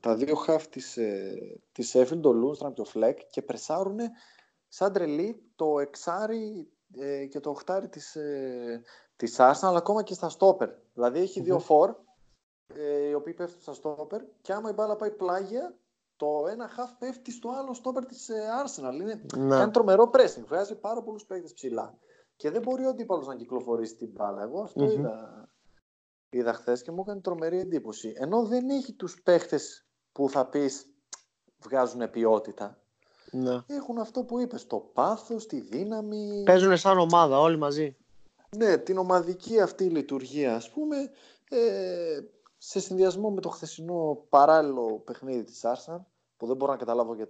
τα 0.00 0.14
δύο 0.16 0.34
χαφ 0.34 0.68
της, 0.68 0.96
ε, 0.96 1.60
της 1.72 1.96
Sheffield, 1.96 2.20
το 2.20 2.30
Lundstram 2.30 2.72
και 2.74 2.80
ο 2.80 2.86
Fleck 2.94 3.16
και 3.30 3.42
πρεσάρουν 3.42 3.98
σαν 4.68 4.92
τρελή 4.92 5.42
το 5.56 5.78
εξάρι 5.78 6.68
ε, 6.98 7.26
και 7.26 7.40
το 7.40 7.50
οχτάρι 7.50 7.88
της, 7.88 8.16
ε, 8.16 8.82
της 9.16 9.36
Arsenal 9.38 9.74
ακόμα 9.76 10.02
και 10.02 10.14
στα 10.14 10.28
στόπερ. 10.28 10.70
Δηλαδή 10.94 11.20
έχει 11.20 11.40
δύο 11.40 11.58
φορ 11.58 11.96
ε, 12.74 13.08
οι 13.08 13.14
οποίοι 13.14 13.34
πέφτουν 13.34 13.60
στα 13.60 13.72
στόπερ 13.72 14.22
και 14.42 14.52
άμα 14.52 14.70
η 14.70 14.72
μπάλα 14.72 14.96
πάει 14.96 15.10
πλάγια 15.10 15.74
το 16.16 16.46
ένα 16.50 16.68
χαφ 16.68 16.90
πέφτει 16.98 17.32
στο 17.32 17.48
άλλο 17.48 17.74
στόπερ 17.74 18.06
της 18.06 18.28
ε, 18.28 18.42
Arsenal. 18.64 18.94
Είναι, 18.94 19.22
ναι. 19.36 19.56
Κάνει 19.56 19.70
τρομερό 19.70 20.10
pressing, 20.12 20.44
βγάζει 20.46 20.74
πάρα 20.74 21.02
πολλούς 21.02 21.24
παίκτες 21.24 21.52
ψηλά. 21.52 21.98
Και 22.36 22.50
δεν 22.50 22.62
μπορεί 22.62 22.84
ο 22.84 22.88
αντίπαλος 22.88 23.26
να 23.26 23.36
κυκλοφορήσει 23.36 23.94
την 23.96 24.08
μπάλα. 24.08 24.42
Εγώ 24.42 24.70
είδα, 24.74 25.48
είδα 26.30 26.52
χθες 26.52 26.82
και 26.82 26.90
μου 26.90 27.00
έκανε 27.00 27.20
τρομερή 27.20 27.58
εντύπωση. 27.58 28.14
Ενώ 28.16 28.44
δεν 28.44 28.68
έχει 28.68 28.92
τους 28.92 29.22
παίχτες 29.22 29.86
που 30.12 30.28
θα 30.28 30.46
πεις 30.46 30.86
βγάζουν 31.58 32.10
ποιότητα. 32.10 32.78
Ναι. 33.30 33.62
Έχουν 33.66 33.98
αυτό 33.98 34.24
που 34.24 34.40
είπες, 34.40 34.66
το 34.66 34.76
πάθος, 34.76 35.46
τη 35.46 35.60
δύναμη. 35.60 36.42
Παίζουν 36.44 36.76
σαν 36.76 36.98
ομάδα 36.98 37.38
όλοι 37.38 37.56
μαζί. 37.56 37.96
Ναι, 38.56 38.76
την 38.76 38.98
ομαδική 38.98 39.60
αυτή 39.60 39.84
λειτουργία 39.84 40.54
ας 40.54 40.70
πούμε 40.70 40.96
ε, 41.50 42.20
σε 42.62 42.80
συνδυασμό 42.80 43.30
με 43.30 43.40
το 43.40 43.48
χθεσινό 43.48 44.24
παράλληλο 44.28 45.02
παιχνίδι 45.04 45.44
της 45.44 45.64
Άρσαν 45.64 46.06
που 46.36 46.46
δεν 46.46 46.56
μπορώ 46.56 46.72
να 46.72 46.78
καταλάβω 46.78 47.14
για, 47.14 47.28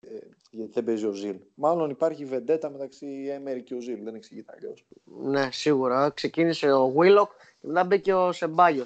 ε, 0.00 0.18
γιατί 0.50 0.72
δεν 0.72 0.84
παίζει 0.84 1.06
ο 1.06 1.12
Ζιλ. 1.12 1.40
Μάλλον 1.54 1.90
υπάρχει 1.90 2.24
βεντέτα 2.24 2.70
μεταξύ 2.70 3.28
Έμερη 3.30 3.62
και 3.62 3.74
ο 3.74 3.80
Ζιλ, 3.80 4.04
δεν 4.04 4.14
εξηγείται 4.14 4.52
αλλιώς. 4.56 4.86
Ναι, 5.04 5.50
σίγουρα. 5.50 6.10
Ξεκίνησε 6.10 6.72
ο 6.72 6.88
Βίλοκ 6.88 7.30
και 7.60 7.66
μετά 7.66 7.84
μπήκε 7.84 8.14
ο 8.14 8.32
Σεμπάγιο. 8.32 8.84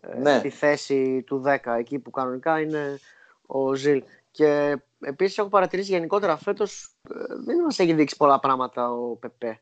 Ε, 0.00 0.18
ναι. 0.18 0.38
Στη 0.38 0.50
θέση 0.50 1.22
του 1.22 1.42
10, 1.46 1.56
εκεί 1.78 1.98
που 1.98 2.10
κανονικά 2.10 2.60
είναι 2.60 2.98
ο 3.46 3.74
Ζιλ. 3.74 4.02
Και 4.30 4.78
επίσης 5.00 5.38
έχω 5.38 5.48
παρατηρήσει 5.48 5.90
γενικότερα 5.90 6.36
φέτος 6.36 6.96
ε, 7.14 7.34
δεν 7.44 7.60
μας 7.60 7.78
έχει 7.78 7.92
δείξει 7.92 8.16
πολλά 8.16 8.40
πράγματα 8.40 8.92
ο 8.92 9.16
Πεπέ. 9.16 9.60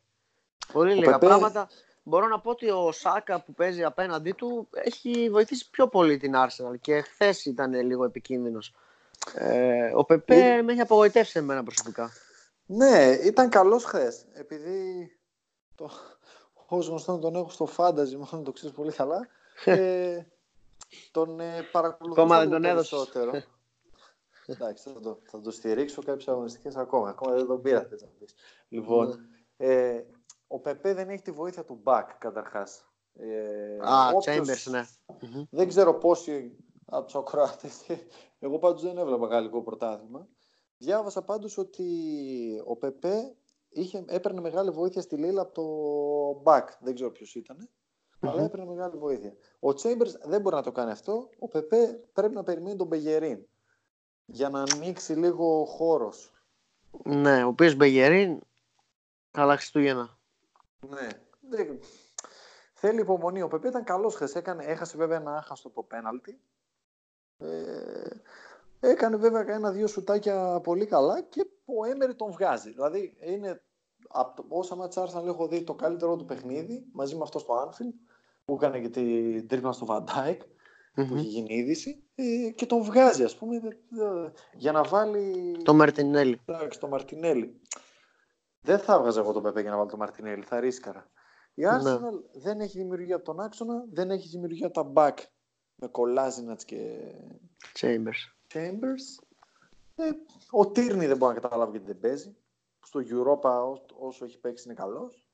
Πολύ 0.73 0.95
λίγα 0.95 1.19
πράγματα. 1.19 1.69
Μπορώ 2.03 2.27
να 2.27 2.41
πω 2.41 2.51
ότι 2.51 2.71
ο 2.71 2.93
Σάκα 2.93 3.41
που 3.41 3.53
παίζει 3.53 3.85
απέναντί 3.85 4.33
του 4.33 4.69
έχει 4.71 5.31
βοηθήσει 5.31 5.71
πιο 5.71 5.88
πολύ 5.88 6.17
την 6.17 6.33
Arsenal 6.37 6.81
και 6.81 7.01
χθες 7.01 7.45
ήταν 7.45 7.75
λίγο 7.75 8.05
επικίνδυνος. 8.05 8.75
Ε, 9.35 9.93
ο 9.95 10.05
Πεπέ 10.05 10.35
ε... 10.35 10.62
με 10.62 10.73
έχει 10.73 10.81
απογοητεύσει 10.81 11.38
εμένα 11.38 11.62
προσωπικά. 11.62 12.11
Ναι, 12.67 13.19
ήταν 13.25 13.49
καλός 13.49 13.85
χθες. 13.85 14.27
Επειδή 14.33 15.11
το... 15.75 15.91
όσο 16.67 16.91
γνωστό 16.91 17.19
τον 17.19 17.35
έχω 17.35 17.51
στο 17.51 17.67
φάνταζι, 17.67 18.17
μόνο 18.17 18.43
το 18.43 18.53
ξέρεις 18.53 18.77
πολύ 18.77 18.93
καλά. 18.93 19.29
ε, 19.65 20.27
τον 21.11 21.41
ε, 21.41 21.69
παρακολουθώ 21.73 22.27
περισσότερο. 22.61 23.33
Εντάξει, 24.47 24.91
θα 24.95 25.01
το, 25.01 25.19
θα 25.25 25.41
το 25.41 25.51
στηρίξω 25.51 26.03
κάποιες 26.03 26.29
αγωνιστικές 26.29 26.77
ακόμα. 26.77 27.09
Ακόμα 27.09 27.35
δεν 27.35 27.47
τον 27.47 27.62
πήρα, 27.62 27.87
θες 27.91 28.03
να 28.03 28.09
πεις. 28.19 28.35
Λοιπόν, 28.69 29.29
ναι. 29.57 29.67
ε, 29.67 30.07
ο 30.53 30.59
Πεπέ 30.59 30.95
δεν 30.95 31.09
έχει 31.09 31.23
τη 31.23 31.31
βοήθεια 31.31 31.65
του 31.65 31.81
Μπακ 31.83 32.19
καταρχάς. 32.19 32.87
Ε, 33.15 33.77
Α, 33.81 34.09
Chambers, 34.25 34.71
ναι. 34.71 34.85
Δεν 35.51 35.69
ξέρω 35.69 35.95
πόσοι 35.95 36.57
από 36.85 37.05
τους 37.05 37.15
ακροάτε. 37.15 37.69
Εγώ 38.45 38.59
πάντως 38.59 38.83
δεν 38.83 38.99
έβλεπα 38.99 39.27
γαλλικό 39.27 39.62
πρωτάθλημα. 39.62 40.29
Διάβασα 40.77 41.23
πάντως 41.23 41.59
ότι 41.59 41.87
ο 42.67 42.77
Πεπέ 42.77 43.37
είχε, 43.69 44.05
έπαιρνε 44.07 44.41
μεγάλη 44.41 44.71
βοήθεια 44.71 45.03
στη 45.03 45.17
Λίλα 45.17 45.43
από 45.43 45.53
το 45.53 46.41
Μπακ. 46.41 46.71
Δεν 46.81 46.95
ξέρω 46.95 47.11
ποιος 47.11 47.35
ήταν. 47.35 47.69
Αλλά 48.21 48.43
έπαιρνε 48.43 48.67
μεγάλη 48.67 48.97
βοήθεια. 48.99 49.35
Ο 49.61 49.69
Chambers 49.69 50.21
δεν 50.25 50.41
μπορεί 50.41 50.55
να 50.55 50.62
το 50.62 50.73
κάνει 50.73 50.91
αυτό. 50.91 51.29
Ο 51.38 51.49
Πεπέ 51.49 52.01
πρέπει 52.12 52.35
να 52.35 52.43
περιμένει 52.43 52.77
τον 52.77 52.87
Μπεγερίν 52.87 53.47
για 54.27 54.49
να 54.49 54.62
ανοίξει 54.62 55.15
λίγο 55.15 55.61
ο 55.61 55.65
χώρος. 55.65 56.33
Ναι, 57.05 57.45
ο 57.45 57.49
οποίος 57.49 57.75
Μπεγερίν, 57.75 58.41
καλά 59.31 59.57
Χριστούγεννα. 59.57 60.21
Ναι, 60.88 61.09
θέλει 62.73 63.01
υπομονή. 63.01 63.42
Ο 63.42 63.49
Πεπέ 63.49 63.68
ήταν 63.68 63.85
καλός 63.85 64.14
χθες, 64.14 64.35
έκανε, 64.35 64.64
έχασε 64.64 64.97
βέβαια 64.97 65.16
ένα 65.16 65.37
άχαστο 65.37 65.71
το 65.71 65.83
πέναλτι. 65.83 66.40
Ε, 67.38 68.09
έκανε 68.81 69.16
βέβαια 69.16 69.45
ένα-δύο 69.55 69.87
σουτάκια 69.87 70.61
πολύ 70.62 70.87
καλά 70.87 71.21
και 71.21 71.47
ο 71.64 71.85
Έμερι 71.85 72.15
τον 72.15 72.31
βγάζει. 72.31 72.71
Δηλαδή 72.71 73.17
είναι 73.21 73.63
από 74.09 74.44
όσα 74.48 74.77
μάτσα 74.77 75.09
να 75.13 75.29
έχω 75.31 75.48
δει 75.48 75.63
το 75.63 75.75
καλύτερο 75.75 76.17
του 76.17 76.25
παιχνίδι 76.25 76.87
μαζί 76.92 77.17
με 77.17 77.23
αυτό 77.23 77.38
στο 77.38 77.54
Anfield 77.54 78.13
που 78.44 78.54
έκανε 78.54 78.81
και 78.81 78.88
την 78.88 79.48
τρίπλα 79.48 79.73
στο 79.73 79.85
Βαντάικ 79.85 80.42
mm-hmm. 80.42 81.06
που 81.09 81.15
έχει 81.15 81.27
γίνει 81.27 81.54
είδηση 81.54 82.04
ε, 82.15 82.50
και 82.50 82.67
τον 82.67 82.83
βγάζει 82.83 83.25
ας 83.25 83.37
πούμε 83.37 83.61
για 84.54 84.73
να 84.73 84.83
βάλει 84.83 85.56
το 85.63 85.75
Μαρτινέλη 85.75 86.40
εντάξει 86.44 86.81
το 86.81 86.88
Μαρτινέλη 86.88 87.61
δεν 88.63 88.79
θα 88.79 88.94
έβγαζα 88.94 89.21
εγώ 89.21 89.33
τον 89.33 89.42
Πεπέ 89.42 89.60
για 89.60 89.71
να 89.71 89.77
βάλω 89.77 89.88
το 89.88 89.96
Μαρτινέλη 89.96 90.42
θα 90.42 90.60
ρίσκαρα 90.60 91.10
η 91.54 91.63
ναι. 91.63 91.71
Arsenal 91.73 92.23
δεν 92.33 92.60
έχει 92.60 92.79
δημιουργία 92.79 93.17
από 93.17 93.25
τον 93.25 93.40
άξονα 93.40 93.85
δεν 93.90 94.10
έχει 94.10 94.29
δημιουργία 94.29 94.67
από 94.67 94.83
τα 94.83 94.92
back 94.94 95.25
με 95.75 95.88
Κολάζινατς 95.88 96.65
και 96.65 97.13
Chambers. 97.81 98.52
Chambers 98.52 99.25
Ε, 99.94 100.10
ο 100.50 100.71
Τύρνη 100.71 101.06
δεν 101.06 101.17
μπορεί 101.17 101.35
να 101.35 101.40
καταλάβει 101.40 101.71
γιατί 101.71 101.87
δεν 101.87 101.98
παίζει. 101.98 102.37
Στο 102.87 103.00
Europa 103.00 103.81
όσο 103.98 104.25
έχει 104.25 104.38
παίξει 104.38 104.65
είναι 104.67 104.75
καλός. 104.75 105.29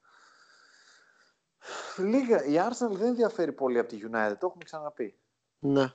Λίγα. 1.96 2.44
Η 2.44 2.54
Arsenal 2.54 2.96
δεν 2.96 3.06
ενδιαφέρει 3.06 3.52
πολύ 3.52 3.78
από 3.78 3.88
τη 3.88 3.98
United, 4.02 4.36
το 4.38 4.46
έχουμε 4.46 4.64
ξαναπεί. 4.64 5.18
Ναι. 5.58 5.92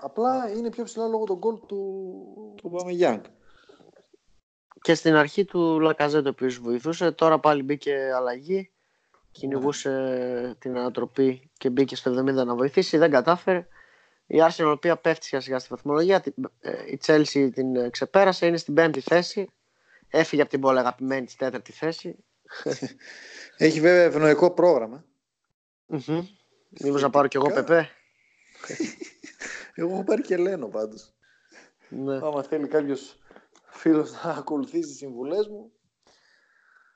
Απλά 0.00 0.50
είναι 0.50 0.70
πιο 0.70 0.84
ψηλά 0.84 1.06
λόγω 1.06 1.24
των 1.24 1.36
γκολ 1.36 1.60
του, 1.66 2.54
του 2.56 2.70
Young. 3.00 3.20
Και 4.80 4.94
στην 4.94 5.14
αρχή 5.14 5.44
του 5.44 5.80
Λακαζέτο 5.80 6.28
επίση 6.28 6.60
βοηθούσε. 6.60 7.10
Τώρα 7.10 7.38
πάλι 7.38 7.62
μπήκε 7.62 8.12
αλλαγή. 8.16 8.70
Κυνηγούσε 9.30 9.90
ναι. 9.90 10.54
την 10.54 10.78
ανατροπή 10.78 11.50
και 11.58 11.70
μπήκε 11.70 11.96
στο 11.96 12.10
70 12.18 12.24
να 12.24 12.54
βοηθήσει. 12.54 12.96
Δεν 12.96 13.10
κατάφερε. 13.10 13.66
Η 14.26 14.36
Arsenal, 14.40 14.58
η 14.58 14.62
οποία 14.62 14.96
πέφτει 14.96 15.24
σιγά 15.24 15.40
σιγά 15.40 15.58
στη 15.58 15.68
βαθμολογία, 15.70 16.22
ε, 16.60 16.72
η 16.86 17.00
Chelsea 17.06 17.48
την 17.54 17.90
ξεπέρασε, 17.90 18.46
είναι 18.46 18.56
στην 18.56 18.74
πέμπτη 18.74 19.00
θέση. 19.00 19.50
Έφυγε 20.08 20.42
από 20.42 20.50
την 20.50 20.60
πολύ 20.60 20.78
αγαπημένη 20.78 21.26
της 21.26 21.36
τέταρτη 21.36 21.72
θέση. 21.72 22.16
Έχει 23.56 23.80
βέβαια 23.80 24.02
ευνοϊκό 24.02 24.50
πρόγραμμα. 24.50 25.04
Mm-hmm. 25.88 26.26
Μήπως 26.68 27.02
να 27.02 27.10
πάρω 27.10 27.28
κι 27.28 27.36
εγώ 27.36 27.52
Πεπέ; 27.52 27.90
εγώ 29.74 29.92
έχω 29.92 30.04
πάρει 30.04 30.22
και 30.22 30.36
Λένο 30.36 30.66
πάντως. 30.66 31.12
Ναι. 31.88 32.14
Άμα 32.14 32.42
θέλει 32.42 32.68
κάποιος 32.68 33.18
φίλος 33.78 34.12
να 34.12 34.30
ακολουθήσει 34.30 34.88
τις 34.88 34.96
συμβουλές 34.96 35.48
μου, 35.48 35.72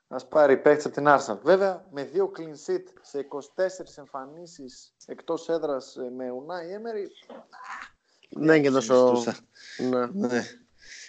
να 0.06 0.18
πάρει 0.18 0.58
παίχτης 0.58 0.86
από 0.86 0.94
την 0.94 1.04
Arsenal. 1.08 1.40
Βέβαια, 1.42 1.88
με 1.90 2.04
δύο 2.04 2.32
clean 2.36 2.70
sheet 2.70 2.84
σε 3.00 3.26
24 3.28 3.98
εμφανίσεις 3.98 4.94
εκτός 5.06 5.48
έδρας 5.48 5.96
ε, 5.96 6.10
με 6.10 6.28
Unai 6.30 6.78
Emery, 6.78 7.06
δεν 8.34 8.42
είναι 8.42 8.60
και 8.60 8.70
τόσο... 8.70 9.24
Ναι. 9.90 10.06
ναι. 10.06 10.42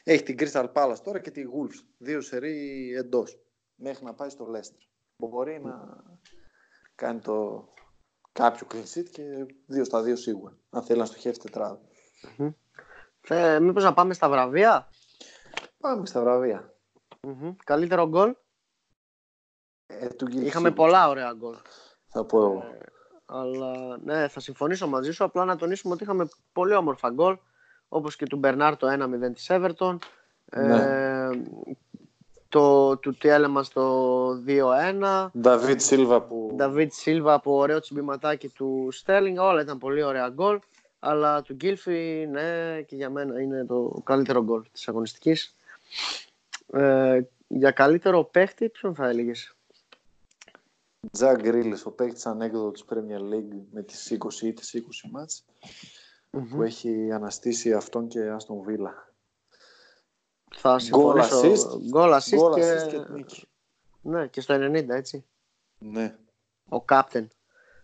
Έχει 0.03 0.24
την 0.24 0.36
Crystal 0.39 0.74
Palace 0.74 0.97
τώρα 1.03 1.19
και 1.19 1.32
τη 1.32 1.43
Wolves. 1.45 1.86
Δύο 1.97 2.21
σερί 2.21 2.89
εντός. 2.97 3.39
Μέχρι 3.76 4.05
να 4.05 4.13
πάει 4.13 4.30
στο 4.30 4.51
Leicester 4.51 4.88
μπορεί 5.17 5.61
να 5.63 6.03
κάνει 6.95 7.19
το 7.19 7.67
κάποιο 8.32 8.67
clean 8.74 8.97
sheet 8.97 9.09
και 9.11 9.24
δύο 9.65 9.84
στα 9.84 10.01
δύο 10.01 10.15
σίγουρα. 10.15 10.57
Αν 10.69 10.84
θέλει 10.84 10.99
να 10.99 11.05
στοχεύσει 11.05 11.39
τετράδα. 11.39 11.82
Ε, 13.28 13.59
μήπως 13.59 13.84
να 13.84 13.93
πάμε 13.93 14.13
στα 14.13 14.30
βραβεία; 14.30 14.89
Πάμε 15.84 16.05
στα 16.05 16.21
βραβεία. 16.21 16.73
Καλύτερο 17.63 18.07
γκολ; 18.07 18.36
Ε, 19.86 20.07
του 20.07 20.27
Είχαμε 20.31 20.71
πολλά 20.71 21.09
ωραία 21.09 21.34
γκολ. 21.34 21.55
Θα 22.07 22.25
πω 22.25 22.38
εγώ. 22.38 22.57
Ε, 22.57 22.77
αλλά 23.25 23.97
ναι, 24.03 24.27
θα 24.27 24.39
συμφωνήσω 24.39 24.88
μαζί 24.88 25.11
σου. 25.11 25.23
Απλά 25.23 25.45
να 25.45 25.55
τονίσουμε 25.55 25.93
ότι 25.93 26.03
είχαμε 26.03 26.27
πολύ 26.51 26.75
όμορφα 26.75 27.09
γκολ. 27.09 27.38
Όπως 27.88 28.15
και 28.15 28.25
του 28.25 28.38
Μπερνάρ 28.38 28.77
το 28.77 28.88
1-0 28.88 29.34
της 29.34 29.47
Everton. 29.49 29.97
Ναι. 30.55 30.75
Ε, 30.75 31.41
το, 32.49 32.97
του 32.97 33.13
Τιέλεμα 33.17 33.63
στο 33.63 34.27
2-1. 34.47 35.29
Νταβίτ 35.39 35.81
Σίλβα 35.81 36.21
που... 36.21 36.53
Νταβίτ 36.55 36.93
Σίλβα 36.93 37.34
από 37.34 37.55
ωραίο 37.55 37.79
τσιμπηματάκι 37.79 38.49
του 38.49 38.88
Στέρλινγκ. 38.91 39.38
Όλα 39.39 39.61
ήταν 39.61 39.77
πολύ 39.77 40.03
ωραία 40.03 40.29
γκολ. 40.29 40.59
Αλλά 40.99 41.41
του 41.41 41.53
Γκίλφι, 41.53 42.27
ναι, 42.31 42.81
και 42.81 42.95
για 42.95 43.09
μένα 43.09 43.41
είναι 43.41 43.65
το 43.65 44.01
καλύτερο 44.03 44.43
γκολ 44.43 44.63
της 44.71 44.88
αγωνιστικής. 44.88 45.55
Ε, 46.68 47.22
για 47.48 47.72
καλύτερο 47.72 48.24
παίχτη, 48.24 48.70
ποιον 48.70 48.96
θα 48.96 49.08
έλεγες; 49.10 49.56
Τζακ 51.12 51.41
Γκρίλες, 51.41 51.86
ο 51.86 51.91
παίχτης 51.91 52.26
ανέκδοτο 52.26 52.72
της 52.72 52.86
Premier 52.89 53.34
League 53.34 53.62
με 53.72 53.84
τις 53.84 54.12
20 54.12 54.41
ή 54.41 54.54
τις 54.54 54.76
20 54.76 55.10
μάτς, 55.12 55.46
mm-hmm. 56.32 56.48
που 56.50 56.62
έχει 56.62 57.12
αναστήσει 57.12 57.74
αυτόν 57.74 58.08
και 58.08 58.30
Άστον 58.30 58.62
Βίλα. 58.62 59.14
Θα 60.56 60.80
συμφωνήσω. 60.80 61.39
Goal 61.39 61.44
assist, 61.44 61.94
goal 61.94 62.20
assist, 62.20 62.39
goal 62.39 62.56
και... 62.56 62.86
και 62.89 63.12
νίκη. 63.12 63.48
Ναι, 64.02 64.28
και 64.28 64.41
στο 64.41 64.56
90, 64.56 64.89
έτσι. 64.89 65.26
Ναι. 65.80 66.18
Ο 66.70 66.86
captain. 66.89 67.28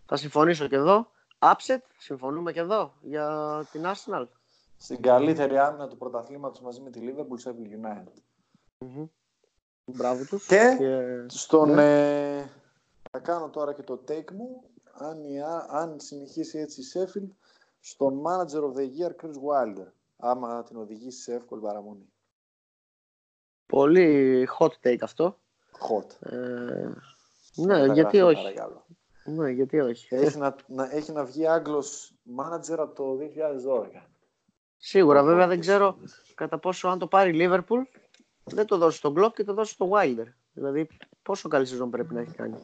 Θα 0.05 0.16
συμφωνήσω 0.16 0.68
και 0.68 0.76
εδώ. 0.76 1.12
Upset, 1.39 1.80
συμφωνούμε 1.97 2.51
και 2.51 2.60
εδώ 2.60 2.93
για 3.01 3.68
την 3.72 3.84
Arsenal. 3.86 4.28
Στην 4.82 5.01
καλύτερη 5.01 5.57
άμυνα 5.57 5.88
του 5.88 5.97
πρωταθλήματος 5.97 6.61
μαζί 6.61 6.82
με 6.82 6.89
τη 6.89 6.99
Liverpool 7.03 7.47
Sheffield 7.47 7.86
United. 7.86 8.21
Mm-hmm. 8.80 9.07
Μπράβο 9.86 10.25
τους. 10.25 10.45
Και, 10.45 10.75
και... 10.77 11.25
στον... 11.27 11.73
Ναι. 11.73 12.38
Ε... 12.38 12.49
θα 13.11 13.19
κάνω 13.19 13.49
τώρα 13.49 13.73
και 13.73 13.84
το 13.84 14.03
take 14.07 14.32
μου. 14.32 14.63
Αν, 14.93 15.17
αν 15.69 15.99
συνεχίσει 15.99 16.59
έτσι 16.59 16.82
η 16.82 16.84
Sheffield, 16.93 17.30
στον 17.80 18.21
manager 18.25 18.63
of 18.63 18.73
the 18.75 18.88
year 18.99 19.11
Chris 19.21 19.36
Wilder. 19.49 19.88
Άμα 20.17 20.63
την 20.63 20.77
οδηγήσει 20.77 21.21
σε 21.21 21.34
εύκολη 21.34 21.61
παραμονή. 21.61 22.13
Πολύ 23.65 24.47
hot 24.59 24.71
take 24.84 25.01
αυτό. 25.01 25.39
Hot. 25.89 26.32
Ε, 26.32 26.91
ναι, 27.55 27.86
γιατί 27.86 28.21
όχι. 28.21 28.41
Παρακαλώ. 28.41 28.86
Ναι, 29.25 29.49
γιατί 29.49 29.80
όχι. 29.80 30.15
Έχει 30.15 30.38
να, 30.38 30.55
να, 30.67 30.91
έχει 30.91 31.11
να 31.11 31.23
βγει 31.25 31.47
Άγγλος 31.47 32.15
manager 32.38 32.77
από 32.77 32.93
το 32.93 33.17
2012. 33.97 34.01
Σίγουρα, 34.82 35.23
βέβαια 35.23 35.47
δεν 35.47 35.59
ξέρω 35.59 35.97
κατά 36.36 36.57
πόσο 36.57 36.88
αν 36.88 36.99
το 36.99 37.07
πάρει 37.07 37.38
η 37.38 37.47
Liverpool 37.47 37.82
δεν 38.43 38.65
το 38.65 38.77
δώσει 38.77 38.97
στον 38.97 39.15
Klopp 39.17 39.34
και 39.34 39.43
το 39.43 39.53
δώσει 39.53 39.73
στο 39.73 39.89
Wilder. 39.93 40.27
Δηλαδή 40.53 40.88
πόσο 41.21 41.49
καλή 41.49 41.65
σεζόν 41.65 41.89
πρέπει 41.89 42.13
να 42.13 42.21
έχει 42.21 42.32
κάνει. 42.32 42.57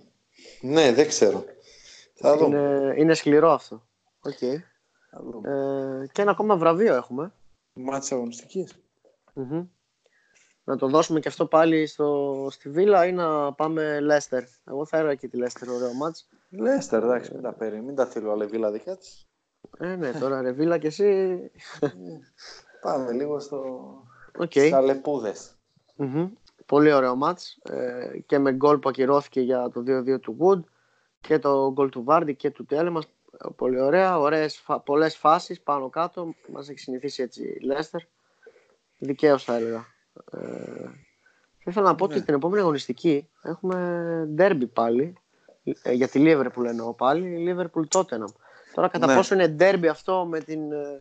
Ναι, 0.61 0.93
δεν 0.93 1.07
ξέρω. 1.07 1.45
Θα 2.13 2.37
δούμε. 2.37 2.57
Είναι, 2.57 2.93
είναι 2.97 3.13
σκληρό 3.13 3.51
αυτό. 3.51 3.87
Okay. 4.21 4.55
Ε, 5.45 6.05
και 6.11 6.21
ένα 6.21 6.31
ακόμα 6.31 6.57
βραβείο 6.57 6.95
έχουμε. 6.95 7.33
Μάτσα 7.73 8.15
αγωνιστικής. 8.15 8.75
Mm-hmm 9.35 9.65
να 10.65 10.77
το 10.77 10.87
δώσουμε 10.87 11.19
και 11.19 11.27
αυτό 11.27 11.45
πάλι 11.45 11.85
στο, 11.85 12.47
στη 12.51 12.69
Βίλα 12.69 13.05
ή 13.05 13.11
να 13.11 13.53
πάμε 13.53 13.99
Λέστερ. 13.99 14.43
Εγώ 14.65 14.85
θα 14.85 14.97
έλεγα 14.97 15.15
και 15.15 15.27
τη 15.27 15.37
Λέστερ, 15.37 15.69
ωραίο 15.69 15.93
μάτς. 15.93 16.29
Λέστερ, 16.49 17.03
εντάξει, 17.03 17.33
μην 17.33 17.41
τα 17.41 17.53
παίρνει, 17.53 17.81
μην 17.81 17.95
τα 17.95 18.05
θέλω 18.05 18.31
αλλά 18.31 18.45
Βίλα 18.45 18.71
δικά 18.71 18.97
της. 18.97 19.27
Ε, 19.77 19.95
ναι, 19.95 20.11
τώρα 20.11 20.41
ρε 20.41 20.51
Βίλα 20.51 20.77
και 20.77 20.87
εσύ. 20.87 21.39
πάμε 22.81 23.11
λίγο 23.11 23.39
στο... 23.39 23.89
Okay. 24.39 24.49
στις 24.49 24.73
αλεπούδες. 24.73 25.55
Mm-hmm. 25.97 26.29
Πολύ 26.65 26.93
ωραίο 26.93 27.15
μάτς 27.15 27.57
ε, 27.63 28.19
και 28.25 28.39
με 28.39 28.51
γκολ 28.51 28.77
που 28.77 28.89
ακυρώθηκε 28.89 29.41
για 29.41 29.69
το 29.69 29.83
2-2 29.87 30.19
του 30.21 30.37
Wood 30.39 30.59
και 31.21 31.39
το 31.39 31.71
γκολ 31.71 31.89
του 31.89 32.03
Βάρντι 32.03 32.35
και 32.35 32.51
του 32.51 32.65
Τέλεμας. 32.65 33.07
Πολύ 33.55 33.79
ωραία, 33.81 34.19
ωραίες, 34.19 34.65
πολλές 34.85 35.17
φάσεις 35.17 35.61
πάνω 35.61 35.89
κάτω. 35.89 36.33
Μας 36.51 36.69
έχει 36.69 36.79
συνηθίσει 36.79 37.21
έτσι 37.23 37.43
η 37.43 37.65
Λέστερ. 37.65 38.01
Δικαίως 38.97 39.43
θα 39.43 39.55
έλεγα. 39.55 39.85
Ε, 40.31 40.39
θα 41.57 41.71
ήθελα 41.71 41.85
να 41.87 41.95
πω 41.95 42.03
ότι 42.03 42.15
ναι. 42.15 42.21
την 42.21 42.33
επόμενη 42.33 42.61
αγωνιστική 42.61 43.29
έχουμε 43.41 43.77
ντέρμπι 44.29 44.67
πάλι. 44.67 45.17
Ε, 45.81 45.91
για 45.91 46.07
τη 46.07 46.23
Liverpool 46.23 46.65
εννοώ 46.65 46.93
πάλι. 46.93 47.45
Liverpool 47.49 47.83
Tottenham. 47.97 48.33
Τώρα 48.75 48.87
κατά 48.87 49.05
ναι. 49.05 49.15
πόσο 49.15 49.33
είναι 49.33 49.47
ντέρμπι 49.47 49.87
αυτό 49.87 50.25
με 50.25 50.39
την 50.39 50.71
ε, 50.71 50.99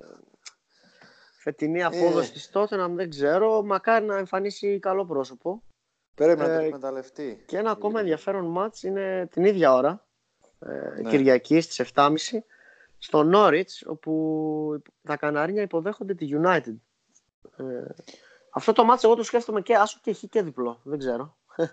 φετινή 1.38 1.80
ε. 1.80 1.84
απόδοση 1.84 2.30
ε. 2.30 2.32
της 2.32 2.50
Tottenham 2.52 2.90
δεν 2.90 3.10
ξέρω. 3.10 3.62
Μακάρι 3.62 4.04
να 4.04 4.16
εμφανίσει 4.16 4.78
καλό 4.78 5.06
πρόσωπο. 5.06 5.62
Πρέπει 6.14 6.40
να 6.40 6.46
το 6.46 6.52
εκμεταλλευτεί. 6.52 7.44
Και 7.46 7.58
ένα 7.58 7.70
ακόμα 7.70 8.00
ενδιαφέρον 8.00 8.44
μάτς 8.44 8.82
είναι 8.82 9.28
την 9.30 9.44
ίδια 9.44 9.72
ώρα. 9.72 10.06
Ε, 10.58 11.00
ναι. 11.02 11.10
Κυριακή 11.10 11.60
στις 11.60 11.90
7.30 11.94 12.14
στο 12.98 13.30
Norwich 13.34 13.86
όπου 13.86 14.82
τα 15.02 15.16
Κανάρια 15.16 15.62
υποδέχονται 15.62 16.14
τη 16.14 16.28
United. 16.32 16.76
Ε, 17.56 17.64
αυτό 18.50 18.72
το 18.72 18.84
μάτσο 18.84 19.06
εγώ 19.06 19.16
το 19.16 19.22
σκέφτομαι 19.22 19.60
και 19.60 19.74
άσο 19.74 19.98
και 20.02 20.12
χ 20.12 20.24
και 20.30 20.42
διπλό. 20.42 20.80
Δεν 20.82 20.98
ξέρω. 20.98 21.36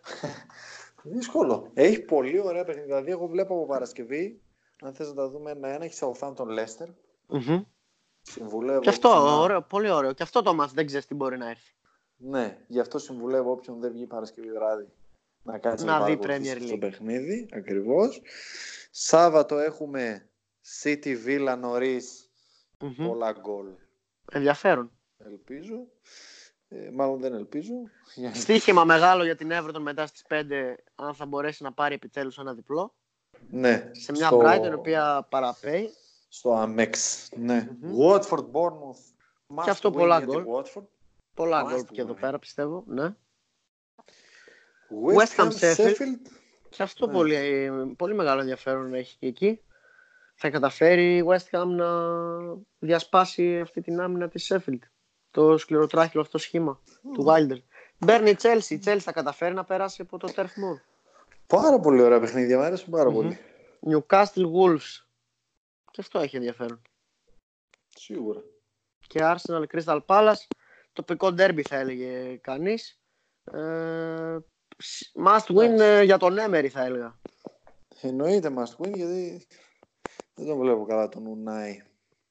Δύσκολο. 1.04 1.70
Έχει 1.74 2.02
πολύ 2.02 2.40
ωραία 2.40 2.64
παιχνίδια. 2.64 2.86
Δηλαδή, 2.86 3.12
εγώ 3.12 3.28
βλέπω 3.28 3.54
από 3.54 3.66
Παρασκευή, 3.66 4.42
αν 4.82 4.94
θες 4.94 5.08
να 5.08 5.14
τα 5.14 5.30
δούμε 5.30 5.52
ένα-ένα, 5.52 5.84
έχεις 5.84 6.04
Southampton 6.04 6.48
Leicester. 6.48 6.88
Mm-hmm. 7.30 7.64
Συμβουλεύω. 8.22 8.80
Και 8.80 8.90
αυτό, 8.90 9.40
ωραίο, 9.42 9.62
πολύ 9.62 9.90
ωραίο. 9.90 10.14
Και 10.14 10.24
αυτό 10.24 10.42
το 10.42 10.54
μάτσο 10.54 10.74
δεν 10.76 10.86
ξέρεις 10.86 11.06
τι 11.06 11.14
μπορεί 11.14 11.38
να 11.38 11.50
έρθει. 11.50 11.74
Ναι, 12.16 12.58
γι' 12.68 12.80
αυτό 12.80 13.00
συμβουλεύω 13.00 13.52
όποιον 13.52 13.80
δεν 13.80 13.92
βγει 13.92 14.06
Παρασκευή 14.06 14.52
βράδυ 14.52 14.88
να 15.44 15.58
κάτσει 15.58 15.86
να, 15.86 16.00
να 16.00 16.06
δει 16.06 16.20
Premier 16.22 16.58
League. 16.58 16.68
Στο 16.68 16.78
παιχνίδι, 16.78 17.50
ακριβώς. 17.52 18.22
Σάββατο 18.92 19.58
έχουμε 19.58 20.30
City 20.82 21.16
Villa 21.26 21.56
νωρίς. 21.60 22.30
Mm-hmm. 22.80 23.06
Πολλά 23.08 23.32
γκολ. 23.32 23.68
Ενδιαφέρον. 24.32 24.92
Ελπίζω. 25.18 25.88
Ε, 26.68 26.90
μάλλον 26.94 27.20
δεν 27.20 27.34
ελπίζω. 27.34 27.74
Στίχημα 28.34 28.84
μεγάλο 28.84 29.24
για 29.24 29.36
την 29.36 29.50
Everton 29.52 29.80
μετά 29.80 30.06
στις 30.06 30.26
5 30.30 30.76
αν 30.96 31.14
θα 31.14 31.26
μπορέσει 31.26 31.64
να 31.64 31.74
πάρει 31.74 31.94
επιτέλους 31.94 32.38
ένα 32.38 32.54
διπλό. 32.54 32.94
Ναι. 33.50 33.90
Σε 33.92 34.12
μια 34.12 34.28
στο... 34.28 34.42
Brighton 34.44 34.70
η 34.70 34.74
οποία 34.74 35.28
παραπέει. 35.30 35.90
Στο 36.30 36.64
Amex. 36.64 36.94
Ναι. 37.36 37.70
Mm-hmm. 37.70 38.10
Watford, 38.10 38.46
Bournemouth. 38.52 39.64
Και 39.64 39.70
αυτό 39.70 39.92
πολλά 39.92 40.20
γκολ. 40.20 40.46
Πολλά 41.34 41.62
γκολ 41.62 41.86
και 41.86 42.02
εδώ 42.02 42.14
πέρα 42.14 42.40
πιστεύω. 42.40 42.84
Ναι. 42.88 43.16
West, 45.16 45.40
Ham 45.40 45.52
Sheffield. 45.52 46.32
Και 46.70 46.84
αυτό 46.84 47.08
ναι. 47.08 47.14
πολύ, 47.14 47.72
πολύ 47.98 48.14
μεγάλο 48.14 48.40
ενδιαφέρον 48.40 48.94
έχει 48.94 49.18
και 49.18 49.28
εκεί. 49.28 49.62
Θα 50.36 50.50
καταφέρει 50.50 51.18
η 51.18 51.26
West 51.28 51.60
Ham 51.60 51.66
να 51.66 51.88
διασπάσει 52.80 53.60
αυτή 53.60 53.82
την 53.82 54.02
άμυνα 54.02 54.28
της 54.28 54.54
Sheffield. 54.54 54.80
Το 55.32 55.58
σκληροτράχυλο 55.58 56.22
αυτό 56.22 56.38
σχήμα 56.38 56.82
του 57.14 57.26
Wilder. 57.28 57.58
Μπέρνει 57.98 58.30
η 58.30 58.36
Chelsea. 58.42 58.70
Η 58.70 58.80
Chelsea 58.86 59.00
θα 59.00 59.12
καταφέρει 59.12 59.54
να 59.54 59.64
περάσει 59.64 60.02
από 60.02 60.18
το 60.18 60.34
Turf 60.36 60.44
Moor. 60.44 60.80
Πάρα 61.52 61.80
πολύ 61.80 62.02
ωραία 62.02 62.20
παιχνίδια, 62.20 62.58
μου 62.58 62.64
αρέσουν 62.64 62.90
πάρα 62.90 63.12
πολύ. 63.12 63.38
Newcastle 63.90 64.52
Wolves. 64.54 65.06
Και 65.92 66.02
αυτό 66.02 66.20
έχει 66.20 66.36
ενδιαφέρον. 66.36 66.82
Σίγουρα. 67.90 68.42
Και 69.08 69.20
Arsenal 69.24 69.64
Crystal 69.74 70.00
Palace. 70.06 70.46
Τοπικό 70.94 71.28
derby 71.28 71.62
θα 71.62 71.76
έλεγε 71.76 72.36
κανείς. 72.36 73.00
Ε, 73.52 74.38
must 75.26 75.56
win 75.56 75.80
ε, 75.80 76.04
για 76.04 76.18
τον 76.18 76.36
Emery 76.40 76.68
θα 76.68 76.84
έλεγα. 76.84 77.20
Εννοείται 78.02 78.54
must 78.58 78.86
win 78.86 78.94
γιατί 78.96 79.46
δεν 80.34 80.46
τον 80.48 80.60
βλέπω 80.60 80.86
καλά 80.86 81.10
τον 81.10 81.26
Ουνάι. 81.26 81.82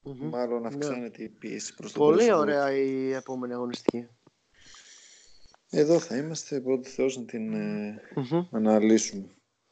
Μμμ. 0.02 0.28
Μάλλον 0.28 0.60
Ναι. 0.60 0.66
αυξάνεται 0.68 1.22
η 1.22 1.28
πίεση 1.28 1.74
προς 1.74 1.92
τον 1.92 2.02
Πολύ 2.02 2.16
πρόσωπο. 2.16 2.38
ωραία 2.40 2.72
η 2.72 3.12
επόμενη 3.12 3.52
αγωνιστική. 3.52 4.08
Εδώ 5.70 5.98
θα 5.98 6.16
είμαστε 6.16 6.60
πρώτη 6.60 6.88
Θεός 6.88 7.16
να 7.16 7.24
την 7.24 7.52
ε, 7.54 8.00
Μμμ. 8.14 8.46
αναλύσουμε. 8.50 9.24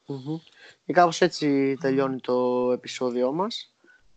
Μμμ. 0.07 0.39
Και 0.87 0.93
κάπως 0.93 1.21
έτσι 1.21 1.77
τελειώνει 1.81 2.21
το 2.21 2.71
επεισόδιό 2.73 3.33
μας. 3.33 3.75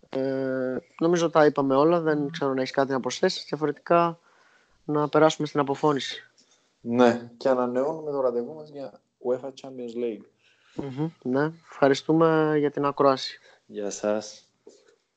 Ε, 0.10 0.78
νομίζω 1.00 1.30
τα 1.30 1.46
είπαμε 1.46 1.76
όλα, 1.76 2.00
δεν 2.00 2.30
ξέρω 2.32 2.54
να 2.54 2.60
έχεις 2.62 2.74
κάτι 2.74 2.92
να 2.92 3.00
προσθέσεις. 3.00 3.46
Διαφορετικά 3.46 4.20
να 4.86 5.10
περάσουμε 5.10 5.48
στην 5.48 5.60
αποφώνηση. 5.60 6.24
Ναι, 6.82 7.30
και 7.38 7.50
ανανεώνουμε 7.50 8.12
το 8.12 8.22
ραντεβού 8.22 8.54
μας 8.54 8.70
για 8.70 9.02
UEFA 9.28 9.50
Champions 9.62 9.96
League. 10.04 10.26
Μμμ. 10.76 11.10
Ναι, 11.22 11.52
ευχαριστούμε 11.70 12.56
για 12.58 12.72
την 12.72 12.86
ακρόαση. 12.86 13.40
Γεια 13.66 13.90
σας. 13.90 14.51